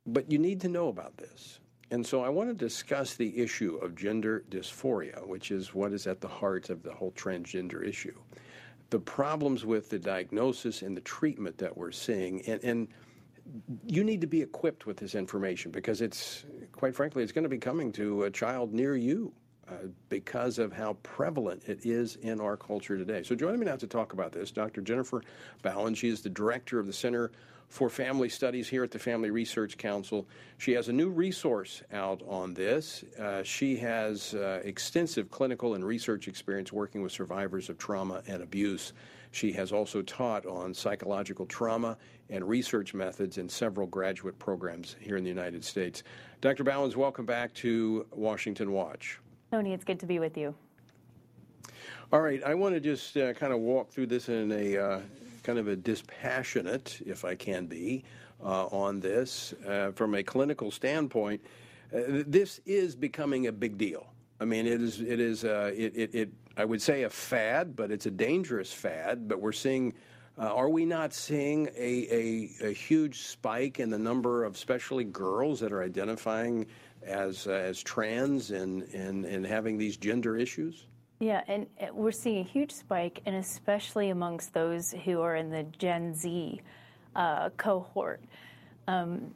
But 0.07 0.30
you 0.30 0.38
need 0.38 0.61
to 0.62 0.68
know 0.68 0.88
about 0.88 1.16
this. 1.16 1.61
And 1.90 2.07
so 2.07 2.22
I 2.24 2.28
want 2.28 2.50
to 2.50 2.55
discuss 2.55 3.14
the 3.14 3.38
issue 3.38 3.76
of 3.76 3.94
gender 3.94 4.44
dysphoria, 4.50 5.26
which 5.26 5.50
is 5.50 5.74
what 5.74 5.92
is 5.92 6.07
at 6.07 6.20
the 6.20 6.28
heart 6.28 6.70
of 6.70 6.82
the 6.82 6.92
whole 6.92 7.12
transgender 7.12 7.86
issue 7.86 8.18
the 8.90 9.00
problems 9.00 9.64
with 9.64 9.90
the 9.90 9.98
diagnosis 9.98 10.82
and 10.82 10.96
the 10.96 11.00
treatment 11.00 11.59
that 11.59 11.76
we're 11.76 11.90
seeing. 11.90 12.40
And, 12.46 12.62
and 12.62 12.88
you 13.84 14.05
need 14.05 14.20
to 14.20 14.28
be 14.28 14.40
equipped 14.40 14.86
with 14.86 14.96
this 14.96 15.16
information 15.16 15.72
because 15.72 16.00
it's, 16.00 16.44
quite 16.70 16.94
frankly, 16.94 17.24
it's 17.24 17.32
going 17.32 17.42
to 17.42 17.48
be 17.48 17.59
coming 17.59 17.90
to 17.92 18.22
a 18.22 18.30
child 18.30 18.72
near 18.72 18.94
you. 18.94 19.32
Uh, 19.66 19.86
because 20.11 20.59
of 20.59 20.74
how 20.74 20.92
prevalent 21.02 21.62
it 21.66 21.86
is 21.86 22.16
in 22.16 22.38
our 22.38 22.55
culture 22.55 22.98
today. 22.98 23.22
So, 23.22 23.34
joining 23.34 23.59
me 23.59 23.64
now 23.64 23.76
to 23.76 23.86
talk 23.86 24.12
about 24.12 24.30
this, 24.30 24.50
Dr. 24.50 24.82
Jennifer 24.82 25.22
Bauwens. 25.62 25.96
She 25.96 26.11
is 26.11 26.20
the 26.20 26.28
director 26.28 26.78
of 26.78 26.86
the 26.86 26.92
Center 26.92 27.32
for 27.69 27.91
Family 27.91 28.29
Studies 28.29 28.69
here 28.69 28.85
at 28.85 28.91
the 28.91 28.99
Family 28.99 29.31
Research 29.31 29.77
Council. 29.77 30.27
She 30.59 30.73
has 30.73 30.89
a 30.89 30.93
new 30.93 31.11
resource 31.11 31.83
out 31.93 32.23
on 32.29 32.55
this. 32.55 33.05
Uh, 33.19 33.43
she 33.43 33.77
has 33.77 34.35
uh, 34.35 34.61
extensive 34.65 35.31
clinical 35.31 35.75
and 35.75 35.85
research 35.85 36.29
experience 36.29 36.73
working 36.73 37.03
with 37.03 37.12
survivors 37.12 37.69
of 37.69 37.79
trauma 37.79 38.23
and 38.27 38.43
abuse. 38.43 38.93
She 39.33 39.51
has 39.53 39.73
also 39.73 40.03
taught 40.03 40.47
on 40.47 40.73
psychological 40.73 41.47
trauma 41.47 41.97
and 42.31 42.49
research 42.49 42.95
methods 42.95 43.39
in 43.39 43.49
several 43.49 43.89
graduate 43.89 44.39
programs 44.39 44.95
here 45.01 45.17
in 45.17 45.25
the 45.25 45.31
United 45.31 45.65
States. 45.65 46.05
Dr. 46.41 46.62
Bauwens, 46.62 46.95
welcome 46.95 47.27
back 47.27 47.53
to 47.55 48.07
Washington 48.12 48.71
Watch. 48.71 49.19
Tony, 49.51 49.73
it's 49.73 49.85
good 49.85 49.99
to 50.01 50.07
be 50.07 50.21
with 50.21 50.37
you. 50.37 50.55
All 52.12 52.21
right, 52.21 52.43
I 52.45 52.55
want 52.55 52.75
to 52.75 52.81
just 52.81 53.17
uh, 53.17 53.33
kind 53.33 53.53
of 53.53 53.59
walk 53.59 53.91
through 53.91 54.07
this 54.07 54.29
in 54.29 54.53
a 54.53 54.77
uh, 54.77 55.01
kind 55.45 55.59
of 55.59 55.68
a 55.68 55.76
dispassionate, 55.76 57.01
if 57.07 57.24
I 57.24 57.36
can 57.36 57.66
be, 57.66 58.03
uh, 58.42 58.66
on 58.66 58.99
this 58.99 59.55
uh, 59.68 59.92
from 59.92 60.14
a 60.16 60.22
clinical 60.22 60.70
standpoint. 60.70 61.40
Uh, 61.95 62.24
this 62.26 62.61
is 62.66 62.97
becoming 62.97 63.47
a 63.47 63.53
big 63.53 63.78
deal. 63.78 64.07
I 64.40 64.47
mean, 64.47 64.66
it 64.66 64.82
is. 64.82 65.01
It 65.01 65.20
is. 65.20 65.45
Uh, 65.45 65.70
it, 65.76 65.97
it, 65.97 66.14
it, 66.14 66.28
I 66.57 66.64
would 66.64 66.82
say 66.82 67.05
a 67.05 67.11
fad, 67.11 67.76
but 67.76 67.92
it's 67.92 68.07
a 68.07 68.11
dangerous 68.11 68.72
fad. 68.72 69.28
But 69.28 69.40
we're 69.40 69.53
seeing. 69.53 69.95
Uh, 70.36 70.53
are 70.53 70.68
we 70.68 70.84
not 70.84 71.14
seeing 71.14 71.68
a, 71.76 72.51
a, 72.61 72.66
a, 72.70 72.72
huge 72.72 73.20
spike 73.20 73.78
in 73.78 73.88
the 73.88 73.99
number 73.99 74.42
of, 74.42 74.57
especially 74.57 75.05
girls, 75.05 75.61
that 75.61 75.70
are 75.70 75.84
identifying 75.84 76.66
as 77.05 77.47
uh, 77.47 77.53
as 77.53 77.80
trans 77.80 78.51
and, 78.51 78.82
and 78.92 79.24
and 79.24 79.47
having 79.47 79.78
these 79.78 79.97
gender 79.97 80.36
issues? 80.36 80.86
Yeah, 81.25 81.41
and 81.49 81.66
uh, 81.81 81.87
we're 81.95 82.12
seeing 82.12 82.45
a 82.45 82.47
huge 82.47 82.70
spike, 82.70 83.22
and 83.25 83.35
especially 83.37 84.11
amongst 84.11 84.53
those 84.53 84.93
who 85.07 85.22
are 85.22 85.37
in 85.37 85.49
the 85.49 85.62
Gen 85.62 86.14
Z 86.14 86.61
uh, 87.16 87.49
cohort. 87.57 88.20
Um, 88.87 89.33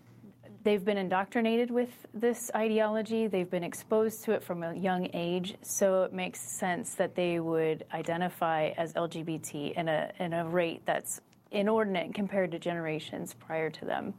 they've 0.64 0.84
been 0.84 0.98
indoctrinated 0.98 1.70
with 1.70 1.88
this 2.12 2.50
ideology, 2.54 3.26
they've 3.26 3.48
been 3.48 3.64
exposed 3.64 4.22
to 4.24 4.32
it 4.32 4.42
from 4.42 4.64
a 4.64 4.74
young 4.74 5.08
age, 5.14 5.54
so 5.62 6.02
it 6.02 6.12
makes 6.12 6.42
sense 6.58 6.92
that 6.96 7.14
they 7.14 7.40
would 7.40 7.86
identify 7.94 8.68
as 8.76 8.92
LGBT 8.92 9.72
in 9.72 9.88
a, 9.88 10.12
in 10.18 10.34
a 10.34 10.46
rate 10.46 10.82
that's 10.84 11.22
inordinate 11.52 12.12
compared 12.12 12.50
to 12.50 12.58
generations 12.58 13.32
prior 13.32 13.70
to 13.70 13.86
them. 13.86 14.12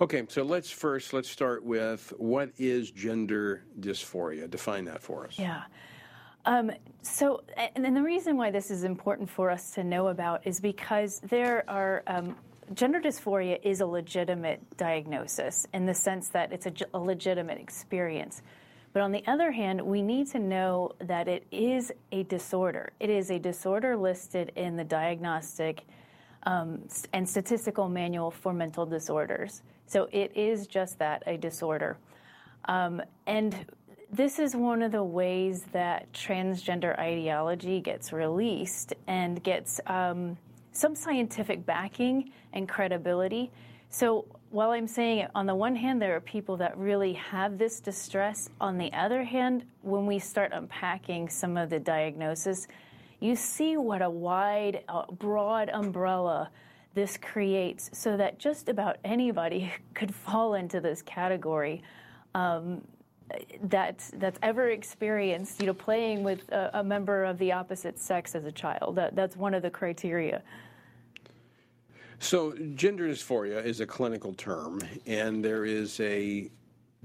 Okay, 0.00 0.24
so 0.28 0.42
let's 0.42 0.70
first 0.70 1.12
let's 1.12 1.28
start 1.28 1.64
with 1.64 2.12
what 2.18 2.50
is 2.58 2.90
gender 2.90 3.64
dysphoria? 3.80 4.48
Define 4.48 4.84
that 4.84 5.02
for 5.02 5.26
us. 5.26 5.38
Yeah. 5.38 5.62
Um, 6.44 6.70
so, 7.02 7.42
and, 7.56 7.84
and 7.84 7.96
the 7.96 8.02
reason 8.02 8.36
why 8.36 8.52
this 8.52 8.70
is 8.70 8.84
important 8.84 9.28
for 9.28 9.50
us 9.50 9.72
to 9.72 9.82
know 9.82 10.08
about 10.08 10.46
is 10.46 10.60
because 10.60 11.20
there 11.28 11.68
are 11.68 12.04
um, 12.06 12.36
gender 12.74 13.00
dysphoria 13.00 13.58
is 13.64 13.80
a 13.80 13.86
legitimate 13.86 14.60
diagnosis 14.76 15.66
in 15.74 15.86
the 15.86 15.94
sense 15.94 16.28
that 16.28 16.52
it's 16.52 16.66
a, 16.66 16.72
a, 16.94 16.98
legitimate 16.98 17.58
experience. 17.58 18.42
But 18.92 19.02
on 19.02 19.10
the 19.10 19.24
other 19.26 19.50
hand, 19.50 19.80
we 19.82 20.02
need 20.02 20.28
to 20.28 20.38
know 20.38 20.92
that 21.00 21.26
it 21.26 21.46
is 21.50 21.92
a 22.12 22.22
disorder. 22.24 22.92
It 23.00 23.10
is 23.10 23.30
a 23.30 23.38
disorder 23.38 23.96
listed 23.96 24.52
in 24.54 24.76
the 24.76 24.84
diagnostic 24.84 25.82
um, 26.46 26.80
and 27.12 27.28
statistical 27.28 27.88
manual 27.88 28.30
for 28.30 28.52
mental 28.52 28.86
disorders. 28.86 29.62
So 29.86 30.08
it 30.12 30.32
is 30.34 30.66
just 30.66 30.98
that 30.98 31.22
a 31.26 31.36
disorder. 31.36 31.98
Um, 32.66 33.02
and 33.26 33.66
this 34.10 34.38
is 34.38 34.56
one 34.56 34.82
of 34.82 34.92
the 34.92 35.02
ways 35.02 35.64
that 35.72 36.12
transgender 36.12 36.98
ideology 36.98 37.80
gets 37.80 38.12
released 38.12 38.94
and 39.06 39.42
gets 39.42 39.80
um, 39.86 40.36
some 40.72 40.94
scientific 40.94 41.66
backing 41.66 42.30
and 42.52 42.68
credibility. 42.68 43.50
So 43.88 44.26
while 44.50 44.70
I'm 44.70 44.86
saying 44.86 45.18
it, 45.18 45.30
on 45.34 45.46
the 45.46 45.54
one 45.54 45.74
hand, 45.74 46.00
there 46.00 46.14
are 46.16 46.20
people 46.20 46.56
that 46.58 46.76
really 46.78 47.14
have 47.14 47.58
this 47.58 47.80
distress. 47.80 48.48
On 48.60 48.78
the 48.78 48.92
other 48.92 49.24
hand, 49.24 49.64
when 49.82 50.06
we 50.06 50.18
start 50.18 50.52
unpacking 50.52 51.28
some 51.28 51.56
of 51.56 51.70
the 51.70 51.80
diagnosis, 51.80 52.68
you 53.20 53.36
see 53.36 53.76
what 53.76 54.02
a 54.02 54.10
wide, 54.10 54.84
uh, 54.88 55.06
broad 55.12 55.68
umbrella 55.70 56.50
this 56.94 57.16
creates 57.16 57.90
so 57.92 58.16
that 58.16 58.38
just 58.38 58.68
about 58.68 58.96
anybody 59.04 59.72
could 59.94 60.14
fall 60.14 60.54
into 60.54 60.80
this 60.80 61.02
category. 61.02 61.82
Um, 62.34 62.82
that 63.64 64.08
that's 64.14 64.38
ever 64.42 64.70
experienced, 64.70 65.60
you 65.60 65.66
know, 65.66 65.74
playing 65.74 66.22
with 66.22 66.48
a, 66.52 66.70
a, 66.74 66.84
member 66.84 67.24
of 67.24 67.38
the 67.38 67.50
opposite 67.50 67.98
sex 67.98 68.36
as 68.36 68.44
a 68.44 68.52
child. 68.52 68.94
That, 68.94 69.16
that's 69.16 69.36
one 69.36 69.52
of 69.52 69.62
the 69.62 69.70
criteria. 69.70 70.42
So, 72.20 72.54
gender 72.76 73.08
dysphoria 73.08 73.64
is 73.64 73.80
a 73.80 73.86
clinical 73.86 74.32
term, 74.32 74.80
and 75.06 75.44
there 75.44 75.64
is 75.64 75.98
a 76.00 76.50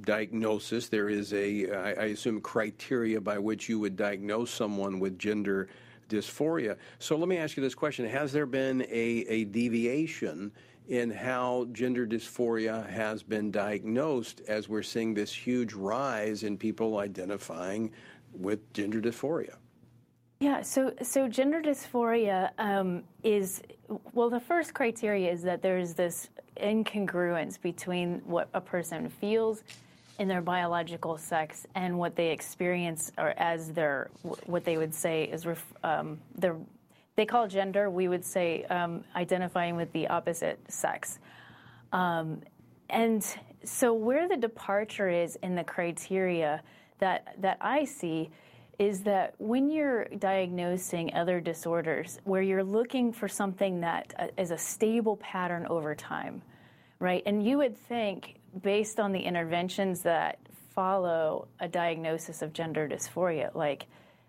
diagnosis. 0.01 0.89
There 0.89 1.09
is 1.09 1.33
a, 1.33 1.71
I 1.71 2.05
assume, 2.05 2.39
criteria 2.39 3.19
by 3.19 3.37
which 3.37 3.67
you 3.67 3.79
would 3.79 3.95
diagnose 3.95 4.51
someone 4.51 4.99
with 4.99 5.17
gender 5.17 5.69
dysphoria. 6.11 6.75
So 6.99 7.15
let 7.15 7.27
me 7.27 7.37
ask 7.37 7.55
you 7.55 7.63
this 7.63 7.75
question 7.75 8.05
Has 8.05 8.31
there 8.31 8.45
been 8.45 8.81
a, 8.83 9.25
a 9.27 9.45
deviation 9.45 10.51
in 10.89 11.09
how 11.09 11.67
gender 11.71 12.05
dysphoria 12.05 12.87
has 12.89 13.23
been 13.23 13.49
diagnosed 13.49 14.41
as 14.47 14.67
we're 14.67 14.83
seeing 14.83 15.13
this 15.13 15.33
huge 15.33 15.73
rise 15.73 16.43
in 16.43 16.57
people 16.57 16.97
identifying 16.97 17.91
with 18.33 18.73
gender 18.73 18.99
dysphoria? 18.99 19.55
Yeah, 20.41 20.61
so 20.63 20.91
so 21.03 21.27
gender 21.27 21.61
dysphoria 21.61 22.49
um, 22.57 23.03
is 23.23 23.61
well. 24.13 24.29
The 24.29 24.39
first 24.39 24.73
criteria 24.73 25.31
is 25.31 25.43
that 25.43 25.61
there's 25.61 25.93
this 25.93 26.29
incongruence 26.57 27.61
between 27.61 28.21
what 28.25 28.49
a 28.53 28.61
person 28.61 29.07
feels 29.07 29.63
in 30.21 30.27
their 30.27 30.41
biological 30.41 31.17
sex 31.17 31.65
and 31.73 31.97
what 31.97 32.15
they 32.15 32.29
experience 32.29 33.11
or 33.17 33.33
as 33.37 33.71
their 33.71 34.11
what 34.45 34.63
they 34.63 34.77
would 34.77 34.93
say 34.93 35.23
is 35.23 35.47
um, 35.83 36.19
their 36.37 36.55
they 37.15 37.25
call 37.25 37.47
gender 37.47 37.89
we 37.89 38.07
would 38.07 38.23
say 38.23 38.63
um, 38.65 39.03
identifying 39.15 39.75
with 39.75 39.91
the 39.93 40.07
opposite 40.09 40.59
sex 40.71 41.17
um, 41.91 42.39
and 42.91 43.35
so 43.63 43.95
where 43.95 44.29
the 44.29 44.37
departure 44.37 45.09
is 45.09 45.37
in 45.37 45.55
the 45.55 45.63
criteria 45.63 46.61
that 46.99 47.35
that 47.39 47.57
I 47.59 47.83
see 47.83 48.29
is 48.77 49.01
that 49.01 49.33
when 49.39 49.71
you're 49.71 50.05
diagnosing 50.19 51.15
other 51.15 51.41
disorders 51.41 52.19
where 52.25 52.43
you're 52.43 52.63
looking 52.63 53.11
for 53.11 53.27
something 53.27 53.81
that 53.81 54.13
uh, 54.19 54.27
a 54.51 54.57
stable 54.57 55.17
pattern 55.17 55.65
over 55.67 55.95
time, 55.95 56.43
right? 56.99 57.23
And 57.25 57.43
you 57.43 57.57
would 57.57 57.75
think 57.75 58.35
based 58.61 58.99
on 58.99 59.11
the 59.11 59.19
interventions 59.19 60.01
that 60.01 60.39
follow 60.73 61.47
a 61.59 61.67
diagnosis 61.67 62.41
of 62.41 62.53
gender 62.53 62.87
dysphoria, 62.87 63.53
like 63.55 63.85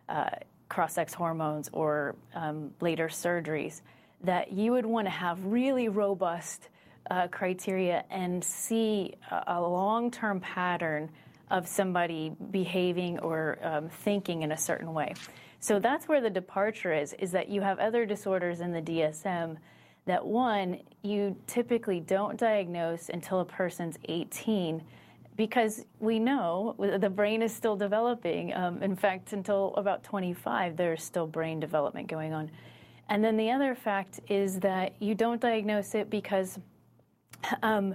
uh, 0.08 0.30
cross 0.68 0.94
sex 0.94 1.14
hormones 1.14 1.68
or 1.72 2.16
um, 2.34 2.72
later 2.80 3.08
surgeries, 3.08 3.82
that 4.22 4.52
you 4.52 4.72
would 4.72 4.86
want 4.86 5.06
to 5.06 5.10
have 5.10 5.44
really 5.44 5.88
robust 5.88 6.68
uh, 7.10 7.26
criteria 7.28 8.04
and 8.10 8.42
see 8.42 9.14
a, 9.30 9.44
a 9.48 9.60
long 9.60 10.10
term 10.10 10.40
pattern 10.40 11.10
of 11.50 11.68
somebody 11.68 12.32
behaving 12.50 13.18
or 13.18 13.58
um, 13.62 13.88
thinking 13.88 14.42
in 14.42 14.52
a 14.52 14.56
certain 14.56 14.94
way. 14.94 15.14
So 15.60 15.78
that's 15.78 16.08
where 16.08 16.20
the 16.20 16.30
departure 16.30 16.92
is, 16.92 17.12
is 17.14 17.30
that 17.32 17.48
you 17.48 17.60
have 17.60 17.78
other 17.78 18.06
disorders 18.06 18.60
in 18.60 18.72
the 18.72 18.80
DSM 18.80 19.58
that 20.06 20.24
one, 20.24 20.78
you 21.02 21.36
typically 21.46 22.00
don't 22.00 22.38
diagnose 22.38 23.08
until 23.08 23.40
a 23.40 23.44
person's 23.44 23.98
18 24.08 24.82
because 25.36 25.86
we 25.98 26.18
know 26.18 26.74
the 26.78 27.08
brain 27.08 27.42
is 27.42 27.54
still 27.54 27.76
developing. 27.76 28.52
Um, 28.54 28.82
in 28.82 28.94
fact, 28.94 29.32
until 29.32 29.74
about 29.76 30.02
25, 30.02 30.76
there's 30.76 31.02
still 31.02 31.26
brain 31.26 31.58
development 31.58 32.08
going 32.08 32.32
on. 32.32 32.50
And 33.08 33.24
then 33.24 33.36
the 33.36 33.50
other 33.50 33.74
fact 33.74 34.20
is 34.28 34.60
that 34.60 34.94
you 34.98 35.14
don't 35.14 35.40
diagnose 35.40 35.94
it 35.94 36.10
because 36.10 36.58
um, 37.62 37.94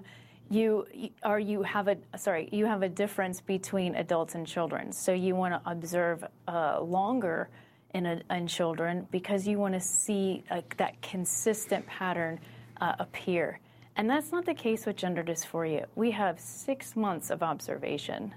you 0.49 0.85
are 1.23 1.39
you 1.39 1.61
have 1.61 1.87
a 1.87 1.97
sorry 2.17 2.47
you 2.51 2.65
have 2.65 2.81
a 2.81 2.89
difference 2.89 3.41
between 3.41 3.95
adults 3.95 4.35
and 4.35 4.47
children. 4.47 4.91
So 4.91 5.13
you 5.13 5.35
want 5.35 5.53
to 5.53 5.69
observe 5.69 6.23
uh, 6.47 6.79
longer 6.81 7.49
in, 7.93 8.05
a, 8.05 8.21
in 8.29 8.47
children 8.47 9.07
because 9.11 9.47
you 9.47 9.57
want 9.57 9.73
to 9.73 9.79
see 9.79 10.43
a, 10.51 10.63
that 10.77 11.01
consistent 11.01 11.85
pattern 11.87 12.39
uh, 12.81 12.93
appear. 12.99 13.59
And 13.95 14.09
that's 14.09 14.31
not 14.31 14.45
the 14.45 14.53
case 14.53 14.85
with 14.85 14.95
gender 14.95 15.23
dysphoria. 15.23 15.85
We 15.95 16.11
have 16.11 16.39
six 16.39 16.95
months 16.95 17.29
of 17.29 17.41
observation. 17.41 18.33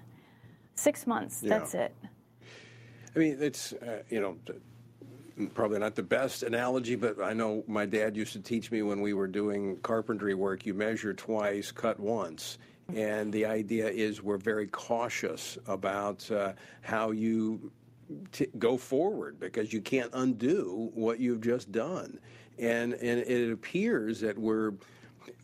Six 0.74 1.06
months. 1.06 1.42
Yeah. 1.42 1.58
That's 1.58 1.74
it. 1.74 1.94
I 3.14 3.18
mean, 3.18 3.36
it's 3.40 3.72
uh, 3.74 4.02
you 4.08 4.20
know 4.20 4.36
probably 5.54 5.78
not 5.78 5.94
the 5.94 6.02
best 6.02 6.42
analogy, 6.42 6.96
but 6.96 7.20
I 7.22 7.32
know 7.32 7.64
my 7.66 7.86
dad 7.86 8.16
used 8.16 8.32
to 8.34 8.40
teach 8.40 8.70
me 8.70 8.82
when 8.82 9.00
we 9.00 9.14
were 9.14 9.26
doing 9.26 9.76
carpentry 9.78 10.34
work 10.34 10.66
you 10.66 10.74
measure 10.74 11.14
twice, 11.14 11.72
cut 11.72 11.98
once. 11.98 12.58
And 12.94 13.32
the 13.32 13.46
idea 13.46 13.88
is 13.88 14.22
we're 14.22 14.36
very 14.36 14.66
cautious 14.66 15.56
about 15.66 16.28
uh, 16.30 16.54
how 16.82 17.12
you 17.12 17.70
go 18.58 18.76
forward 18.76 19.38
because 19.38 19.72
you 19.72 19.80
can't 19.80 20.10
undo 20.14 20.90
what 20.94 21.20
you've 21.20 21.40
just 21.40 21.70
done. 21.72 22.18
And, 22.58 22.94
and 22.94 23.20
it 23.20 23.52
appears 23.52 24.20
that 24.20 24.36
we're 24.38 24.72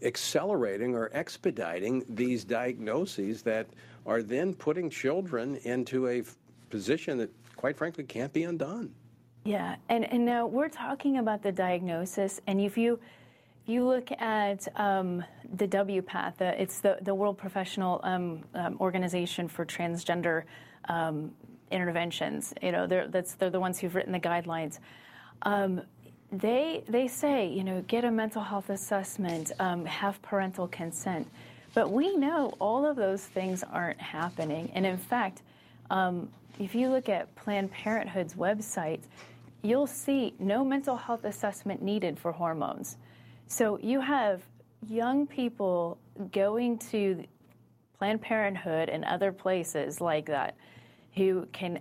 accelerating 0.02 0.94
or 0.94 1.10
expediting 1.12 2.04
these 2.08 2.44
diagnoses 2.44 3.42
that 3.42 3.66
are 4.04 4.22
then 4.22 4.54
putting 4.54 4.90
children 4.90 5.56
into 5.64 6.08
a 6.08 6.22
position 6.70 7.18
that, 7.18 7.30
quite 7.56 7.76
frankly, 7.76 8.04
can't 8.04 8.32
be 8.32 8.44
undone. 8.44 8.92
Yeah, 9.44 9.76
and, 9.88 10.10
and 10.12 10.24
now 10.24 10.46
we're 10.46 10.68
talking 10.68 11.18
about 11.18 11.42
the 11.42 11.52
diagnosis, 11.52 12.40
and 12.46 12.60
if 12.60 12.76
you 12.76 12.98
if 13.62 13.72
you 13.72 13.84
look 13.84 14.12
at 14.12 14.68
um, 14.78 15.24
the 15.54 15.66
WPATH, 15.66 16.40
uh, 16.40 16.54
it's 16.56 16.78
the, 16.80 16.98
the 17.02 17.12
World 17.12 17.36
Professional 17.36 18.00
um, 18.04 18.44
um, 18.54 18.76
Organization 18.80 19.48
for 19.48 19.66
Transgender 19.66 20.44
um, 20.88 21.32
Interventions. 21.70 22.54
You 22.62 22.72
know, 22.72 22.86
they're, 22.86 23.08
that's, 23.08 23.34
they're 23.34 23.50
the 23.50 23.60
ones 23.60 23.78
who've 23.78 23.94
written 23.94 24.12
the 24.12 24.20
guidelines. 24.20 24.78
Um, 25.42 25.82
they 26.32 26.82
they 26.88 27.08
say, 27.08 27.46
you 27.48 27.64
know, 27.64 27.82
get 27.86 28.04
a 28.04 28.10
mental 28.10 28.42
health 28.42 28.70
assessment, 28.70 29.52
um, 29.60 29.84
have 29.84 30.20
parental 30.22 30.68
consent, 30.68 31.28
but 31.74 31.90
we 31.90 32.16
know 32.16 32.54
all 32.58 32.84
of 32.84 32.96
those 32.96 33.24
things 33.24 33.62
aren't 33.62 34.00
happening. 34.00 34.70
And 34.74 34.84
in 34.86 34.98
fact, 34.98 35.42
if 36.58 36.74
you 36.74 36.88
look 36.88 37.08
at 37.08 37.34
Planned 37.36 37.70
Parenthood's 37.70 38.34
website, 38.34 39.00
you'll 39.62 39.86
see 39.86 40.34
no 40.38 40.64
mental 40.64 40.96
health 40.96 41.24
assessment 41.24 41.82
needed 41.82 42.18
for 42.18 42.32
hormones. 42.32 42.96
So 43.46 43.78
you 43.82 44.00
have 44.00 44.42
young 44.88 45.26
people 45.26 45.98
going 46.32 46.78
to 46.90 47.24
Planned 47.98 48.22
Parenthood 48.22 48.88
and 48.88 49.04
other 49.04 49.32
places 49.32 50.00
like 50.00 50.26
that 50.26 50.56
who 51.16 51.46
can 51.52 51.80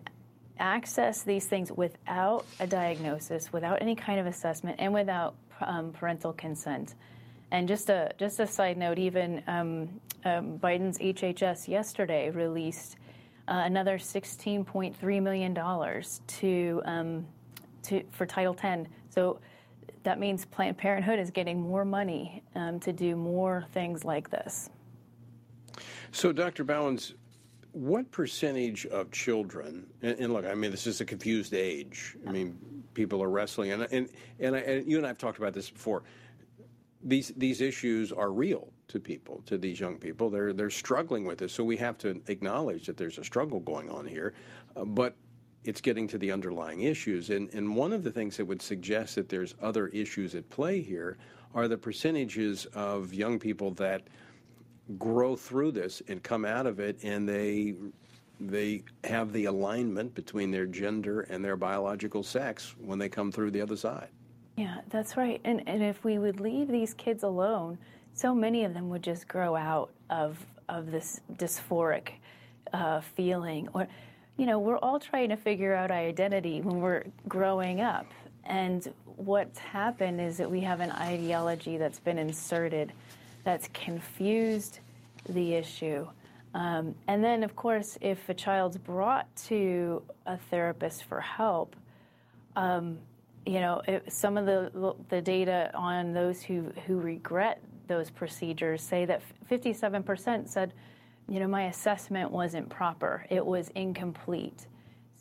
access 0.57 1.23
these 1.23 1.45
things 1.45 1.71
without 1.71 2.45
a 2.59 2.67
diagnosis, 2.67 3.51
without 3.51 3.81
any 3.81 3.95
kind 3.95 4.19
of 4.19 4.25
assessment, 4.25 4.77
and 4.79 4.93
without 4.93 5.35
um, 5.61 5.91
parental 5.91 6.33
consent. 6.33 6.95
And 7.51 7.67
just 7.67 7.89
a 7.89 8.11
just 8.17 8.39
a 8.39 8.47
side 8.47 8.77
note, 8.77 8.97
even 8.97 9.43
um, 9.47 9.89
um, 10.23 10.57
Biden's 10.59 10.97
HHS 10.97 11.67
yesterday 11.67 12.29
released 12.29 12.97
uh, 13.47 13.61
another 13.65 13.97
16.3 13.97 15.21
million 15.21 15.53
dollars 15.53 16.21
to 16.27 16.81
um, 16.85 17.25
to, 17.83 18.03
for 18.11 18.25
Title 18.25 18.55
X. 18.61 18.89
So 19.09 19.39
that 20.03 20.19
means 20.19 20.45
Planned 20.45 20.77
Parenthood 20.77 21.19
is 21.19 21.31
getting 21.31 21.61
more 21.61 21.85
money 21.85 22.43
um, 22.55 22.79
to 22.79 22.93
do 22.93 23.15
more 23.15 23.65
things 23.73 24.03
like 24.03 24.29
this. 24.29 24.69
So, 26.11 26.31
Dr. 26.31 26.63
Bauwens, 26.63 27.13
what 27.75 28.09
percentage 28.09 28.85
of 28.85 29.11
children, 29.11 29.85
and, 30.01 30.17
and, 30.17 30.33
look, 30.33 30.45
I 30.45 30.53
mean, 30.53 30.71
this 30.71 30.87
is 30.87 31.01
a 31.01 31.05
confused 31.05 31.53
age. 31.53 32.15
I 32.25 32.31
mean, 32.31 32.57
people 32.93 33.21
are 33.21 33.29
wrestling, 33.29 33.73
and, 33.73 33.83
and, 33.91 34.07
and, 34.39 34.55
I, 34.55 34.59
and 34.59 34.89
you 34.89 34.95
and 34.95 35.05
I 35.05 35.09
have 35.09 35.17
talked 35.17 35.39
about 35.39 35.51
this 35.51 35.69
before. 35.69 36.03
These, 37.03 37.33
these 37.35 37.59
issues 37.59 38.13
are 38.13 38.31
real 38.31 38.69
to 38.87 38.99
people, 39.01 39.43
to 39.47 39.57
these 39.57 39.77
young 39.77 39.97
people. 39.97 40.29
They're, 40.29 40.53
they're 40.53 40.69
struggling 40.69 41.25
with 41.25 41.39
this, 41.39 41.51
so 41.51 41.65
we 41.65 41.75
have 41.75 41.97
to 41.97 42.21
acknowledge 42.27 42.85
that 42.85 42.95
there's 42.95 43.17
a 43.17 43.25
struggle 43.25 43.59
going 43.59 43.89
on 43.89 44.05
here. 44.05 44.33
Uh, 44.77 44.85
but 44.85 45.17
it's 45.65 45.81
getting 45.81 46.07
to 46.07 46.17
the 46.17 46.31
underlying 46.31 46.83
issues. 46.83 47.29
And, 47.29 47.53
and 47.53 47.75
one 47.75 47.91
of 47.91 48.03
the 48.03 48.11
things 48.11 48.37
that 48.37 48.45
would 48.45 48.61
suggest 48.61 49.15
that 49.15 49.27
there's 49.27 49.53
other 49.61 49.87
issues 49.87 50.33
at 50.33 50.49
play 50.49 50.79
here 50.81 51.17
are 51.53 51.67
the 51.67 51.77
percentages 51.77 52.67
of 52.67 53.13
young 53.13 53.37
people 53.37 53.71
that 53.71 54.03
grow 54.97 55.35
through 55.35 55.71
this 55.71 56.01
and 56.07 56.21
come 56.21 56.45
out 56.45 56.67
of 56.67 56.79
it 56.79 57.03
and 57.03 57.27
they 57.27 57.73
they 58.39 58.83
have 59.05 59.31
the 59.31 59.45
alignment 59.45 60.13
between 60.13 60.51
their 60.51 60.65
gender 60.65 61.21
and 61.21 61.43
their 61.43 61.55
biological 61.55 62.21
sex 62.21 62.75
when 62.79 62.99
they 62.99 63.07
come 63.07 63.31
through 63.31 63.49
the 63.49 63.61
other 63.61 63.77
side. 63.77 64.09
Yeah, 64.57 64.81
that's 64.89 65.17
right. 65.17 65.41
And 65.43 65.63
and 65.67 65.81
if 65.81 66.03
we 66.03 66.17
would 66.17 66.39
leave 66.39 66.67
these 66.67 66.93
kids 66.93 67.23
alone, 67.23 67.77
so 68.13 68.35
many 68.35 68.63
of 68.63 68.73
them 68.73 68.89
would 68.89 69.03
just 69.03 69.27
grow 69.27 69.55
out 69.55 69.91
of 70.09 70.37
of 70.67 70.91
this 70.91 71.21
dysphoric 71.37 72.09
uh, 72.73 72.99
feeling 73.01 73.67
or 73.73 73.87
you 74.37 74.45
know, 74.45 74.59
we're 74.59 74.77
all 74.77 74.99
trying 74.99 75.29
to 75.29 75.37
figure 75.37 75.73
out 75.73 75.91
identity 75.91 76.61
when 76.61 76.81
we're 76.81 77.03
growing 77.27 77.79
up. 77.79 78.05
And 78.43 78.93
what's 79.05 79.57
happened 79.59 80.19
is 80.19 80.37
that 80.37 80.49
we 80.49 80.59
have 80.61 80.81
an 80.81 80.91
ideology 80.91 81.77
that's 81.77 81.99
been 81.99 82.17
inserted 82.17 82.91
that's 83.45 83.69
confused 83.73 84.79
the 85.29 85.53
issue. 85.53 86.05
Um, 86.53 86.95
and 87.07 87.23
then, 87.23 87.43
of 87.43 87.55
course, 87.55 87.97
if 88.01 88.27
a 88.27 88.33
child's 88.33 88.77
brought 88.77 89.33
to 89.47 90.03
a 90.25 90.37
therapist 90.37 91.05
for 91.05 91.21
help, 91.21 91.75
um, 92.57 92.97
you 93.45 93.61
know, 93.61 93.81
it, 93.87 94.11
some 94.11 94.37
of 94.37 94.45
the 94.45 94.95
the 95.09 95.21
data 95.21 95.71
on 95.73 96.11
those 96.13 96.41
who 96.41 96.71
who 96.85 96.99
regret 96.99 97.61
those 97.87 98.09
procedures 98.09 98.81
say 98.81 99.05
that 99.05 99.21
57% 99.49 100.49
said 100.49 100.73
you 101.27 101.39
know, 101.39 101.47
my 101.47 101.63
assessment 101.63 102.31
wasn't 102.31 102.69
proper, 102.69 103.25
it 103.29 103.45
was 103.45 103.69
incomplete. 103.75 104.67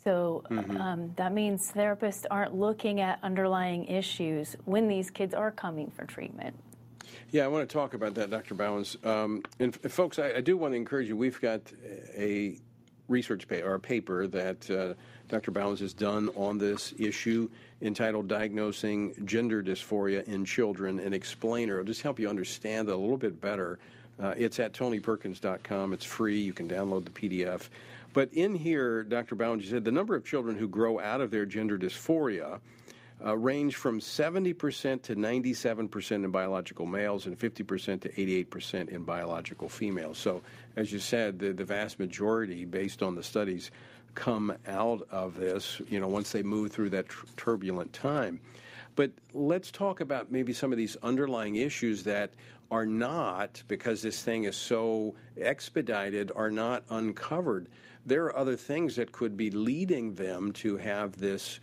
So 0.03 0.43
mm-hmm. 0.51 0.77
um, 0.77 1.11
that 1.15 1.33
means 1.33 1.71
therapists 1.71 2.25
aren't 2.29 2.53
looking 2.53 3.01
at 3.01 3.17
underlying 3.23 3.85
issues 3.85 4.55
when 4.65 4.87
these 4.87 5.09
kids 5.09 5.33
are 5.33 5.51
coming 5.51 5.89
for 5.89 6.05
treatment. 6.05 6.55
Yeah, 7.31 7.45
I 7.45 7.47
want 7.47 7.67
to 7.67 7.73
talk 7.73 7.93
about 7.93 8.15
that, 8.15 8.29
Dr. 8.29 8.55
Bauwens. 8.55 9.03
Um, 9.05 9.43
and, 9.59 9.77
and, 9.83 9.91
folks, 9.91 10.19
I, 10.19 10.35
I, 10.35 10.41
do 10.41 10.57
want 10.57 10.73
to 10.73 10.77
encourage 10.77 11.07
you. 11.07 11.15
We've 11.17 11.39
got 11.41 11.61
a 12.15 12.57
research 13.07 13.47
paper, 13.47 13.67
or 13.67 13.75
a 13.75 13.79
paper 13.79 14.27
that 14.27 14.69
uh, 14.69 14.93
Dr. 15.27 15.51
Bauwens 15.51 15.79
has 15.79 15.93
done 15.93 16.29
on 16.35 16.57
this 16.57 16.93
issue 16.97 17.49
entitled 17.81 18.27
Diagnosing 18.27 19.13
Gender 19.25 19.61
Dysphoria 19.61 20.23
in 20.27 20.45
Children, 20.45 20.99
an 20.99 21.13
explainer. 21.13 21.73
It'll 21.73 21.85
just 21.85 22.01
help 22.01 22.19
you 22.19 22.29
understand 22.29 22.89
a 22.89 22.95
little 22.95 23.17
bit 23.17 23.39
better 23.39 23.79
uh, 24.19 24.33
it's 24.37 24.59
at 24.59 24.73
tonyperkins.com. 24.73 25.93
It's 25.93 26.05
free. 26.05 26.39
You 26.39 26.53
can 26.53 26.69
download 26.69 27.05
the 27.05 27.11
PDF. 27.11 27.69
But 28.13 28.33
in 28.33 28.55
here, 28.55 29.03
Dr. 29.03 29.35
Bauwens, 29.35 29.63
you 29.63 29.69
said 29.69 29.83
the 29.83 29.91
number 29.91 30.15
of 30.15 30.23
children 30.23 30.57
who 30.57 30.67
grow 30.67 30.99
out 30.99 31.19
of 31.19 31.31
their 31.31 31.45
gender 31.45 31.77
dysphoria 31.77 32.59
uh, 33.23 33.37
range 33.37 33.75
from 33.75 33.99
70% 33.99 35.01
to 35.03 35.15
97% 35.15 36.11
in 36.11 36.31
biological 36.31 36.85
males 36.85 37.25
and 37.25 37.37
50% 37.37 38.01
to 38.01 38.09
88% 38.09 38.89
in 38.89 39.03
biological 39.03 39.69
females. 39.69 40.17
So, 40.17 40.41
as 40.75 40.91
you 40.91 40.99
said, 40.99 41.39
the, 41.39 41.53
the 41.53 41.63
vast 41.63 41.99
majority, 41.99 42.65
based 42.65 43.01
on 43.01 43.15
the 43.15 43.23
studies, 43.23 43.71
come 44.15 44.53
out 44.67 45.07
of 45.11 45.35
this, 45.37 45.81
you 45.89 45.99
know, 45.99 46.07
once 46.07 46.31
they 46.31 46.43
move 46.43 46.71
through 46.71 46.89
that 46.89 47.07
tr- 47.09 47.25
turbulent 47.37 47.93
time. 47.93 48.39
But 48.95 49.11
let's 49.33 49.71
talk 49.71 49.99
about 49.99 50.31
maybe 50.31 50.53
some 50.53 50.71
of 50.71 50.77
these 50.77 50.95
underlying 51.03 51.55
issues 51.55 52.03
that 52.03 52.31
are 52.71 52.85
not, 52.85 53.61
because 53.67 54.01
this 54.01 54.23
thing 54.23 54.45
is 54.45 54.55
so 54.55 55.15
expedited, 55.39 56.31
are 56.35 56.49
not 56.49 56.83
uncovered. 56.89 57.67
There 58.05 58.25
are 58.25 58.37
other 58.37 58.55
things 58.55 58.95
that 58.95 59.11
could 59.11 59.35
be 59.35 59.51
leading 59.51 60.13
them 60.15 60.51
to 60.53 60.77
have 60.77 61.17
this, 61.17 61.59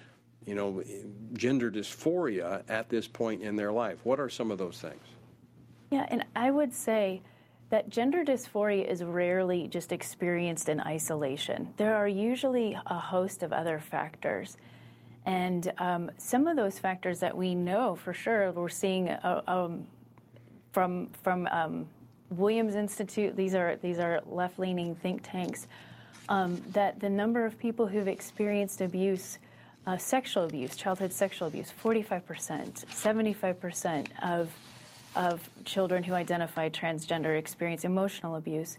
you 0.46 0.54
know, 0.54 0.82
gender 1.34 1.70
dysphoria 1.70 2.62
at 2.68 2.88
this 2.88 3.06
point 3.06 3.42
in 3.42 3.56
their 3.56 3.72
life. 3.72 3.98
What 4.04 4.20
are 4.20 4.28
some 4.28 4.50
of 4.50 4.58
those 4.58 4.78
things? 4.80 5.02
Yeah, 5.90 6.06
and 6.08 6.24
I 6.34 6.50
would 6.50 6.72
say 6.72 7.22
that 7.70 7.88
gender 7.88 8.24
dysphoria 8.24 8.86
is 8.86 9.02
rarely 9.02 9.68
just 9.68 9.92
experienced 9.92 10.68
in 10.68 10.80
isolation. 10.80 11.72
There 11.76 11.96
are 11.96 12.08
usually 12.08 12.76
a 12.86 12.98
host 12.98 13.42
of 13.42 13.52
other 13.52 13.78
factors. 13.78 14.56
And 15.24 15.72
um, 15.78 16.10
some 16.18 16.46
of 16.46 16.56
those 16.56 16.78
factors 16.78 17.20
that 17.20 17.36
we 17.36 17.54
know 17.54 17.94
for 17.94 18.12
sure, 18.12 18.52
we're 18.52 18.68
seeing 18.68 19.08
uh, 19.08 19.42
um, 19.46 19.86
from 20.72 21.10
from 21.22 21.46
um, 21.46 21.86
Williams 22.30 22.74
Institute. 22.74 23.36
These 23.36 23.54
are 23.54 23.76
these 23.76 23.98
are 23.98 24.20
left-leaning 24.26 24.96
think 24.96 25.20
tanks. 25.22 25.66
Um, 26.28 26.62
that 26.72 27.00
the 27.00 27.10
number 27.10 27.44
of 27.44 27.58
people 27.58 27.86
who've 27.86 28.08
experienced 28.08 28.80
abuse, 28.80 29.38
uh, 29.86 29.96
sexual 29.96 30.44
abuse, 30.44 30.76
childhood 30.76 31.12
sexual 31.12 31.48
abuse, 31.48 31.72
45%, 31.82 32.86
75% 32.86 34.06
of 34.22 34.50
of 35.14 35.46
children 35.66 36.02
who 36.02 36.14
identify 36.14 36.70
transgender 36.70 37.38
experience 37.38 37.84
emotional 37.84 38.36
abuse. 38.36 38.78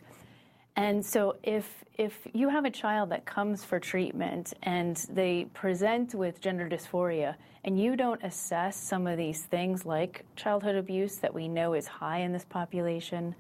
And 0.75 1.05
so 1.05 1.35
if 1.43 1.83
if 1.95 2.25
you 2.33 2.49
have 2.49 2.65
a 2.65 2.71
child 2.71 3.11
that 3.11 3.25
comes 3.25 3.63
for 3.63 3.79
treatment 3.79 4.53
and 4.63 4.97
they 5.09 5.45
present 5.53 6.15
with 6.15 6.41
gender 6.41 6.67
dysphoria 6.67 7.35
and 7.63 7.79
you 7.79 7.95
don't 7.95 8.21
assess 8.23 8.75
some 8.75 9.05
of 9.05 9.15
these 9.17 9.43
things 9.43 9.85
like 9.85 10.25
childhood 10.35 10.75
abuse 10.75 11.17
that 11.17 11.31
we 11.31 11.47
know 11.47 11.73
is 11.75 11.85
high 11.85 12.19
in 12.19 12.33
this 12.33 12.45
population, 12.45 13.35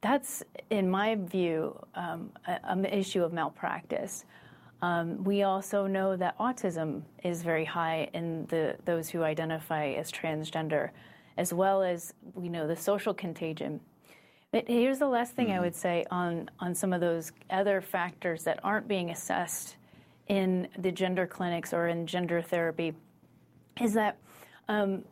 that's, 0.00 0.42
in 0.70 0.90
my 0.90 1.14
view, 1.14 1.78
um, 1.94 2.30
an 2.46 2.84
issue 2.84 3.22
of 3.22 3.32
malpractice. 3.32 4.24
Um, 4.84 5.24
we 5.24 5.44
also 5.44 5.86
know 5.86 6.16
that 6.16 6.38
autism 6.38 7.02
is 7.22 7.42
very 7.42 7.64
high 7.64 8.10
in 8.12 8.46
the, 8.46 8.76
those 8.84 9.08
who 9.08 9.22
identify 9.22 9.88
as 9.88 10.12
transgender, 10.12 10.90
as 11.36 11.52
well 11.52 11.82
as 11.82 12.14
we 12.34 12.48
know 12.48 12.66
the 12.66 12.76
social 12.76 13.14
contagion 13.14 13.80
but 14.54 14.68
here's 14.68 15.00
the 15.00 15.08
last 15.08 15.34
thing 15.34 15.48
mm-hmm. 15.48 15.56
I 15.56 15.60
would 15.62 15.74
say 15.74 16.04
on, 16.12 16.48
on 16.60 16.76
some 16.76 16.92
of 16.92 17.00
those 17.00 17.32
other 17.50 17.80
factors 17.80 18.44
that 18.44 18.60
aren't 18.62 18.86
being 18.86 19.10
assessed 19.10 19.78
in 20.28 20.68
the 20.78 20.92
gender 20.92 21.26
clinics 21.26 21.74
or 21.74 21.88
in 21.88 22.06
gender 22.06 22.40
therapy 22.40 22.94
is 23.80 23.94
that 23.94 24.16
um, 24.68 25.02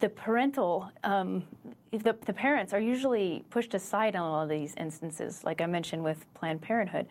the 0.00 0.08
parental, 0.08 0.90
um, 1.04 1.44
the, 1.92 2.16
the 2.26 2.32
parents 2.32 2.72
are 2.72 2.80
usually 2.80 3.44
pushed 3.50 3.72
aside 3.72 4.16
on 4.16 4.22
all 4.22 4.42
of 4.42 4.48
these 4.48 4.74
instances, 4.76 5.44
like 5.44 5.60
I 5.60 5.66
mentioned 5.66 6.02
with 6.02 6.26
Planned 6.34 6.60
Parenthood. 6.60 7.06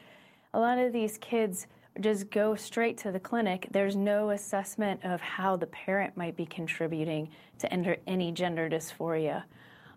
A 0.54 0.60
lot 0.60 0.78
of 0.78 0.92
these 0.92 1.18
kids 1.20 1.68
just 2.02 2.30
go 2.30 2.56
straight 2.56 2.98
to 3.00 3.12
the 3.12 3.20
clinic. 3.20 3.68
There's 3.72 3.96
no 3.96 4.32
assessment 4.32 5.04
of 5.04 5.22
how 5.22 5.56
the 5.56 5.68
parent 5.68 6.16
might 6.18 6.36
be 6.36 6.46
contributing 6.46 7.30
to 7.60 7.72
any 8.08 8.32
gender 8.32 8.70
dysphoria. 8.70 9.44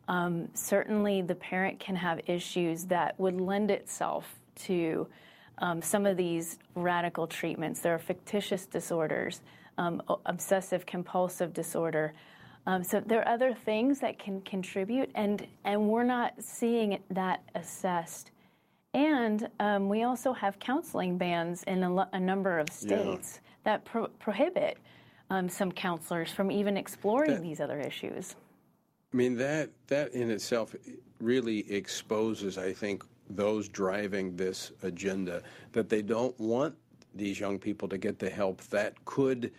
Um, 0.09 0.49
certainly, 0.55 1.23
the 1.23 1.35
parent 1.35 1.79
can 1.79 1.95
have 1.97 2.21
issues 2.27 2.85
that 2.87 3.19
would 3.21 3.41
lend 3.41 3.71
itself 3.71 4.35
to 4.67 5.07
um, 5.59 5.81
some 5.83 6.07
of 6.07 6.17
these 6.17 6.59
radical 6.75 7.27
treatments. 7.27 7.81
There 7.81 7.95
are 7.95 7.99
factitious 7.99 8.67
disorders, 8.67 9.41
um, 9.79 10.03
obsessive 10.27 10.87
compulsive 10.87 11.53
disorder. 11.53 12.13
Um, 12.67 12.83
so 12.83 13.01
there 13.01 13.21
are 13.21 13.29
other 13.29 13.55
things 13.55 14.01
that 14.01 14.19
can 14.19 14.41
contribute, 14.43 15.11
and 15.15 15.47
and 15.65 15.89
we're 15.89 16.05
not 16.05 16.35
seeing 16.41 16.99
that 17.11 17.43
assessed. 17.55 18.33
And 18.95 19.49
um, 19.61 19.89
we 19.89 20.03
also 20.03 20.33
have 20.33 20.59
counseling 20.59 21.17
bans 21.17 21.63
in 21.65 21.83
a, 21.83 22.09
a 22.13 22.21
number 22.21 22.59
of 22.59 22.69
states 22.71 23.41
yeah. 23.43 23.51
that 23.65 23.85
pro- 23.85 24.09
prohibit 24.09 24.79
um, 25.31 25.49
some 25.49 25.71
counselors 25.71 26.33
from 26.33 26.51
even 26.51 26.77
exploring 26.77 27.35
that, 27.35 27.43
these 27.43 27.61
other 27.61 27.79
issues. 27.79 28.35
I 29.13 29.17
mean 29.17 29.37
that 29.37 29.71
that 29.87 30.13
in 30.13 30.31
itself 30.31 30.75
really 31.21 31.71
exposes, 31.73 32.59
I 32.59 32.73
think, 32.73 33.05
those 33.29 33.69
driving 33.69 34.35
this 34.37 34.73
agenda 34.83 35.43
that 35.73 35.89
they 35.89 36.03
don't 36.03 36.39
want 36.41 36.75
these 37.15 37.39
young 37.39 37.59
people 37.59 37.89
to 37.89 37.99
get 37.99 38.19
the 38.19 38.31
help 38.31 38.61
that 38.69 39.05
could 39.05 39.53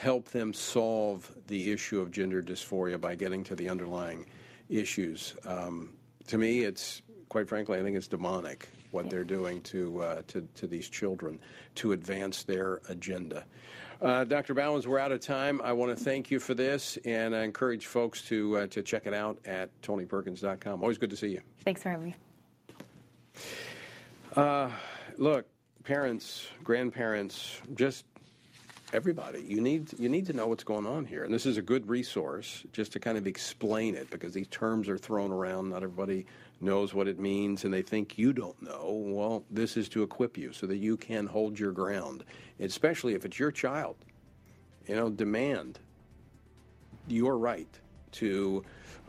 help 0.00 0.28
them 0.28 0.52
solve 0.52 1.30
the 1.48 1.70
issue 1.72 2.00
of 2.00 2.10
gender 2.10 2.42
dysphoria 2.42 3.00
by 3.00 3.14
getting 3.14 3.42
to 3.44 3.54
the 3.54 3.68
underlying 3.68 4.24
issues. 4.68 5.34
Um, 5.44 5.90
to 6.28 6.38
me, 6.38 6.60
it's 6.60 7.02
quite 7.32 7.48
frankly, 7.48 7.78
I 7.78 7.82
think 7.82 7.96
it's 7.96 8.08
demonic 8.08 8.68
what 8.90 9.08
they're 9.08 9.24
doing 9.24 9.62
to, 9.62 10.02
uh, 10.02 10.22
to, 10.26 10.46
to 10.54 10.66
these 10.66 10.86
children 10.90 11.40
to 11.76 11.92
advance 11.92 12.42
their 12.42 12.82
agenda. 12.90 13.46
Uh, 14.02 14.24
Dr. 14.24 14.54
Bauwens, 14.54 14.86
we're 14.86 14.98
out 14.98 15.12
of 15.12 15.20
time. 15.20 15.58
I 15.64 15.72
want 15.72 15.96
to 15.96 16.04
thank 16.04 16.30
you 16.30 16.38
for 16.38 16.52
this, 16.52 16.98
and 17.06 17.34
I 17.34 17.44
encourage 17.44 17.86
folks 17.86 18.20
to 18.22 18.58
uh, 18.58 18.66
to 18.66 18.82
check 18.82 19.06
it 19.06 19.14
out 19.14 19.38
at 19.46 19.70
tonyperkins.com. 19.80 20.82
Always 20.82 20.98
good 20.98 21.08
to 21.08 21.16
see 21.16 21.28
you. 21.28 21.40
Thanks 21.64 21.82
for 21.82 21.88
having 21.88 22.06
me. 22.06 22.14
Uh, 24.36 24.68
look, 25.16 25.46
parents, 25.84 26.48
grandparents, 26.62 27.62
just 27.76 28.04
everybody. 28.92 29.40
You 29.40 29.62
need 29.62 29.98
you 29.98 30.10
need 30.10 30.26
to 30.26 30.34
know 30.34 30.48
what's 30.48 30.64
going 30.64 30.86
on 30.86 31.06
here, 31.06 31.24
and 31.24 31.32
this 31.32 31.46
is 31.46 31.56
a 31.56 31.62
good 31.62 31.88
resource 31.88 32.64
just 32.72 32.92
to 32.92 33.00
kind 33.00 33.16
of 33.16 33.26
explain 33.26 33.94
it 33.94 34.10
because 34.10 34.34
these 34.34 34.48
terms 34.48 34.88
are 34.88 34.98
thrown 34.98 35.32
around. 35.32 35.70
Not 35.70 35.82
everybody 35.82 36.26
knows 36.62 36.94
what 36.94 37.08
it 37.08 37.18
means 37.18 37.64
and 37.64 37.72
they 37.72 37.82
think 37.82 38.18
you 38.18 38.32
don't 38.32 38.60
know, 38.62 39.02
well, 39.06 39.44
this 39.50 39.76
is 39.76 39.88
to 39.90 40.02
equip 40.02 40.36
you 40.38 40.52
so 40.52 40.66
that 40.66 40.76
you 40.76 40.96
can 40.96 41.26
hold 41.26 41.58
your 41.58 41.72
ground, 41.72 42.24
especially 42.60 43.14
if 43.14 43.24
it's 43.24 43.38
your 43.38 43.50
child. 43.50 43.96
You 44.86 44.96
know, 44.96 45.10
demand 45.10 45.78
your 47.06 47.38
right 47.38 47.68
to 48.12 48.64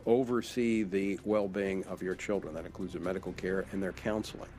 oversee 0.06 0.82
the 0.82 1.18
well 1.24 1.48
being 1.48 1.84
of 1.84 2.02
your 2.02 2.14
children. 2.14 2.54
That 2.54 2.66
includes 2.66 2.92
their 2.92 3.02
medical 3.02 3.32
care 3.32 3.64
and 3.72 3.82
their 3.82 3.92
counseling. 3.92 4.50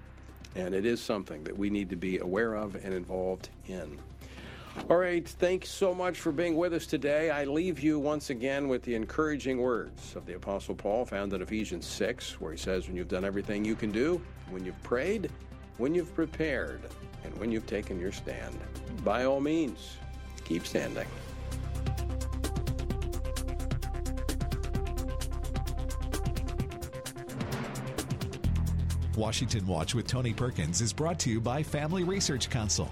And 0.55 0.73
it 0.73 0.85
is 0.85 1.01
something 1.01 1.43
that 1.43 1.57
we 1.57 1.69
need 1.69 1.89
to 1.89 1.95
be 1.95 2.19
aware 2.19 2.55
of 2.55 2.75
and 2.75 2.93
involved 2.93 3.49
in. 3.67 3.99
All 4.89 4.97
right, 4.97 5.27
thanks 5.27 5.69
so 5.69 5.95
much 5.95 6.19
for 6.19 6.31
being 6.31 6.55
with 6.55 6.71
us 6.73 6.85
today. 6.85 7.31
I 7.31 7.45
leave 7.45 7.79
you 7.79 7.97
once 7.97 8.29
again 8.29 8.67
with 8.67 8.83
the 8.83 8.93
encouraging 8.93 9.57
words 9.57 10.15
of 10.15 10.27
the 10.27 10.35
Apostle 10.35 10.75
Paul 10.75 11.05
found 11.05 11.33
in 11.33 11.41
Ephesians 11.41 11.87
6, 11.87 12.39
where 12.39 12.51
he 12.51 12.57
says, 12.57 12.87
When 12.87 12.95
you've 12.95 13.07
done 13.07 13.25
everything 13.25 13.65
you 13.65 13.75
can 13.75 13.91
do, 13.91 14.21
when 14.51 14.63
you've 14.63 14.81
prayed, 14.83 15.31
when 15.77 15.95
you've 15.95 16.13
prepared, 16.13 16.81
and 17.23 17.35
when 17.39 17.51
you've 17.51 17.65
taken 17.65 17.99
your 17.99 18.11
stand, 18.11 18.59
by 19.03 19.23
all 19.25 19.39
means, 19.39 19.97
keep 20.43 20.67
standing. 20.67 21.07
Washington 29.15 29.65
Watch 29.65 29.95
with 29.95 30.05
Tony 30.05 30.33
Perkins 30.33 30.81
is 30.81 30.93
brought 30.93 31.17
to 31.19 31.29
you 31.31 31.39
by 31.39 31.63
Family 31.63 32.03
Research 32.03 32.49
Council 32.49 32.91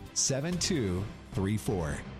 7234. 0.13 2.10